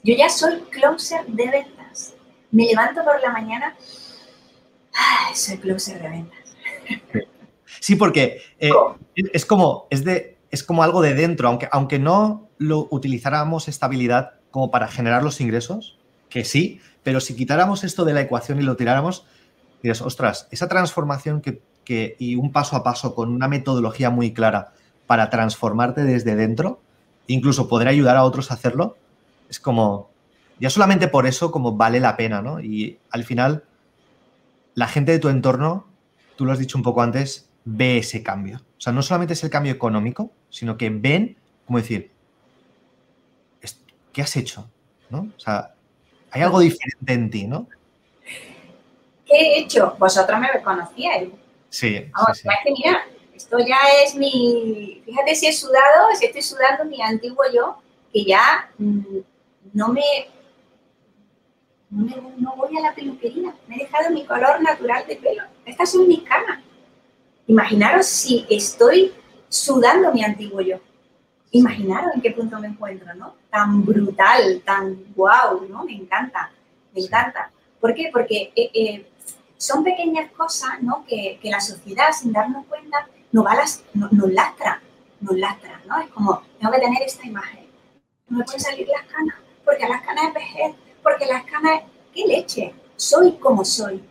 Yo 0.03 0.15
ya 0.15 0.29
soy 0.29 0.61
closer 0.71 1.25
de 1.27 1.51
ventas. 1.51 2.15
Me 2.51 2.65
levanto 2.67 3.05
por 3.05 3.21
la 3.21 3.31
mañana, 3.31 3.77
soy 5.35 5.59
closer 5.59 6.03
de 6.03 6.09
ventas. 6.09 6.39
Sí, 6.87 7.19
porque 7.97 8.41
eh, 8.61 8.71
es, 9.17 9.45
como, 9.45 9.89
es, 9.91 10.05
de, 10.05 10.39
es 10.53 10.63
como 10.63 10.85
algo 10.85 11.03
de 11.03 11.15
dentro, 11.15 11.49
aunque, 11.49 11.69
aunque 11.73 11.99
no 11.99 12.49
lo 12.57 12.87
utilizáramos 12.91 13.67
estabilidad 13.67 14.35
como 14.53 14.71
para 14.71 14.87
generar 14.87 15.25
los 15.25 15.41
ingresos, 15.41 15.99
que 16.29 16.45
sí, 16.45 16.81
pero 17.03 17.19
si 17.19 17.35
quitáramos 17.35 17.83
esto 17.83 18.05
de 18.05 18.15
la 18.15 18.21
ecuación 18.21 18.61
y 18.61 18.63
lo 18.63 18.77
tiráramos, 18.77 19.27
dirías, 19.83 20.01
ostras, 20.01 20.47
esa 20.53 20.69
transformación 20.69 21.41
que, 21.41 21.61
que, 21.85 22.15
y 22.21 22.37
un 22.37 22.53
paso 22.53 22.77
a 22.77 22.85
paso 22.85 23.17
con 23.17 23.33
una 23.33 23.49
metodología 23.49 24.11
muy 24.11 24.33
clara 24.33 24.75
para 25.09 25.29
transformarte 25.29 26.05
desde 26.05 26.37
dentro, 26.37 26.81
incluso 27.27 27.67
poder 27.67 27.89
ayudar 27.89 28.17
a 28.17 28.23
otros 28.23 28.53
a 28.53 28.55
hacerlo, 28.55 28.97
es 29.51 29.59
como, 29.59 30.09
ya 30.61 30.71
solamente 30.71 31.09
por 31.09 31.27
eso 31.27 31.51
como 31.51 31.77
vale 31.77 31.99
la 31.99 32.17
pena, 32.17 32.43
¿no? 32.43 32.61
Y 32.61 33.01
al 33.11 33.25
final, 33.25 33.65
la 34.75 34.87
gente 34.87 35.11
de 35.11 35.19
tu 35.19 35.29
entorno, 35.29 35.87
tú 36.37 36.45
lo 36.45 36.53
has 36.53 36.61
dicho 36.61 36.79
un 36.79 36.85
poco 36.85 37.03
antes, 37.03 37.49
ve 37.65 37.99
ese 37.99 38.23
cambio. 38.23 38.59
O 38.59 38.81
sea, 38.81 38.93
no 38.93 39.03
solamente 39.03 39.35
es 39.35 39.45
el 39.45 39.51
cambio 39.51 39.73
económico, 39.73 40.31
sino 40.51 40.77
que 40.77 40.91
ven, 40.91 41.37
como 41.67 41.79
decir, 41.79 42.11
¿qué 44.13 44.23
has 44.23 44.37
hecho? 44.37 44.69
¿No? 45.11 45.29
O 45.37 45.41
sea, 45.41 45.75
hay 46.31 46.43
algo 46.43 46.61
diferente 46.61 47.13
en 47.13 47.31
ti, 47.31 47.47
¿no? 47.47 47.69
¿Qué 49.27 49.35
he 49.35 49.59
hecho? 49.61 49.97
Vosotros 49.99 50.39
me 50.41 50.63
conocíais. 50.63 51.31
Sí, 51.69 51.97
sí, 52.35 52.49
Es 52.49 52.59
que 52.65 52.71
mira, 52.71 53.07
Esto 53.35 53.59
ya 53.59 53.79
es 54.05 54.15
mi, 54.15 55.03
fíjate 55.05 55.35
si 55.35 55.47
he 55.47 55.53
sudado, 55.53 56.09
si 56.19 56.27
estoy 56.27 56.43
sudando 56.43 56.85
mi 56.85 57.01
antiguo 57.01 57.45
yo, 57.53 57.79
que 58.13 58.25
ya 58.25 58.71
mm, 58.79 59.19
no 59.73 59.89
me, 59.89 60.03
no, 61.91 62.57
voy 62.57 62.77
a 62.79 62.81
la 62.81 62.95
peluquería, 62.95 63.55
me 63.69 63.77
he 63.77 63.79
dejado 63.81 64.11
mi 64.11 64.25
color 64.25 64.63
natural 64.63 65.07
de 65.07 65.17
pelo. 65.17 65.43
Estas 65.67 65.93
son 65.93 66.09
mis 66.09 66.23
canas. 66.23 66.61
Imaginaros 67.47 68.07
si 68.07 68.47
estoy 68.49 69.13
sudando 69.49 70.13
mi 70.13 70.25
antiguo 70.25 70.61
yo. 70.61 70.79
Imaginaros 71.51 72.15
en 72.15 72.23
qué 72.23 72.31
punto 72.31 72.59
me 72.59 72.69
encuentro, 72.69 73.15
¿no? 73.15 73.35
Tan 73.51 73.85
brutal, 73.85 74.63
tan 74.65 75.05
guau, 75.15 75.67
¿no? 75.69 75.85
Me 75.85 75.95
encanta, 75.95 76.51
me 76.95 77.03
encanta. 77.03 77.51
¿Por 77.79 77.95
qué? 77.95 78.11
Porque 78.13 78.53
eh, 78.57 78.71
eh, 78.73 79.07
son 79.59 79.85
pequeñas 79.85 80.31
cosas, 80.33 80.81
¿no? 80.81 81.05
Que, 81.07 81.39
la 81.45 81.61
sociedad, 81.61 82.13
sin 82.13 82.33
darnos 82.33 82.65
cuenta, 82.67 83.07
nos, 83.33 83.45
va 83.45 83.55
las, 83.55 83.85
nos, 83.93 84.13
lastra, 84.33 84.81
nos 85.21 85.37
lastra, 85.37 85.83
¿no? 85.87 86.01
Es 86.01 86.09
como, 86.11 86.43
tengo 86.59 86.73
que 86.73 86.81
tener 86.81 87.03
esta 87.03 87.27
imagen. 87.27 87.67
No 88.29 88.39
me 88.39 88.45
pueden 88.45 88.61
salir 88.61 88.89
las 88.89 89.07
canas, 89.07 89.37
porque 89.65 89.87
las 89.87 90.03
canas 90.03 90.29
es 90.29 90.35
vejez, 90.35 90.75
porque 91.03 91.27
las 91.27 91.45
canas, 91.45 91.83
¿qué 92.15 92.27
leche? 92.27 92.75
Soy 92.97 93.33
como 93.33 93.65
soy. 93.65 94.03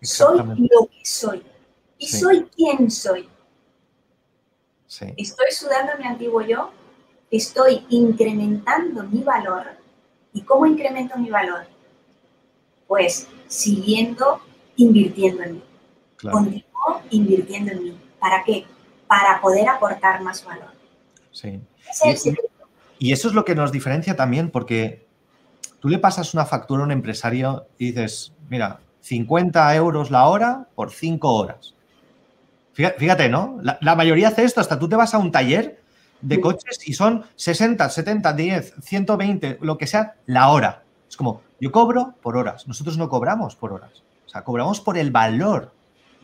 Soy 0.00 0.38
lo 0.38 0.86
que 0.86 1.04
soy. 1.04 1.42
Y 1.98 2.08
soy 2.08 2.44
quien 2.54 2.90
soy. 2.90 3.28
Estoy 5.16 5.50
sudando 5.50 5.92
mi 5.98 6.04
antiguo 6.04 6.42
yo, 6.42 6.70
estoy 7.30 7.84
incrementando 7.88 9.02
mi 9.04 9.22
valor. 9.22 9.66
¿Y 10.32 10.42
cómo 10.42 10.66
incremento 10.66 11.18
mi 11.18 11.30
valor? 11.30 11.66
Pues 12.86 13.28
siguiendo 13.48 14.40
invirtiendo 14.76 15.42
en 15.42 15.54
mí. 15.54 15.64
Continúo 16.30 17.02
invirtiendo 17.10 17.72
en 17.72 17.84
mí. 17.84 18.00
¿Para 18.20 18.42
qué? 18.44 18.64
Para 19.06 19.40
poder 19.40 19.68
aportar 19.68 20.22
más 20.22 20.44
valor. 20.44 20.72
Sí. 21.30 21.60
y, 22.98 23.12
eso 23.12 23.28
es 23.28 23.34
lo 23.34 23.44
que 23.44 23.54
nos 23.54 23.72
diferencia 23.72 24.16
también, 24.16 24.50
porque 24.50 25.06
tú 25.80 25.88
le 25.88 25.98
pasas 25.98 26.34
una 26.34 26.46
factura 26.46 26.82
a 26.82 26.86
un 26.86 26.92
empresario 26.92 27.66
y 27.78 27.92
dices, 27.92 28.32
mira, 28.48 28.80
50 29.00 29.74
euros 29.74 30.10
la 30.10 30.28
hora 30.28 30.68
por 30.74 30.92
5 30.92 31.32
horas. 31.32 31.73
Fíjate, 32.74 33.28
¿no? 33.28 33.58
La, 33.62 33.94
mayoría 33.94 34.28
hace 34.28 34.44
esto, 34.44 34.60
hasta 34.60 34.78
tú 34.78 34.88
te 34.88 34.96
vas 34.96 35.14
a 35.14 35.18
un 35.18 35.30
taller 35.30 35.80
de 36.20 36.40
coches 36.40 36.80
y 36.86 36.92
son 36.94 37.24
60, 37.36 37.88
70, 37.88 38.32
10, 38.32 38.74
120, 38.82 39.58
lo 39.60 39.78
que 39.78 39.86
sea, 39.86 40.16
la 40.26 40.48
hora. 40.48 40.82
Es 41.08 41.16
como, 41.16 41.42
yo 41.60 41.70
cobro 41.70 42.14
por 42.20 42.36
horas, 42.36 42.66
nosotros 42.66 42.98
no 42.98 43.08
cobramos 43.08 43.54
por 43.54 43.72
horas, 43.72 44.02
o 44.26 44.28
sea, 44.28 44.42
cobramos 44.42 44.80
por 44.80 44.98
el 44.98 45.12
valor 45.12 45.72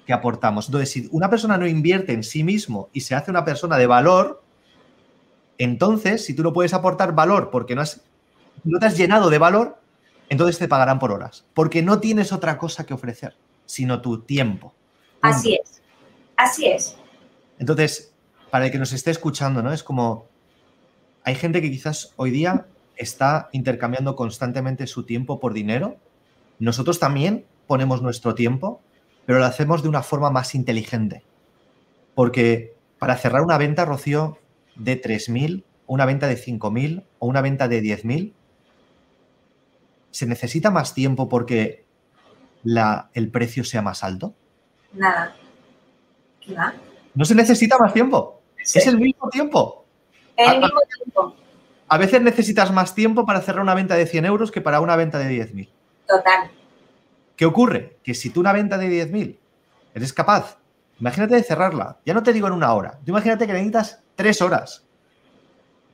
que 0.07 0.13
aportamos. 0.13 0.67
Entonces, 0.67 0.91
si 0.91 1.09
una 1.13 1.31
persona 1.31 1.57
no 1.57 1.69
invierte 1.69 2.13
en 2.13 2.25
sí 2.25 2.43
mismo 2.43 2.89
y 2.93 3.03
se 3.03 3.15
hace 3.15 3.31
una 3.31 3.45
persona 3.45 3.79
de 3.79 3.87
valor, 3.87 4.43
entonces, 5.59 6.25
si 6.25 6.35
tú 6.35 6.43
no 6.43 6.53
puedes 6.53 6.75
aportar 6.75 7.15
valor 7.15 7.51
porque 7.51 7.77
no 7.77 7.83
has 7.83 8.03
no 8.65 8.79
te 8.79 8.87
has 8.87 8.97
llenado 8.97 9.31
de 9.31 9.39
valor, 9.39 9.79
entonces 10.29 10.59
te 10.59 10.69
pagarán 10.69 10.99
por 10.99 11.13
horas, 11.13 11.45
porque 11.55 11.83
no 11.83 12.01
tienes 12.01 12.33
otra 12.33 12.59
cosa 12.59 12.85
que 12.85 12.95
ofrecer, 12.95 13.37
sino 13.67 14.01
tu 14.01 14.21
tiempo. 14.21 14.75
Así 15.23 15.59
es, 15.63 15.80
así 16.43 16.67
es. 16.67 16.97
Entonces, 17.59 18.13
para 18.51 18.67
el 18.67 18.73
que 18.73 18.79
nos 18.79 18.93
esté 18.93 19.11
escuchando, 19.11 19.63
¿no? 19.63 19.73
Es 19.73 19.83
como, 19.83 20.27
hay 21.25 21.35
gente 21.35 21.61
que 21.61 21.71
quizás 21.71 22.13
hoy 22.17 22.31
día 22.31 22.67
está 22.97 23.49
intercambiando 23.53 24.17
constantemente 24.17 24.87
su 24.87 25.05
tiempo 25.05 25.41
por 25.41 25.53
dinero. 25.53 25.97
Nosotros 26.59 26.99
también 26.99 27.45
ponemos 27.67 28.03
nuestro 28.03 28.35
tiempo, 28.35 28.81
pero 29.27 29.39
lo 29.39 29.45
hacemos 29.45 29.83
de 29.83 29.89
una 29.89 30.03
forma 30.03 30.31
más 30.31 30.55
inteligente. 30.55 31.23
Porque 32.15 32.75
para 32.99 33.17
cerrar 33.17 33.43
una 33.43 33.59
venta, 33.59 33.85
Rocío, 33.85 34.39
de 34.77 35.01
3.000, 35.01 35.65
una 35.87 36.07
venta 36.07 36.27
de 36.27 36.37
5.000 36.37 37.05
o 37.19 37.27
una 37.27 37.41
venta 37.41 37.69
de 37.69 37.83
10.000, 37.83 38.33
¿se 40.11 40.27
necesita 40.27 40.71
más 40.71 40.95
tiempo 40.95 41.29
porque 41.29 41.85
la, 42.63 43.11
el 43.15 43.31
precio 43.31 43.65
sea 43.65 43.83
más 43.83 44.05
alto? 44.05 44.35
Nada. 44.93 45.37
¿Qué 46.41 46.55
va? 46.55 46.75
No 47.15 47.25
se 47.25 47.35
necesita 47.35 47.79
más 47.79 47.93
tiempo. 47.93 48.41
Es 48.57 48.87
el 48.87 48.99
mismo 48.99 49.29
tiempo. 49.31 49.85
El 50.37 50.61
mismo 50.61 50.81
tiempo. 50.97 51.37
A 51.89 51.99
veces 51.99 52.23
necesitas 52.23 52.73
más 52.73 52.95
tiempo 52.95 53.27
para 53.27 53.41
cerrar 53.41 53.63
una 53.63 53.75
venta 53.75 53.97
de 53.97 54.07
100 54.07 54.25
euros 54.25 54.51
que 54.51 54.61
para 54.61 54.81
una 54.81 54.97
venta 54.97 55.19
de 55.19 55.29
10.000. 55.29 55.69
Total. 56.07 56.51
¿Qué 57.37 57.47
ocurre? 57.47 57.99
Que 58.03 58.15
si 58.15 58.31
tú 58.31 58.41
una 58.41 58.53
venta 58.53 58.79
de 58.79 58.89
10.000 58.89 59.39
eres 59.95 60.13
capaz, 60.13 60.59
imagínate 61.01 61.35
de 61.35 61.43
cerrarla, 61.43 61.99
ya 62.05 62.15
no 62.15 62.23
te 62.23 62.33
digo 62.33 62.47
en 62.47 62.53
una 62.53 62.73
hora, 62.75 62.99
tú 63.05 63.11
imagínate 63.11 63.47
que 63.47 63.53
necesitas 63.53 64.03
tres 64.15 64.41
horas. 64.41 64.85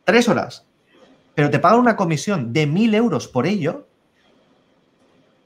Tres 0.05 0.29
horas. 0.29 0.67
Pero 1.35 1.51
te 1.51 1.59
pagan 1.59 1.81
una 1.81 1.97
comisión 1.97 2.53
de 2.53 2.69
1.000 2.69 2.95
euros 2.95 3.29
por 3.29 3.47
ello, 3.47 3.87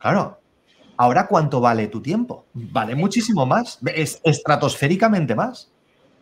Claro. 0.00 0.39
Ahora, 1.00 1.28
¿cuánto 1.28 1.62
vale 1.62 1.86
tu 1.86 2.02
tiempo? 2.02 2.44
Vale 2.52 2.94
muchísimo 2.94 3.46
más, 3.46 3.78
es 3.86 4.20
estratosféricamente 4.22 5.34
más. 5.34 5.72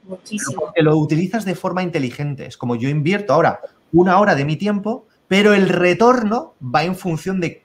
Muchísimo. 0.05 0.61
Porque 0.61 0.85
lo 0.85 0.97
utilizas 0.97 1.45
de 1.45 1.57
forma 1.57 1.83
inteligente. 1.83 2.47
Es 2.47 2.57
como 2.57 2.77
yo 2.77 2.89
invierto 2.89 3.33
ahora 3.33 3.59
una 3.93 4.21
hora 4.21 4.37
de 4.37 4.45
mi 4.45 4.55
tiempo, 4.55 5.05
pero 5.27 5.53
el 5.53 5.69
retorno 5.69 6.55
va 6.63 6.85
en 6.85 6.95
función 6.95 7.41
de 7.41 7.65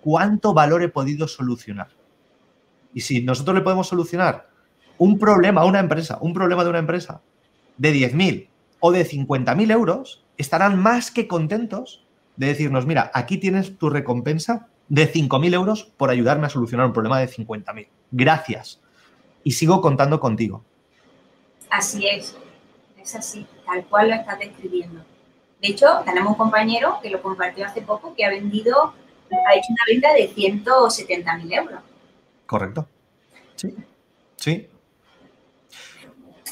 cuánto 0.00 0.54
valor 0.54 0.84
he 0.84 0.88
podido 0.88 1.26
solucionar. 1.26 1.88
Y 2.94 3.00
si 3.00 3.24
nosotros 3.24 3.56
le 3.56 3.62
podemos 3.62 3.88
solucionar 3.88 4.48
un 4.96 5.18
problema 5.18 5.62
a 5.62 5.64
una 5.64 5.80
empresa, 5.80 6.18
un 6.20 6.34
problema 6.34 6.62
de 6.62 6.70
una 6.70 6.78
empresa 6.78 7.20
de 7.78 7.92
10.000 7.92 8.48
o 8.78 8.92
de 8.92 9.04
50.000 9.04 9.72
euros, 9.72 10.24
estarán 10.36 10.78
más 10.78 11.10
que 11.10 11.26
contentos 11.26 12.06
de 12.36 12.46
decirnos, 12.46 12.86
mira, 12.86 13.10
aquí 13.12 13.38
tienes 13.38 13.76
tu 13.76 13.90
recompensa 13.90 14.68
de 14.88 15.12
5.000 15.12 15.54
euros 15.54 15.84
por 15.96 16.10
ayudarme 16.10 16.46
a 16.46 16.50
solucionar 16.50 16.86
un 16.86 16.92
problema 16.92 17.18
de 17.18 17.28
50.000. 17.28 17.88
Gracias. 18.10 18.80
Y 19.42 19.52
sigo 19.52 19.80
contando 19.80 20.20
contigo. 20.20 20.64
Así 21.70 22.06
es, 22.06 22.36
es 23.00 23.14
así, 23.14 23.46
tal 23.66 23.84
cual 23.86 24.10
lo 24.10 24.14
estás 24.14 24.38
describiendo. 24.38 25.00
De 25.60 25.68
hecho, 25.68 25.86
tenemos 26.04 26.32
un 26.32 26.38
compañero 26.38 26.98
que 27.02 27.10
lo 27.10 27.20
compartió 27.22 27.66
hace 27.66 27.82
poco 27.82 28.14
que 28.14 28.24
ha 28.24 28.28
vendido, 28.28 28.94
ha 29.30 29.54
hecho 29.54 29.68
una 29.70 29.82
venta 29.88 30.12
de 30.12 30.32
170.000 30.32 31.54
euros. 31.54 31.80
Correcto. 32.46 32.86
Sí. 33.56 33.74
Sí. 34.36 34.68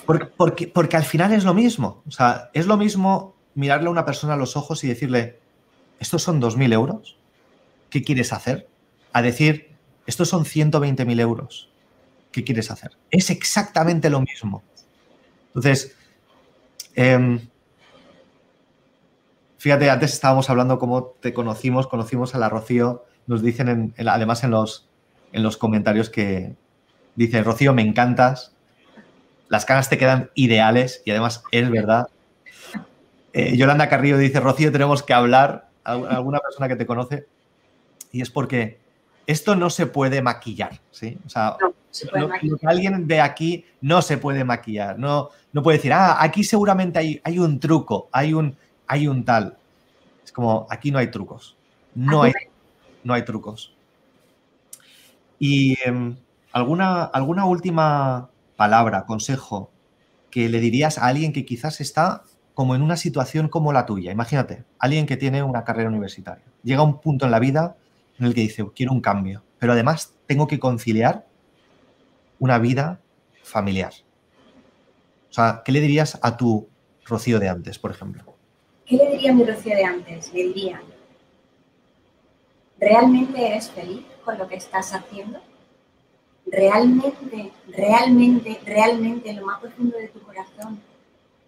Porque, 0.06 0.26
porque, 0.26 0.68
porque, 0.68 0.96
al 0.96 1.04
final 1.04 1.32
es 1.32 1.44
lo 1.44 1.54
mismo. 1.54 2.02
O 2.08 2.10
sea, 2.10 2.50
es 2.52 2.66
lo 2.66 2.76
mismo 2.76 3.36
mirarle 3.54 3.88
a 3.88 3.90
una 3.90 4.04
persona 4.04 4.34
a 4.34 4.36
los 4.36 4.56
ojos 4.56 4.82
y 4.82 4.88
decirle, 4.88 5.38
¿estos 6.00 6.22
son 6.22 6.40
2.000 6.40 6.72
euros? 6.72 7.18
¿Qué 7.92 8.02
quieres 8.02 8.32
hacer? 8.32 8.66
A 9.12 9.20
decir, 9.20 9.76
estos 10.06 10.30
son 10.30 10.44
120.000 10.44 11.20
euros, 11.20 11.70
¿qué 12.32 12.42
quieres 12.42 12.70
hacer? 12.70 12.92
Es 13.10 13.28
exactamente 13.28 14.08
lo 14.08 14.22
mismo. 14.22 14.62
Entonces, 15.48 15.94
em, 16.94 17.38
fíjate, 19.58 19.90
antes 19.90 20.14
estábamos 20.14 20.48
hablando 20.48 20.78
cómo 20.78 21.14
te 21.20 21.34
conocimos, 21.34 21.86
conocimos 21.86 22.34
a 22.34 22.38
la 22.38 22.48
Rocío, 22.48 23.04
nos 23.26 23.42
dicen 23.42 23.94
además 23.98 24.42
en 24.42 24.52
los, 24.52 24.88
en 25.32 25.42
los 25.42 25.58
comentarios 25.58 26.08
que 26.08 26.56
dice, 27.14 27.42
Rocío, 27.42 27.74
me 27.74 27.82
encantas, 27.82 28.54
las 29.50 29.66
caras 29.66 29.90
te 29.90 29.98
quedan 29.98 30.30
ideales 30.34 31.02
y 31.04 31.10
además 31.10 31.44
es 31.52 31.70
verdad. 31.70 32.08
Eh, 33.34 33.54
Yolanda 33.54 33.90
Carrillo 33.90 34.16
dice, 34.16 34.40
Rocío, 34.40 34.72
tenemos 34.72 35.02
que 35.02 35.12
hablar, 35.12 35.68
alguna 35.84 36.40
persona 36.40 36.68
que 36.68 36.76
te 36.76 36.86
conoce, 36.86 37.26
y 38.12 38.20
es 38.20 38.30
porque 38.30 38.78
esto 39.26 39.56
no 39.56 39.70
se 39.70 39.86
puede 39.86 40.22
maquillar, 40.22 40.80
¿sí? 40.90 41.18
O 41.26 41.28
sea, 41.28 41.56
lo, 41.60 42.58
que 42.58 42.66
alguien 42.66 43.06
ve 43.06 43.20
aquí 43.20 43.64
no 43.80 44.02
se 44.02 44.18
puede 44.18 44.44
maquillar, 44.44 44.98
no, 44.98 45.30
no 45.52 45.62
puede 45.62 45.78
decir, 45.78 45.92
ah, 45.92 46.16
aquí 46.20 46.44
seguramente 46.44 46.98
hay, 46.98 47.20
hay 47.24 47.38
un 47.38 47.58
truco, 47.58 48.08
hay 48.12 48.34
un, 48.34 48.56
hay 48.86 49.08
un 49.08 49.24
tal. 49.24 49.56
Es 50.24 50.32
como, 50.32 50.66
aquí 50.70 50.90
no 50.90 50.98
hay 50.98 51.10
trucos, 51.10 51.56
no 51.94 52.22
hay, 52.22 52.32
no 53.04 53.14
hay 53.14 53.24
trucos. 53.24 53.74
Y 55.38 55.76
em, 55.84 56.16
¿alguna, 56.52 57.04
alguna 57.04 57.46
última 57.46 58.28
palabra, 58.56 59.06
consejo 59.06 59.70
que 60.30 60.48
le 60.48 60.60
dirías 60.60 60.98
a 60.98 61.06
alguien 61.06 61.32
que 61.32 61.44
quizás 61.44 61.80
está 61.80 62.22
como 62.54 62.74
en 62.74 62.82
una 62.82 62.96
situación 62.96 63.48
como 63.48 63.72
la 63.72 63.86
tuya? 63.86 64.12
Imagínate, 64.12 64.64
alguien 64.78 65.06
que 65.06 65.16
tiene 65.16 65.42
una 65.42 65.64
carrera 65.64 65.88
universitaria. 65.88 66.44
Llega 66.62 66.80
a 66.80 66.84
un 66.84 67.00
punto 67.00 67.24
en 67.24 67.32
la 67.32 67.38
vida 67.38 67.76
en 68.22 68.28
el 68.28 68.34
que 68.34 68.42
dice, 68.42 68.64
quiero 68.74 68.92
un 68.92 69.00
cambio, 69.00 69.42
pero 69.58 69.72
además 69.72 70.14
tengo 70.26 70.46
que 70.46 70.58
conciliar 70.58 71.26
una 72.38 72.58
vida 72.58 73.00
familiar. 73.42 73.92
O 75.30 75.32
sea, 75.32 75.62
¿qué 75.64 75.72
le 75.72 75.80
dirías 75.80 76.18
a 76.22 76.36
tu 76.36 76.68
Rocío 77.04 77.38
de 77.38 77.48
antes, 77.48 77.78
por 77.78 77.90
ejemplo? 77.90 78.24
¿Qué 78.86 78.96
le 78.96 79.10
diría 79.10 79.32
a 79.32 79.34
mi 79.34 79.44
Rocío 79.44 79.76
de 79.76 79.84
antes? 79.84 80.32
Le 80.32 80.44
diría, 80.44 80.82
¿realmente 82.78 83.46
eres 83.46 83.70
feliz 83.70 84.04
con 84.24 84.38
lo 84.38 84.46
que 84.48 84.56
estás 84.56 84.92
haciendo? 84.92 85.40
realmente, 86.52 87.52
realmente, 87.68 88.60
realmente 88.64 89.30
en 89.30 89.36
lo 89.36 89.46
más 89.46 89.60
profundo 89.60 89.96
de 89.96 90.08
tu 90.08 90.20
corazón 90.20 90.80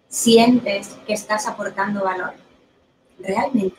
sientes 0.07 0.97
que 1.05 1.13
estás 1.13 1.47
aportando 1.47 2.03
valor. 2.03 2.33
Realmente. 3.19 3.77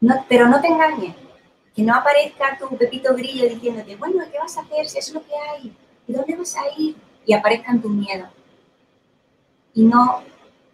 No, 0.00 0.24
pero 0.28 0.48
no 0.48 0.60
te 0.60 0.68
engañes. 0.68 1.14
Que 1.74 1.82
no 1.82 1.94
aparezca 1.94 2.58
tu 2.58 2.76
pepito 2.76 3.14
grillo 3.14 3.48
diciéndote, 3.48 3.96
bueno, 3.96 4.24
¿qué 4.30 4.38
vas 4.38 4.56
a 4.56 4.62
hacer 4.62 4.88
si 4.88 4.98
es 4.98 5.12
lo 5.12 5.24
que 5.24 5.32
hay? 5.34 5.76
¿Y 6.06 6.12
dónde 6.12 6.36
vas 6.36 6.56
a 6.56 6.62
ir? 6.76 6.96
Y 7.24 7.32
aparezcan 7.32 7.80
tus 7.80 7.90
miedos. 7.90 8.28
Y 9.74 9.84
no 9.84 10.22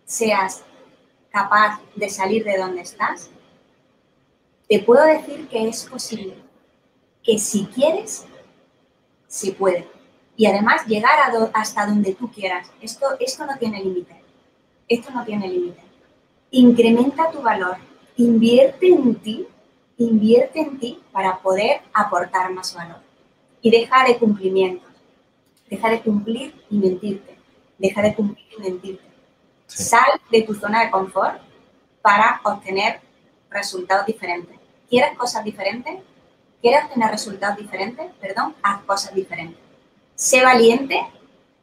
seas 0.05 0.65
capaz 1.31 1.81
de 1.95 2.09
salir 2.09 2.45
de 2.45 2.57
donde 2.57 2.81
estás, 2.81 3.31
te 4.69 4.81
puedo 4.81 5.05
decir 5.05 5.47
que 5.49 5.69
es 5.69 5.85
posible. 5.85 6.35
Que 7.23 7.39
si 7.39 7.67
quieres, 7.67 8.25
se 9.27 9.53
puede. 9.53 9.89
Y 10.37 10.47
además 10.47 10.87
llegar 10.87 11.19
hasta 11.53 11.87
donde 11.87 12.15
tú 12.15 12.31
quieras. 12.31 12.71
Esto, 12.81 13.07
esto 13.21 13.45
no 13.45 13.57
tiene 13.59 13.83
límite. 13.83 14.23
Esto 14.89 15.11
no 15.11 15.25
tiene 15.25 15.49
límite. 15.49 15.83
Incrementa 16.53 17.31
tu 17.31 17.43
valor. 17.43 17.77
Invierte 18.17 18.89
en 18.89 19.15
ti. 19.17 19.47
Invierte 19.99 20.61
en 20.61 20.79
ti 20.79 21.01
para 21.13 21.39
poder 21.39 21.81
aportar 21.93 22.53
más 22.53 22.75
valor. 22.75 22.99
Y 23.63 23.71
deja 23.71 24.05
de 24.05 24.19
cumplimientos. 24.19 24.91
Deja 25.69 25.91
de 25.91 26.01
cumplir 26.01 26.55
y 26.71 26.79
mentirte. 26.79 27.39
Deja 27.79 28.03
de 28.03 28.15
cumplir 28.15 28.47
y 28.57 28.63
mentirte. 28.63 29.05
Sal 29.67 30.21
de 30.31 30.43
tu 30.43 30.55
zona 30.55 30.85
de 30.85 30.91
confort 30.91 31.41
para 32.03 32.41
obtener 32.45 33.01
resultados 33.51 34.07
diferentes. 34.07 34.57
¿Quieres 34.89 35.17
cosas 35.19 35.43
diferentes? 35.45 35.97
¿Quieres 36.63 36.85
obtener 36.85 37.11
resultados 37.11 37.57
diferentes? 37.57 38.13
Perdón, 38.21 38.55
haz 38.63 38.83
cosas 38.85 39.15
diferentes. 39.15 39.59
Sé 40.15 40.43
valiente 40.43 41.01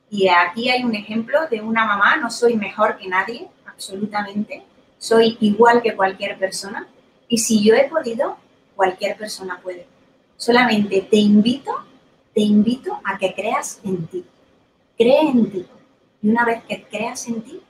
y 0.10 0.28
aquí 0.28 0.70
hay 0.70 0.84
un 0.84 0.94
ejemplo 0.94 1.48
de 1.50 1.62
una 1.62 1.86
mamá, 1.86 2.18
no 2.18 2.30
soy 2.30 2.56
mejor 2.56 2.98
que 2.98 3.08
nadie, 3.08 3.48
absolutamente, 3.66 4.64
soy 5.04 5.38
igual 5.42 5.82
que 5.82 5.98
cualquier 5.98 6.40
persona 6.40 6.88
y 7.28 7.40
si 7.40 7.62
yo 7.62 7.76
he 7.76 7.90
podido, 7.90 8.38
cualquier 8.74 9.18
persona 9.18 9.60
puede. 9.62 9.86
Solamente 10.38 11.02
te 11.02 11.18
invito, 11.18 11.74
te 12.34 12.40
invito 12.40 13.02
a 13.04 13.18
que 13.18 13.34
creas 13.34 13.82
en 13.84 14.08
ti. 14.08 14.24
Cree 14.98 15.30
en 15.30 15.52
ti. 15.52 15.66
Y 16.22 16.30
una 16.30 16.46
vez 16.46 16.64
que 16.64 16.84
creas 16.84 17.28
en 17.28 17.42
ti, 17.42 17.62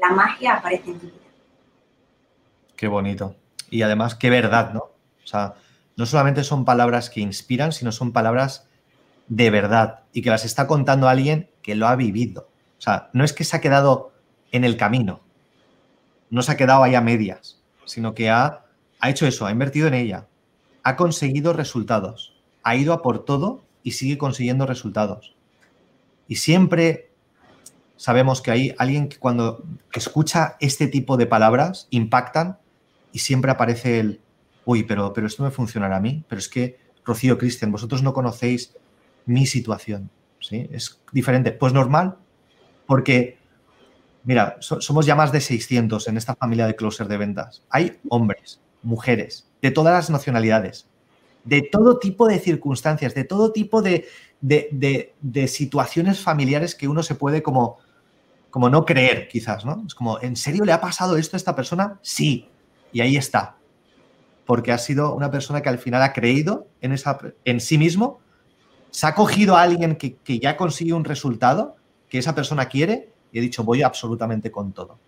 la 0.00 0.10
magia 0.10 0.54
aparece 0.54 0.92
en 0.92 1.00
tu 1.00 1.06
vida. 1.06 1.16
Qué 2.76 2.86
bonito. 2.86 3.34
Y 3.68 3.82
además, 3.82 4.14
qué 4.14 4.30
verdad, 4.30 4.72
¿no? 4.72 4.82
O 4.82 5.26
sea, 5.26 5.54
no 5.96 6.06
solamente 6.06 6.44
son 6.44 6.64
palabras 6.64 7.10
que 7.10 7.20
inspiran, 7.20 7.72
sino 7.72 7.90
son 7.90 8.12
palabras 8.12 8.68
de 9.26 9.50
verdad 9.50 10.04
y 10.12 10.22
que 10.22 10.30
las 10.30 10.44
está 10.44 10.68
contando 10.68 11.08
alguien 11.08 11.50
que 11.60 11.74
lo 11.74 11.88
ha 11.88 11.96
vivido. 11.96 12.42
O 12.78 12.80
sea, 12.80 13.10
no 13.14 13.24
es 13.24 13.32
que 13.32 13.42
se 13.42 13.56
ha 13.56 13.60
quedado 13.60 14.12
en 14.52 14.62
el 14.62 14.76
camino, 14.76 15.22
no 16.32 16.42
se 16.42 16.50
ha 16.50 16.56
quedado 16.56 16.82
ahí 16.82 16.94
a 16.94 17.02
medias, 17.02 17.60
sino 17.84 18.14
que 18.14 18.30
ha, 18.30 18.64
ha 19.00 19.10
hecho 19.10 19.26
eso, 19.26 19.44
ha 19.44 19.52
invertido 19.52 19.86
en 19.86 19.94
ella, 19.94 20.26
ha 20.82 20.96
conseguido 20.96 21.52
resultados, 21.52 22.40
ha 22.62 22.74
ido 22.74 22.94
a 22.94 23.02
por 23.02 23.26
todo 23.26 23.62
y 23.82 23.92
sigue 23.92 24.16
consiguiendo 24.16 24.64
resultados. 24.64 25.36
Y 26.26 26.36
siempre 26.36 27.10
sabemos 27.96 28.40
que 28.40 28.50
hay 28.50 28.74
alguien 28.78 29.08
que 29.08 29.18
cuando 29.18 29.62
escucha 29.92 30.56
este 30.58 30.86
tipo 30.86 31.18
de 31.18 31.26
palabras 31.26 31.86
impactan 31.90 32.58
y 33.12 33.18
siempre 33.18 33.50
aparece 33.50 34.00
el, 34.00 34.20
uy, 34.64 34.84
pero, 34.84 35.12
pero 35.12 35.26
esto 35.26 35.42
me 35.42 35.50
funcionará 35.50 35.98
a 35.98 36.00
mí, 36.00 36.24
pero 36.28 36.38
es 36.38 36.48
que, 36.48 36.78
Rocío, 37.04 37.36
Cristian, 37.36 37.72
vosotros 37.72 38.02
no 38.02 38.14
conocéis 38.14 38.74
mi 39.26 39.44
situación, 39.44 40.08
¿sí? 40.40 40.66
Es 40.72 40.98
diferente. 41.12 41.52
Pues 41.52 41.74
normal, 41.74 42.16
porque, 42.86 43.36
mira, 44.24 44.56
somos 44.60 45.06
ya 45.06 45.14
más 45.14 45.32
de 45.32 45.40
600 45.40 46.08
en 46.08 46.16
esta 46.16 46.34
familia 46.34 46.66
de 46.66 46.76
closer 46.76 47.08
de 47.08 47.16
ventas. 47.16 47.62
Hay 47.70 47.98
hombres, 48.08 48.60
mujeres, 48.82 49.48
de 49.60 49.70
todas 49.70 49.94
las 49.94 50.10
nacionalidades, 50.10 50.86
de 51.44 51.62
todo 51.62 51.98
tipo 51.98 52.28
de 52.28 52.38
circunstancias, 52.38 53.14
de 53.14 53.24
todo 53.24 53.52
tipo 53.52 53.82
de, 53.82 54.06
de 54.40 55.48
situaciones 55.48 56.20
familiares 56.20 56.74
que 56.74 56.88
uno 56.88 57.02
se 57.02 57.14
puede 57.14 57.42
como 57.42 57.78
como 58.52 58.68
no 58.68 58.84
creer, 58.84 59.28
quizás, 59.28 59.64
¿no? 59.64 59.82
Es 59.86 59.94
como, 59.94 60.20
¿en 60.20 60.36
serio 60.36 60.66
le 60.66 60.72
ha 60.72 60.80
pasado 60.80 61.16
esto 61.16 61.36
a 61.36 61.38
esta 61.38 61.56
persona? 61.56 61.98
Sí. 62.02 62.50
Y 62.92 63.00
ahí 63.00 63.16
está. 63.16 63.56
Porque 64.44 64.72
ha 64.72 64.78
sido 64.78 65.14
una 65.14 65.30
persona 65.30 65.62
que 65.62 65.70
al 65.70 65.78
final 65.78 66.02
ha 66.02 66.12
creído 66.12 66.66
en, 66.82 66.92
esa, 66.92 67.18
en 67.46 67.60
sí 67.60 67.78
mismo, 67.78 68.20
se 68.90 69.06
ha 69.06 69.14
cogido 69.14 69.56
a 69.56 69.62
alguien 69.62 69.96
que, 69.96 70.16
que 70.16 70.38
ya 70.38 70.58
consigue 70.58 70.92
un 70.92 71.04
resultado 71.04 71.76
que 72.10 72.18
esa 72.18 72.34
persona 72.34 72.66
quiere 72.66 73.11
y 73.32 73.38
ha 73.38 73.42
dicho, 73.42 73.64
voy 73.64 73.82
absolutamente 73.82 74.50
con 74.52 74.72
todo. 74.72 74.98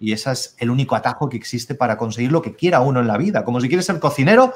Y 0.00 0.12
ese 0.12 0.32
es 0.32 0.56
el 0.58 0.70
único 0.70 0.96
atajo 0.96 1.28
que 1.28 1.36
existe 1.36 1.74
para 1.74 1.96
conseguir 1.96 2.32
lo 2.32 2.42
que 2.42 2.54
quiera 2.54 2.80
uno 2.80 3.00
en 3.00 3.06
la 3.06 3.16
vida. 3.16 3.44
Como 3.44 3.60
si 3.60 3.68
quieres 3.68 3.86
ser 3.86 4.00
cocinero, 4.00 4.52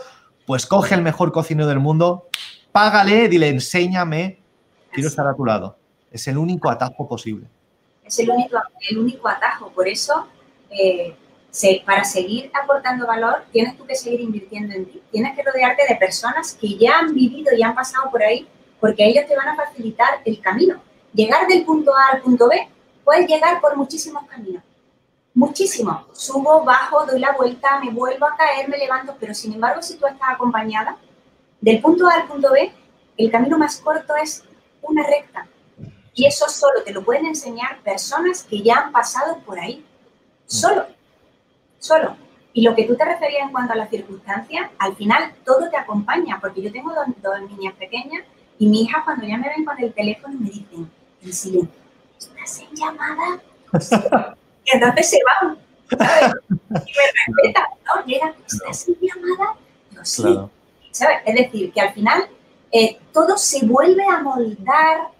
pues 0.47 0.67
coge 0.67 0.95
el 0.95 1.03
mejor 1.03 1.31
cocinero 1.31 1.69
del 1.69 1.79
mundo, 1.79 2.29
págale, 2.73 3.29
dile, 3.29 3.49
enséñame, 3.49 4.41
quiero 4.93 5.09
estar 5.09 5.27
a 5.27 5.35
tu 5.35 5.45
lado. 5.45 5.77
Es 6.11 6.27
el 6.27 6.39
único 6.39 6.71
atajo 6.71 7.07
posible. 7.07 7.47
Es 8.05 8.19
el 8.19 8.31
único, 8.31 8.59
el 8.91 8.99
único 8.99 9.29
atajo. 9.29 9.71
Por 9.71 9.87
eso, 9.87 10.27
eh, 10.71 11.15
para 11.85 12.05
seguir 12.05 12.51
aportando 12.61 13.07
valor, 13.07 13.45
tienes 13.53 13.77
tú 13.77 13.87
que 13.87 13.95
seguir 13.95 14.21
invirtiendo 14.21 14.75
en 14.75 14.87
ti. 14.87 15.03
Tienes 15.11 15.37
que 15.37 15.43
rodearte 15.43 15.83
de 15.89 15.97
personas 15.97 16.57
que 16.61 16.77
ya 16.77 16.99
han 16.99 17.15
vivido 17.15 17.55
y 17.55 17.63
han 17.63 17.75
pasado 17.75 18.11
por 18.11 18.23
ahí, 18.23 18.49
porque 18.81 19.07
ellos 19.07 19.27
te 19.27 19.37
van 19.37 19.49
a 19.49 19.57
facilitar 19.57 20.21
el 20.25 20.41
camino. 20.41 20.81
Llegar 21.13 21.47
del 21.47 21.65
punto 21.65 21.93
A 21.95 22.15
al 22.15 22.23
punto 22.23 22.49
B, 22.49 22.69
puedes 23.09 23.27
llegar 23.27 23.59
por 23.63 23.75
muchísimos 23.75 24.23
caminos. 24.27 24.63
Muchísimos. 25.33 26.03
Subo, 26.13 26.63
bajo, 26.63 27.07
doy 27.07 27.19
la 27.19 27.33
vuelta, 27.33 27.81
me 27.83 27.91
vuelvo 27.91 28.27
a 28.27 28.37
caer, 28.37 28.69
me 28.69 28.77
levanto, 28.77 29.17
pero 29.19 29.33
sin 29.33 29.55
embargo, 29.55 29.81
si 29.81 29.97
tú 29.97 30.07
estás 30.07 30.29
acompañada, 30.29 30.95
del 31.59 31.81
punto 31.81 32.07
A 32.07 32.17
al 32.17 32.29
punto 32.29 32.53
B, 32.53 32.71
el 33.17 33.31
camino 33.31 33.57
más 33.57 33.79
corto 33.79 34.15
es 34.15 34.45
una 34.83 35.07
recta 35.07 35.49
y 36.13 36.27
eso 36.27 36.51
solo 36.51 36.83
te 36.85 36.93
lo 36.93 37.03
pueden 37.03 37.25
enseñar 37.25 37.81
personas 37.81 38.43
que 38.43 38.61
ya 38.61 38.75
han 38.75 38.93
pasado 38.93 39.39
por 39.39 39.59
ahí. 39.59 39.83
Solo. 40.45 40.85
Solo. 41.79 42.15
Y 42.53 42.61
lo 42.61 42.75
que 42.75 42.85
tú 42.85 42.95
te 42.95 43.07
referías 43.07 43.47
en 43.47 43.53
cuanto 43.53 43.73
a 43.73 43.77
las 43.77 43.89
circunstancias, 43.89 44.71
al 44.79 44.95
final 44.97 45.35
todo 45.47 45.71
te 45.71 45.79
acompaña, 45.79 46.39
porque 46.43 46.61
yo 46.61 46.71
tengo 46.71 46.93
dos, 46.93 47.41
niñas 47.49 47.73
pequeñas 47.79 48.23
y 48.59 48.67
mi 48.67 48.83
hija 48.83 49.01
cuando 49.03 49.27
ya 49.27 49.39
me 49.39 49.49
ven 49.49 49.65
con 49.65 49.83
el 49.83 49.95
teléfono 49.95 50.35
me 50.39 50.51
dicen, 50.51 50.91
en 51.23 51.33
silencio, 51.33 51.88
¿estás 52.49 52.61
en 52.61 52.77
llamada? 52.77 53.43
y 54.65 54.71
entonces 54.73 55.11
se 55.11 55.19
van, 55.25 55.59
¿sabes? 55.91 56.35
Y 56.51 56.93
me 56.93 57.35
respetan, 57.43 57.65
¿no? 57.87 58.05
Llega, 58.07 58.35
¿estás 58.47 58.89
en 58.89 58.97
llamada? 59.01 59.55
Yo 59.91 60.01
sí. 60.05 60.39
¿Sabes? 60.91 61.19
Es 61.27 61.35
decir, 61.35 61.73
que 61.73 61.81
al 61.81 61.93
final 61.93 62.29
eh, 62.73 62.99
todo 63.13 63.37
se 63.37 63.65
vuelve 63.67 64.05
a 64.05 64.23
moldar 64.23 65.13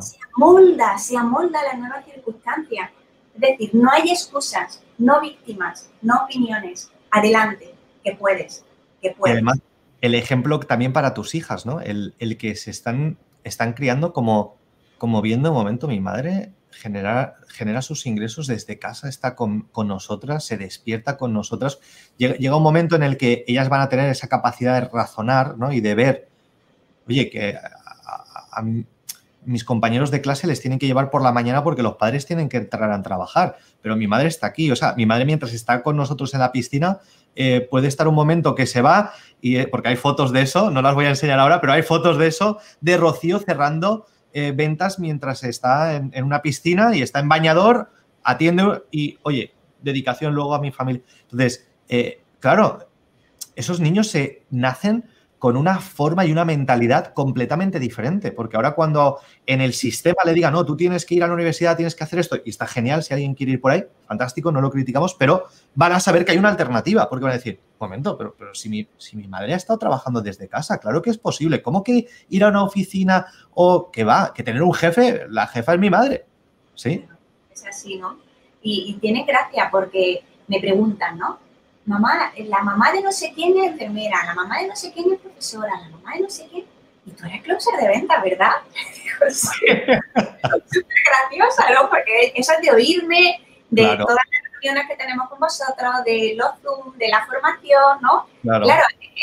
se 0.00 0.16
amolda, 0.36 0.98
se 0.98 1.16
amolda 1.16 1.62
la 1.62 1.74
nueva 1.74 2.02
circunstancia. 2.02 2.92
Es 3.34 3.40
decir, 3.40 3.70
no 3.72 3.90
hay 3.90 4.10
excusas, 4.10 4.82
no 4.98 5.20
víctimas, 5.20 5.90
no 6.02 6.24
opiniones. 6.24 6.90
Adelante, 7.10 7.74
que 8.04 8.12
puedes, 8.12 8.64
que 9.00 9.10
puedes. 9.10 9.36
además, 9.36 9.58
el 10.00 10.14
ejemplo 10.14 10.60
también 10.60 10.92
para 10.92 11.14
tus 11.14 11.34
hijas, 11.34 11.66
¿no? 11.66 11.80
El, 11.80 12.14
que 12.38 12.54
se 12.56 12.70
están, 12.70 13.18
están 13.44 13.72
criando 13.72 14.12
como, 14.12 14.56
como 15.00 15.22
viendo 15.22 15.48
un 15.50 15.56
momento, 15.56 15.88
mi 15.88 15.98
madre 15.98 16.52
genera, 16.70 17.36
genera 17.48 17.80
sus 17.80 18.04
ingresos 18.04 18.46
desde 18.46 18.78
casa, 18.78 19.08
está 19.08 19.34
con, 19.34 19.66
nosotras, 19.86 20.44
se 20.44 20.58
despierta 20.58 21.16
con 21.16 21.32
nosotras. 21.32 21.80
Llega, 22.18 22.54
un 22.54 22.62
momento 22.62 22.96
en 22.96 23.02
el 23.02 23.16
que 23.16 23.42
ellas 23.48 23.70
van 23.70 23.80
a 23.80 23.88
tener 23.88 24.10
esa 24.10 24.28
capacidad 24.28 24.74
de 24.78 24.88
razonar 24.88 25.56
¿no? 25.56 25.72
y 25.72 25.80
de 25.80 25.94
ver, 25.94 26.28
oye, 27.08 27.30
que 27.30 27.56
mis 29.46 29.64
compañeros 29.64 30.10
de 30.10 30.20
clase 30.20 30.46
les 30.46 30.60
tienen 30.60 30.78
que 30.78 30.86
llevar 30.86 31.08
por 31.08 31.22
la 31.22 31.32
mañana 31.32 31.64
porque 31.64 31.82
los 31.82 31.96
padres 31.96 32.26
tienen 32.26 32.50
que 32.50 32.58
entrar 32.58 32.92
a 32.92 33.02
trabajar, 33.02 33.56
pero 33.80 33.96
mi 33.96 34.06
madre 34.06 34.28
está 34.28 34.48
aquí, 34.48 34.70
o 34.70 34.76
sea, 34.76 34.92
mi 34.98 35.06
madre 35.06 35.24
mientras 35.24 35.54
está 35.54 35.82
con 35.82 35.96
nosotros 35.96 36.34
en 36.34 36.40
la 36.40 36.52
piscina 36.52 36.98
eh, 37.36 37.66
puede 37.70 37.88
estar 37.88 38.06
un 38.06 38.14
momento 38.14 38.54
que 38.54 38.66
se 38.66 38.82
va, 38.82 39.14
y, 39.40 39.56
eh, 39.56 39.66
porque 39.66 39.88
hay 39.88 39.96
fotos 39.96 40.30
de 40.30 40.42
eso, 40.42 40.70
no 40.70 40.82
las 40.82 40.94
voy 40.94 41.06
a 41.06 41.08
enseñar 41.08 41.38
ahora, 41.38 41.62
pero 41.62 41.72
hay 41.72 41.82
fotos 41.82 42.18
de 42.18 42.26
eso, 42.26 42.58
de 42.82 42.98
Rocío 42.98 43.38
cerrando 43.38 44.04
eh, 44.32 44.52
ventas 44.54 44.98
mientras 44.98 45.44
está 45.44 45.96
en, 45.96 46.10
en, 46.14 46.24
una 46.24 46.42
piscina 46.42 46.94
y 46.94 47.02
está 47.02 47.20
en 47.20 47.28
bañador, 47.28 47.90
atiende 48.22 48.82
y, 48.90 49.18
oye, 49.22 49.54
dedicación 49.80 50.34
luego 50.34 50.54
a 50.54 50.60
mi 50.60 50.70
familia. 50.70 51.02
Entonces, 51.22 51.68
claro, 52.38 52.88
esos 53.56 53.80
niños 53.80 54.08
se 54.08 54.42
nacen 54.50 55.04
con 55.40 55.56
una 55.56 55.80
forma 55.80 56.26
y 56.26 56.32
una 56.32 56.44
mentalidad 56.44 57.14
completamente 57.14 57.80
diferente. 57.80 58.30
Porque 58.30 58.56
ahora 58.56 58.74
cuando 58.74 59.20
en 59.46 59.62
el 59.62 59.72
sistema 59.72 60.22
le 60.26 60.34
diga, 60.34 60.50
no, 60.50 60.66
tú 60.66 60.76
tienes 60.76 61.06
que 61.06 61.14
ir 61.14 61.24
a 61.24 61.26
la 61.26 61.32
universidad, 61.32 61.76
tienes 61.76 61.94
que 61.94 62.04
hacer 62.04 62.18
esto, 62.18 62.36
y 62.44 62.50
está 62.50 62.66
genial 62.66 63.02
si 63.02 63.14
alguien 63.14 63.34
quiere 63.34 63.52
ir 63.52 63.60
por 63.60 63.72
ahí, 63.72 63.82
fantástico, 64.06 64.52
no 64.52 64.60
lo 64.60 64.70
criticamos, 64.70 65.14
pero 65.14 65.46
van 65.74 65.92
a 65.92 66.00
saber 66.00 66.26
que 66.26 66.32
hay 66.32 66.38
una 66.38 66.50
alternativa, 66.50 67.08
porque 67.08 67.24
van 67.24 67.32
a 67.32 67.36
decir, 67.36 67.58
momento, 67.80 68.18
pero, 68.18 68.34
pero 68.38 68.54
si, 68.54 68.68
mi, 68.68 68.86
si 68.98 69.16
mi 69.16 69.28
madre 69.28 69.54
ha 69.54 69.56
estado 69.56 69.78
trabajando 69.78 70.20
desde 70.20 70.46
casa, 70.46 70.76
claro 70.76 71.00
que 71.00 71.08
es 71.08 71.16
posible. 71.16 71.62
¿Cómo 71.62 71.82
que 71.82 72.06
ir 72.28 72.44
a 72.44 72.48
una 72.48 72.62
oficina 72.62 73.24
o 73.54 73.90
que 73.90 74.04
va, 74.04 74.34
que 74.34 74.42
tener 74.42 74.62
un 74.62 74.74
jefe, 74.74 75.22
la 75.30 75.46
jefa 75.46 75.72
es 75.72 75.80
mi 75.80 75.88
madre? 75.88 76.26
¿Sí? 76.74 77.06
Es 77.50 77.66
así, 77.66 77.96
¿no? 77.96 78.18
Y 78.60 78.92
tiene 79.00 79.24
gracia 79.24 79.70
porque 79.72 80.22
me 80.48 80.60
preguntan, 80.60 81.16
¿no? 81.16 81.38
Mamá, 81.90 82.32
la 82.36 82.62
mamá 82.62 82.92
de 82.92 83.02
no 83.02 83.12
sé 83.12 83.32
quién 83.34 83.58
es 83.58 83.72
enfermera, 83.72 84.24
la 84.24 84.34
mamá 84.34 84.60
de 84.60 84.68
no 84.68 84.76
sé 84.76 84.92
quién 84.92 85.12
es 85.12 85.20
profesora, 85.20 85.72
la 85.80 85.88
mamá 85.88 86.14
de 86.14 86.20
no 86.20 86.30
sé 86.30 86.46
quién. 86.48 86.64
Y 87.04 87.10
tú 87.12 87.26
eres 87.26 87.42
closer 87.42 87.80
de 87.80 87.88
venta, 87.88 88.22
¿verdad? 88.22 88.52
Súper 89.30 90.00
graciosa, 91.04 91.70
¿no? 91.74 91.90
Porque 91.90 92.32
eso 92.34 92.52
es 92.52 92.60
de 92.60 92.70
oírme, 92.70 93.40
de 93.70 93.82
todas 93.82 94.16
las 94.16 94.52
reuniones 94.52 94.88
que 94.88 94.96
tenemos 94.96 95.28
con 95.28 95.40
vosotros, 95.40 96.04
de 96.04 96.34
los 96.36 96.50
Zoom, 96.62 96.96
de 96.96 97.08
la 97.08 97.26
formación, 97.26 98.00
¿no? 98.02 98.26
Claro, 98.42 98.66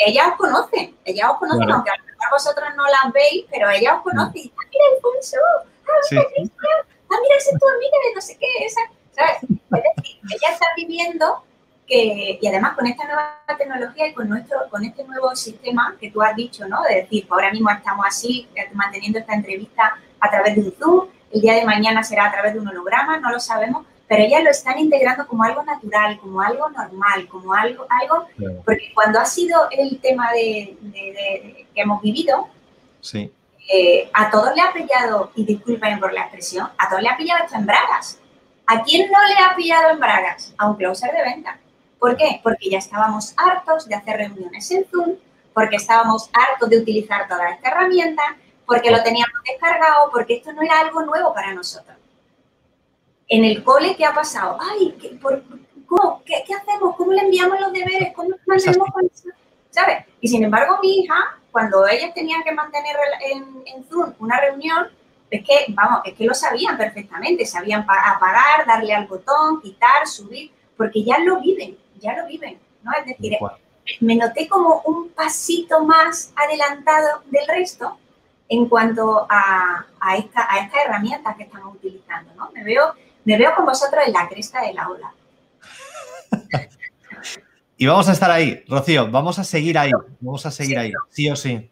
ellas 0.06 0.28
os 0.28 0.36
conocen, 0.36 0.96
ellas 1.04 1.30
os 1.30 1.38
conocen, 1.38 1.70
aunque 1.70 1.90
a 1.90 1.96
lo 1.96 2.04
mejor 2.04 2.30
vosotros 2.32 2.68
no 2.76 2.84
las 2.86 3.12
veis, 3.12 3.46
pero 3.50 3.70
ellas 3.70 3.94
os 3.96 4.02
conocen. 4.02 4.52
Ah, 4.56 4.64
mira, 4.70 4.84
Alfonso, 4.94 5.36
ah, 5.48 6.00
mira, 6.10 6.24
Cristian, 6.34 6.86
ah, 7.10 7.16
mira, 7.22 7.36
ese 7.36 7.58
tu 7.58 7.68
amiga 7.68 7.96
de 8.08 8.14
no 8.14 8.20
sé 8.20 8.36
qué, 8.38 8.64
esa, 8.64 8.80
¿sabes? 9.12 9.42
Es 9.42 9.82
decir, 9.96 10.20
ella 10.30 10.52
está 10.52 10.66
viviendo 10.76 11.42
y 11.88 12.46
además 12.46 12.74
con 12.76 12.86
esta 12.86 13.06
nueva 13.06 13.38
tecnología 13.56 14.08
y 14.08 14.12
con, 14.12 14.28
nuestro, 14.28 14.58
con 14.70 14.84
este 14.84 15.04
nuevo 15.04 15.34
sistema 15.34 15.96
que 15.98 16.10
tú 16.10 16.22
has 16.22 16.36
dicho, 16.36 16.66
¿no? 16.68 16.82
De 16.82 16.96
decir, 16.96 17.26
ahora 17.30 17.50
mismo 17.50 17.70
estamos 17.70 18.04
así, 18.06 18.46
eh, 18.54 18.68
manteniendo 18.74 19.18
esta 19.18 19.34
entrevista 19.34 19.96
a 20.20 20.30
través 20.30 20.56
de 20.56 20.70
Zoom, 20.78 21.08
el 21.30 21.40
día 21.40 21.54
de 21.54 21.64
mañana 21.64 22.02
será 22.02 22.26
a 22.26 22.32
través 22.32 22.54
de 22.54 22.60
un 22.60 22.68
holograma, 22.68 23.18
no 23.18 23.30
lo 23.30 23.40
sabemos, 23.40 23.86
pero 24.06 24.22
ellas 24.22 24.42
lo 24.42 24.50
están 24.50 24.78
integrando 24.78 25.26
como 25.26 25.44
algo 25.44 25.62
natural, 25.62 26.18
como 26.18 26.40
algo 26.40 26.68
normal, 26.70 27.26
como 27.28 27.52
algo, 27.52 27.86
algo 27.88 28.26
porque 28.64 28.90
cuando 28.94 29.20
ha 29.20 29.26
sido 29.26 29.68
el 29.70 29.98
tema 30.00 30.32
de, 30.32 30.76
que 31.74 31.80
hemos 31.80 32.02
vivido, 32.02 32.48
sí. 33.00 33.32
Eh, 33.70 34.08
a 34.14 34.30
todos 34.30 34.54
le 34.56 34.62
ha 34.62 34.72
pillado, 34.72 35.30
y 35.34 35.44
disculpen 35.44 36.00
por 36.00 36.14
la 36.14 36.22
expresión, 36.22 36.70
a 36.78 36.88
todos 36.88 37.02
le 37.02 37.10
ha 37.10 37.18
pillado 37.18 37.44
esto 37.44 37.56
en 37.56 37.66
bragas. 37.66 38.18
¿A 38.66 38.82
quién 38.82 39.10
no 39.10 39.18
le 39.26 39.34
ha 39.34 39.54
pillado 39.54 39.90
en 39.90 40.00
bragas? 40.00 40.54
A 40.56 40.70
un 40.70 40.76
closer 40.76 41.12
de 41.12 41.22
venta. 41.22 41.58
¿Por 41.98 42.16
qué? 42.16 42.40
Porque 42.42 42.70
ya 42.70 42.78
estábamos 42.78 43.34
hartos 43.36 43.88
de 43.88 43.94
hacer 43.94 44.16
reuniones 44.16 44.70
en 44.70 44.86
Zoom, 44.86 45.16
porque 45.52 45.76
estábamos 45.76 46.30
hartos 46.32 46.70
de 46.70 46.78
utilizar 46.78 47.26
toda 47.28 47.50
esta 47.50 47.70
herramienta, 47.70 48.22
porque 48.66 48.90
lo 48.90 49.02
teníamos 49.02 49.34
descargado, 49.44 50.10
porque 50.12 50.36
esto 50.36 50.52
no 50.52 50.62
era 50.62 50.80
algo 50.80 51.02
nuevo 51.02 51.34
para 51.34 51.52
nosotros. 51.52 51.96
En 53.26 53.44
el 53.44 53.64
cole, 53.64 53.96
¿qué 53.96 54.04
ha 54.04 54.14
pasado? 54.14 54.58
Ay, 54.60 54.96
¿qué, 55.00 55.18
¿qué, 56.24 56.54
hacemos? 56.54 56.96
¿Cómo 56.96 57.12
le 57.12 57.22
enviamos 57.22 57.60
los 57.60 57.72
deberes? 57.72 58.12
¿Cómo 58.14 58.30
mantenemos 58.46 58.88
con 58.90 59.04
eso? 59.04 59.28
¿Sabes? 59.70 60.04
Y 60.20 60.28
sin 60.28 60.44
embargo, 60.44 60.78
mi 60.80 61.00
hija, 61.00 61.38
cuando 61.50 61.86
ellas 61.88 62.14
tenían 62.14 62.42
que 62.42 62.52
mantener 62.52 62.96
en, 63.32 63.62
en 63.66 63.84
Zoom 63.84 64.14
una 64.18 64.40
reunión, 64.40 64.88
es 65.30 65.44
que, 65.44 65.66
vamos, 65.74 66.00
es 66.04 66.14
que 66.14 66.24
lo 66.24 66.34
sabían 66.34 66.78
perfectamente, 66.78 67.44
sabían 67.44 67.82
apagar, 67.82 68.66
darle 68.66 68.94
al 68.94 69.06
botón, 69.06 69.60
quitar, 69.60 70.06
subir, 70.06 70.50
porque 70.76 71.02
ya 71.02 71.18
lo 71.18 71.40
viven 71.40 71.76
ya 72.00 72.16
lo 72.16 72.26
viven, 72.26 72.58
¿no? 72.82 72.92
Es 72.92 73.06
decir, 73.06 73.38
me 74.00 74.16
noté 74.16 74.48
como 74.48 74.82
un 74.82 75.10
pasito 75.10 75.84
más 75.84 76.32
adelantado 76.36 77.22
del 77.30 77.46
resto 77.46 77.98
en 78.48 78.68
cuanto 78.68 79.26
a, 79.28 79.86
a, 80.00 80.16
esta, 80.16 80.46
a 80.50 80.60
estas 80.60 80.80
herramientas 80.86 81.36
que 81.36 81.44
estamos 81.44 81.74
utilizando, 81.74 82.32
¿no? 82.34 82.50
Me 82.52 82.64
veo, 82.64 82.94
me 83.24 83.36
veo 83.36 83.54
con 83.54 83.66
vosotros 83.66 84.02
en 84.06 84.12
la 84.12 84.28
cresta 84.28 84.62
de 84.62 84.72
la 84.72 84.88
ola. 84.88 85.12
y 87.76 87.86
vamos 87.86 88.08
a 88.08 88.12
estar 88.12 88.30
ahí, 88.30 88.64
Rocío, 88.66 89.10
vamos 89.10 89.38
a 89.38 89.44
seguir 89.44 89.78
ahí, 89.78 89.90
vamos 90.20 90.46
a 90.46 90.50
seguir 90.50 90.78
ahí, 90.78 90.92
sí 91.10 91.28
o 91.28 91.36
sí. 91.36 91.70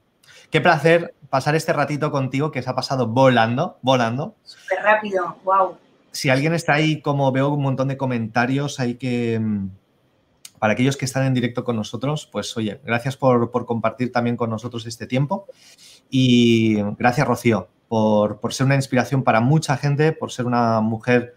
Qué 0.50 0.60
placer 0.60 1.14
pasar 1.30 1.54
este 1.54 1.72
ratito 1.72 2.10
contigo 2.10 2.50
que 2.50 2.62
se 2.62 2.70
ha 2.70 2.74
pasado 2.74 3.06
volando, 3.06 3.78
volando. 3.82 4.36
Súper 4.42 4.78
rápido, 4.82 5.36
wow. 5.44 5.76
Si 6.12 6.30
alguien 6.30 6.54
está 6.54 6.74
ahí, 6.74 7.00
como 7.00 7.30
veo 7.32 7.48
un 7.48 7.62
montón 7.62 7.88
de 7.88 7.96
comentarios, 7.96 8.80
hay 8.80 8.94
que 8.94 9.38
mm, 9.38 9.68
para 10.58 10.72
aquellos 10.72 10.96
que 10.96 11.04
están 11.04 11.26
en 11.26 11.34
directo 11.34 11.64
con 11.64 11.76
nosotros, 11.76 12.28
pues 12.30 12.56
oye, 12.56 12.80
gracias 12.84 13.16
por, 13.16 13.50
compartir 13.66 14.12
también 14.12 14.36
con 14.36 14.50
nosotros 14.50 14.86
este 14.86 15.06
tiempo 15.06 15.46
y 16.10 16.76
gracias 16.98 17.26
Rocío 17.26 17.68
por, 17.88 18.52
ser 18.52 18.66
una 18.66 18.74
inspiración 18.74 19.22
para 19.22 19.40
mucha 19.40 19.76
gente, 19.76 20.12
por 20.12 20.32
ser 20.32 20.46
una 20.46 20.80
mujer 20.80 21.36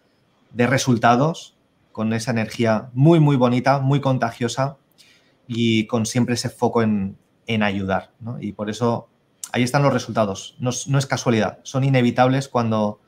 de 0.52 0.68
resultados, 0.68 1.56
con 1.92 2.14
esa 2.14 2.32
energía 2.32 2.90
muy, 2.94 3.20
muy 3.20 3.36
bonita, 3.36 3.80
muy 3.80 4.00
contagiosa 4.00 4.78
y 5.48 5.86
con 5.88 6.06
siempre 6.06 6.36
ese 6.36 6.50
foco 6.50 6.82
en, 6.82 7.18
ayudar. 7.62 8.12
Y 8.40 8.54
por 8.54 8.70
eso 8.70 9.10
ahí 9.52 9.64
están 9.64 9.84
los 9.84 9.92
resultados. 9.92 10.56
No, 10.60 10.70
es 10.70 11.06
casualidad, 11.08 11.60
son 11.64 11.84
inevitables 11.84 12.48
cuando, 12.48 13.00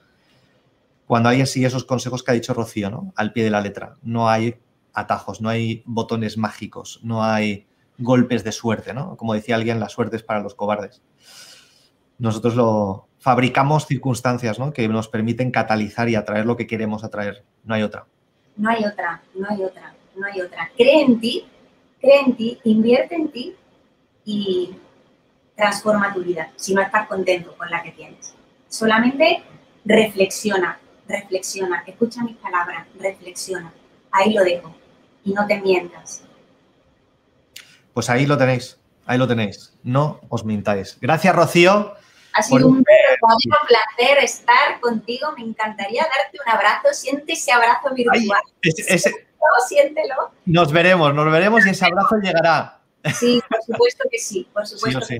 cuando 1.05 1.29
hay 1.29 1.41
así 1.41 1.63
esos 1.63 1.85
consejos 1.85 2.23
que 2.23 2.31
ha 2.31 2.33
dicho 2.33 2.53
Rocío, 2.53 2.89
¿no? 2.89 3.13
al 3.15 3.33
pie 3.33 3.43
de 3.43 3.51
la 3.51 3.61
letra. 3.61 3.97
No 4.01 4.29
hay 4.29 4.55
atajos, 4.93 5.41
no 5.41 5.49
hay 5.49 5.83
botones 5.85 6.37
mágicos, 6.37 6.99
no 7.03 7.23
hay 7.23 7.67
golpes 7.97 8.43
de 8.43 8.51
suerte, 8.51 8.93
¿no? 8.93 9.15
Como 9.17 9.33
decía 9.33 9.55
alguien, 9.55 9.79
la 9.79 9.89
suerte 9.89 10.15
es 10.15 10.23
para 10.23 10.41
los 10.41 10.55
cobardes. 10.55 11.01
Nosotros 12.17 12.55
lo 12.55 13.07
fabricamos 13.19 13.85
circunstancias, 13.87 14.59
¿no? 14.59 14.73
Que 14.73 14.87
nos 14.87 15.07
permiten 15.07 15.51
catalizar 15.51 16.09
y 16.09 16.15
atraer 16.15 16.45
lo 16.45 16.57
que 16.57 16.67
queremos 16.67 17.03
atraer. 17.03 17.43
No 17.63 17.75
hay 17.75 17.83
otra. 17.83 18.05
No 18.57 18.69
hay 18.69 18.83
otra, 18.83 19.21
no 19.35 19.47
hay 19.49 19.63
otra, 19.63 19.93
no 20.15 20.25
hay 20.25 20.41
otra. 20.41 20.69
Cree 20.75 21.03
en 21.03 21.19
ti, 21.19 21.47
cree 21.99 22.21
en 22.21 22.35
ti, 22.35 22.59
invierte 22.63 23.15
en 23.15 23.31
ti 23.31 23.55
y 24.25 24.75
transforma 25.55 26.13
tu 26.13 26.23
vida 26.23 26.51
si 26.55 26.73
no 26.73 26.81
estás 26.81 27.07
contento 27.07 27.55
con 27.57 27.69
la 27.69 27.81
que 27.81 27.91
tienes. 27.91 28.35
Solamente 28.67 29.43
reflexiona, 29.85 30.79
reflexiona, 31.07 31.83
escucha 31.85 32.23
mis 32.23 32.37
palabras, 32.37 32.87
reflexiona. 32.99 33.71
Ahí 34.11 34.33
lo 34.33 34.43
dejo 34.43 34.75
y 35.23 35.33
no 35.33 35.45
te 35.47 35.59
mientas. 35.61 36.23
Pues 37.93 38.09
ahí 38.09 38.25
lo 38.25 38.37
tenéis, 38.37 38.77
ahí 39.05 39.17
lo 39.17 39.27
tenéis. 39.27 39.73
No 39.83 40.21
os 40.29 40.45
mintáis. 40.45 40.97
Gracias, 41.01 41.35
Rocío. 41.35 41.93
Ha 42.33 42.41
sido 42.41 42.67
un 42.67 42.81
verdadero 42.83 43.57
placer 43.67 44.23
estar 44.23 44.79
contigo. 44.79 45.33
Me 45.37 45.43
encantaría 45.43 46.03
darte 46.03 46.37
un 46.45 46.49
abrazo. 46.51 46.93
Siente 46.93 47.33
ese 47.33 47.51
abrazo 47.51 47.93
virtual. 47.93 48.41
Siéntelo, 49.67 50.31
Nos 50.45 50.71
veremos, 50.71 51.13
nos 51.13 51.31
veremos 51.31 51.65
y 51.65 51.71
ese 51.71 51.85
abrazo 51.85 52.15
llegará. 52.21 52.79
Sí, 53.13 53.41
por 53.49 53.61
supuesto 53.63 54.03
que 54.09 54.17
sí, 54.19 54.47
por 54.53 54.65
supuesto. 54.65 55.01
Sí, 55.01 55.17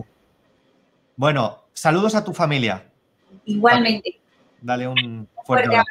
Bueno, 1.16 1.64
saludos 1.74 2.16
a 2.16 2.24
tu 2.24 2.34
familia. 2.34 2.86
Igualmente. 3.46 4.20
Dale 4.62 4.88
un 4.88 5.28
fuerte, 5.46 5.68
abrazo. 5.68 5.86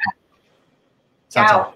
chao. 1.29 1.75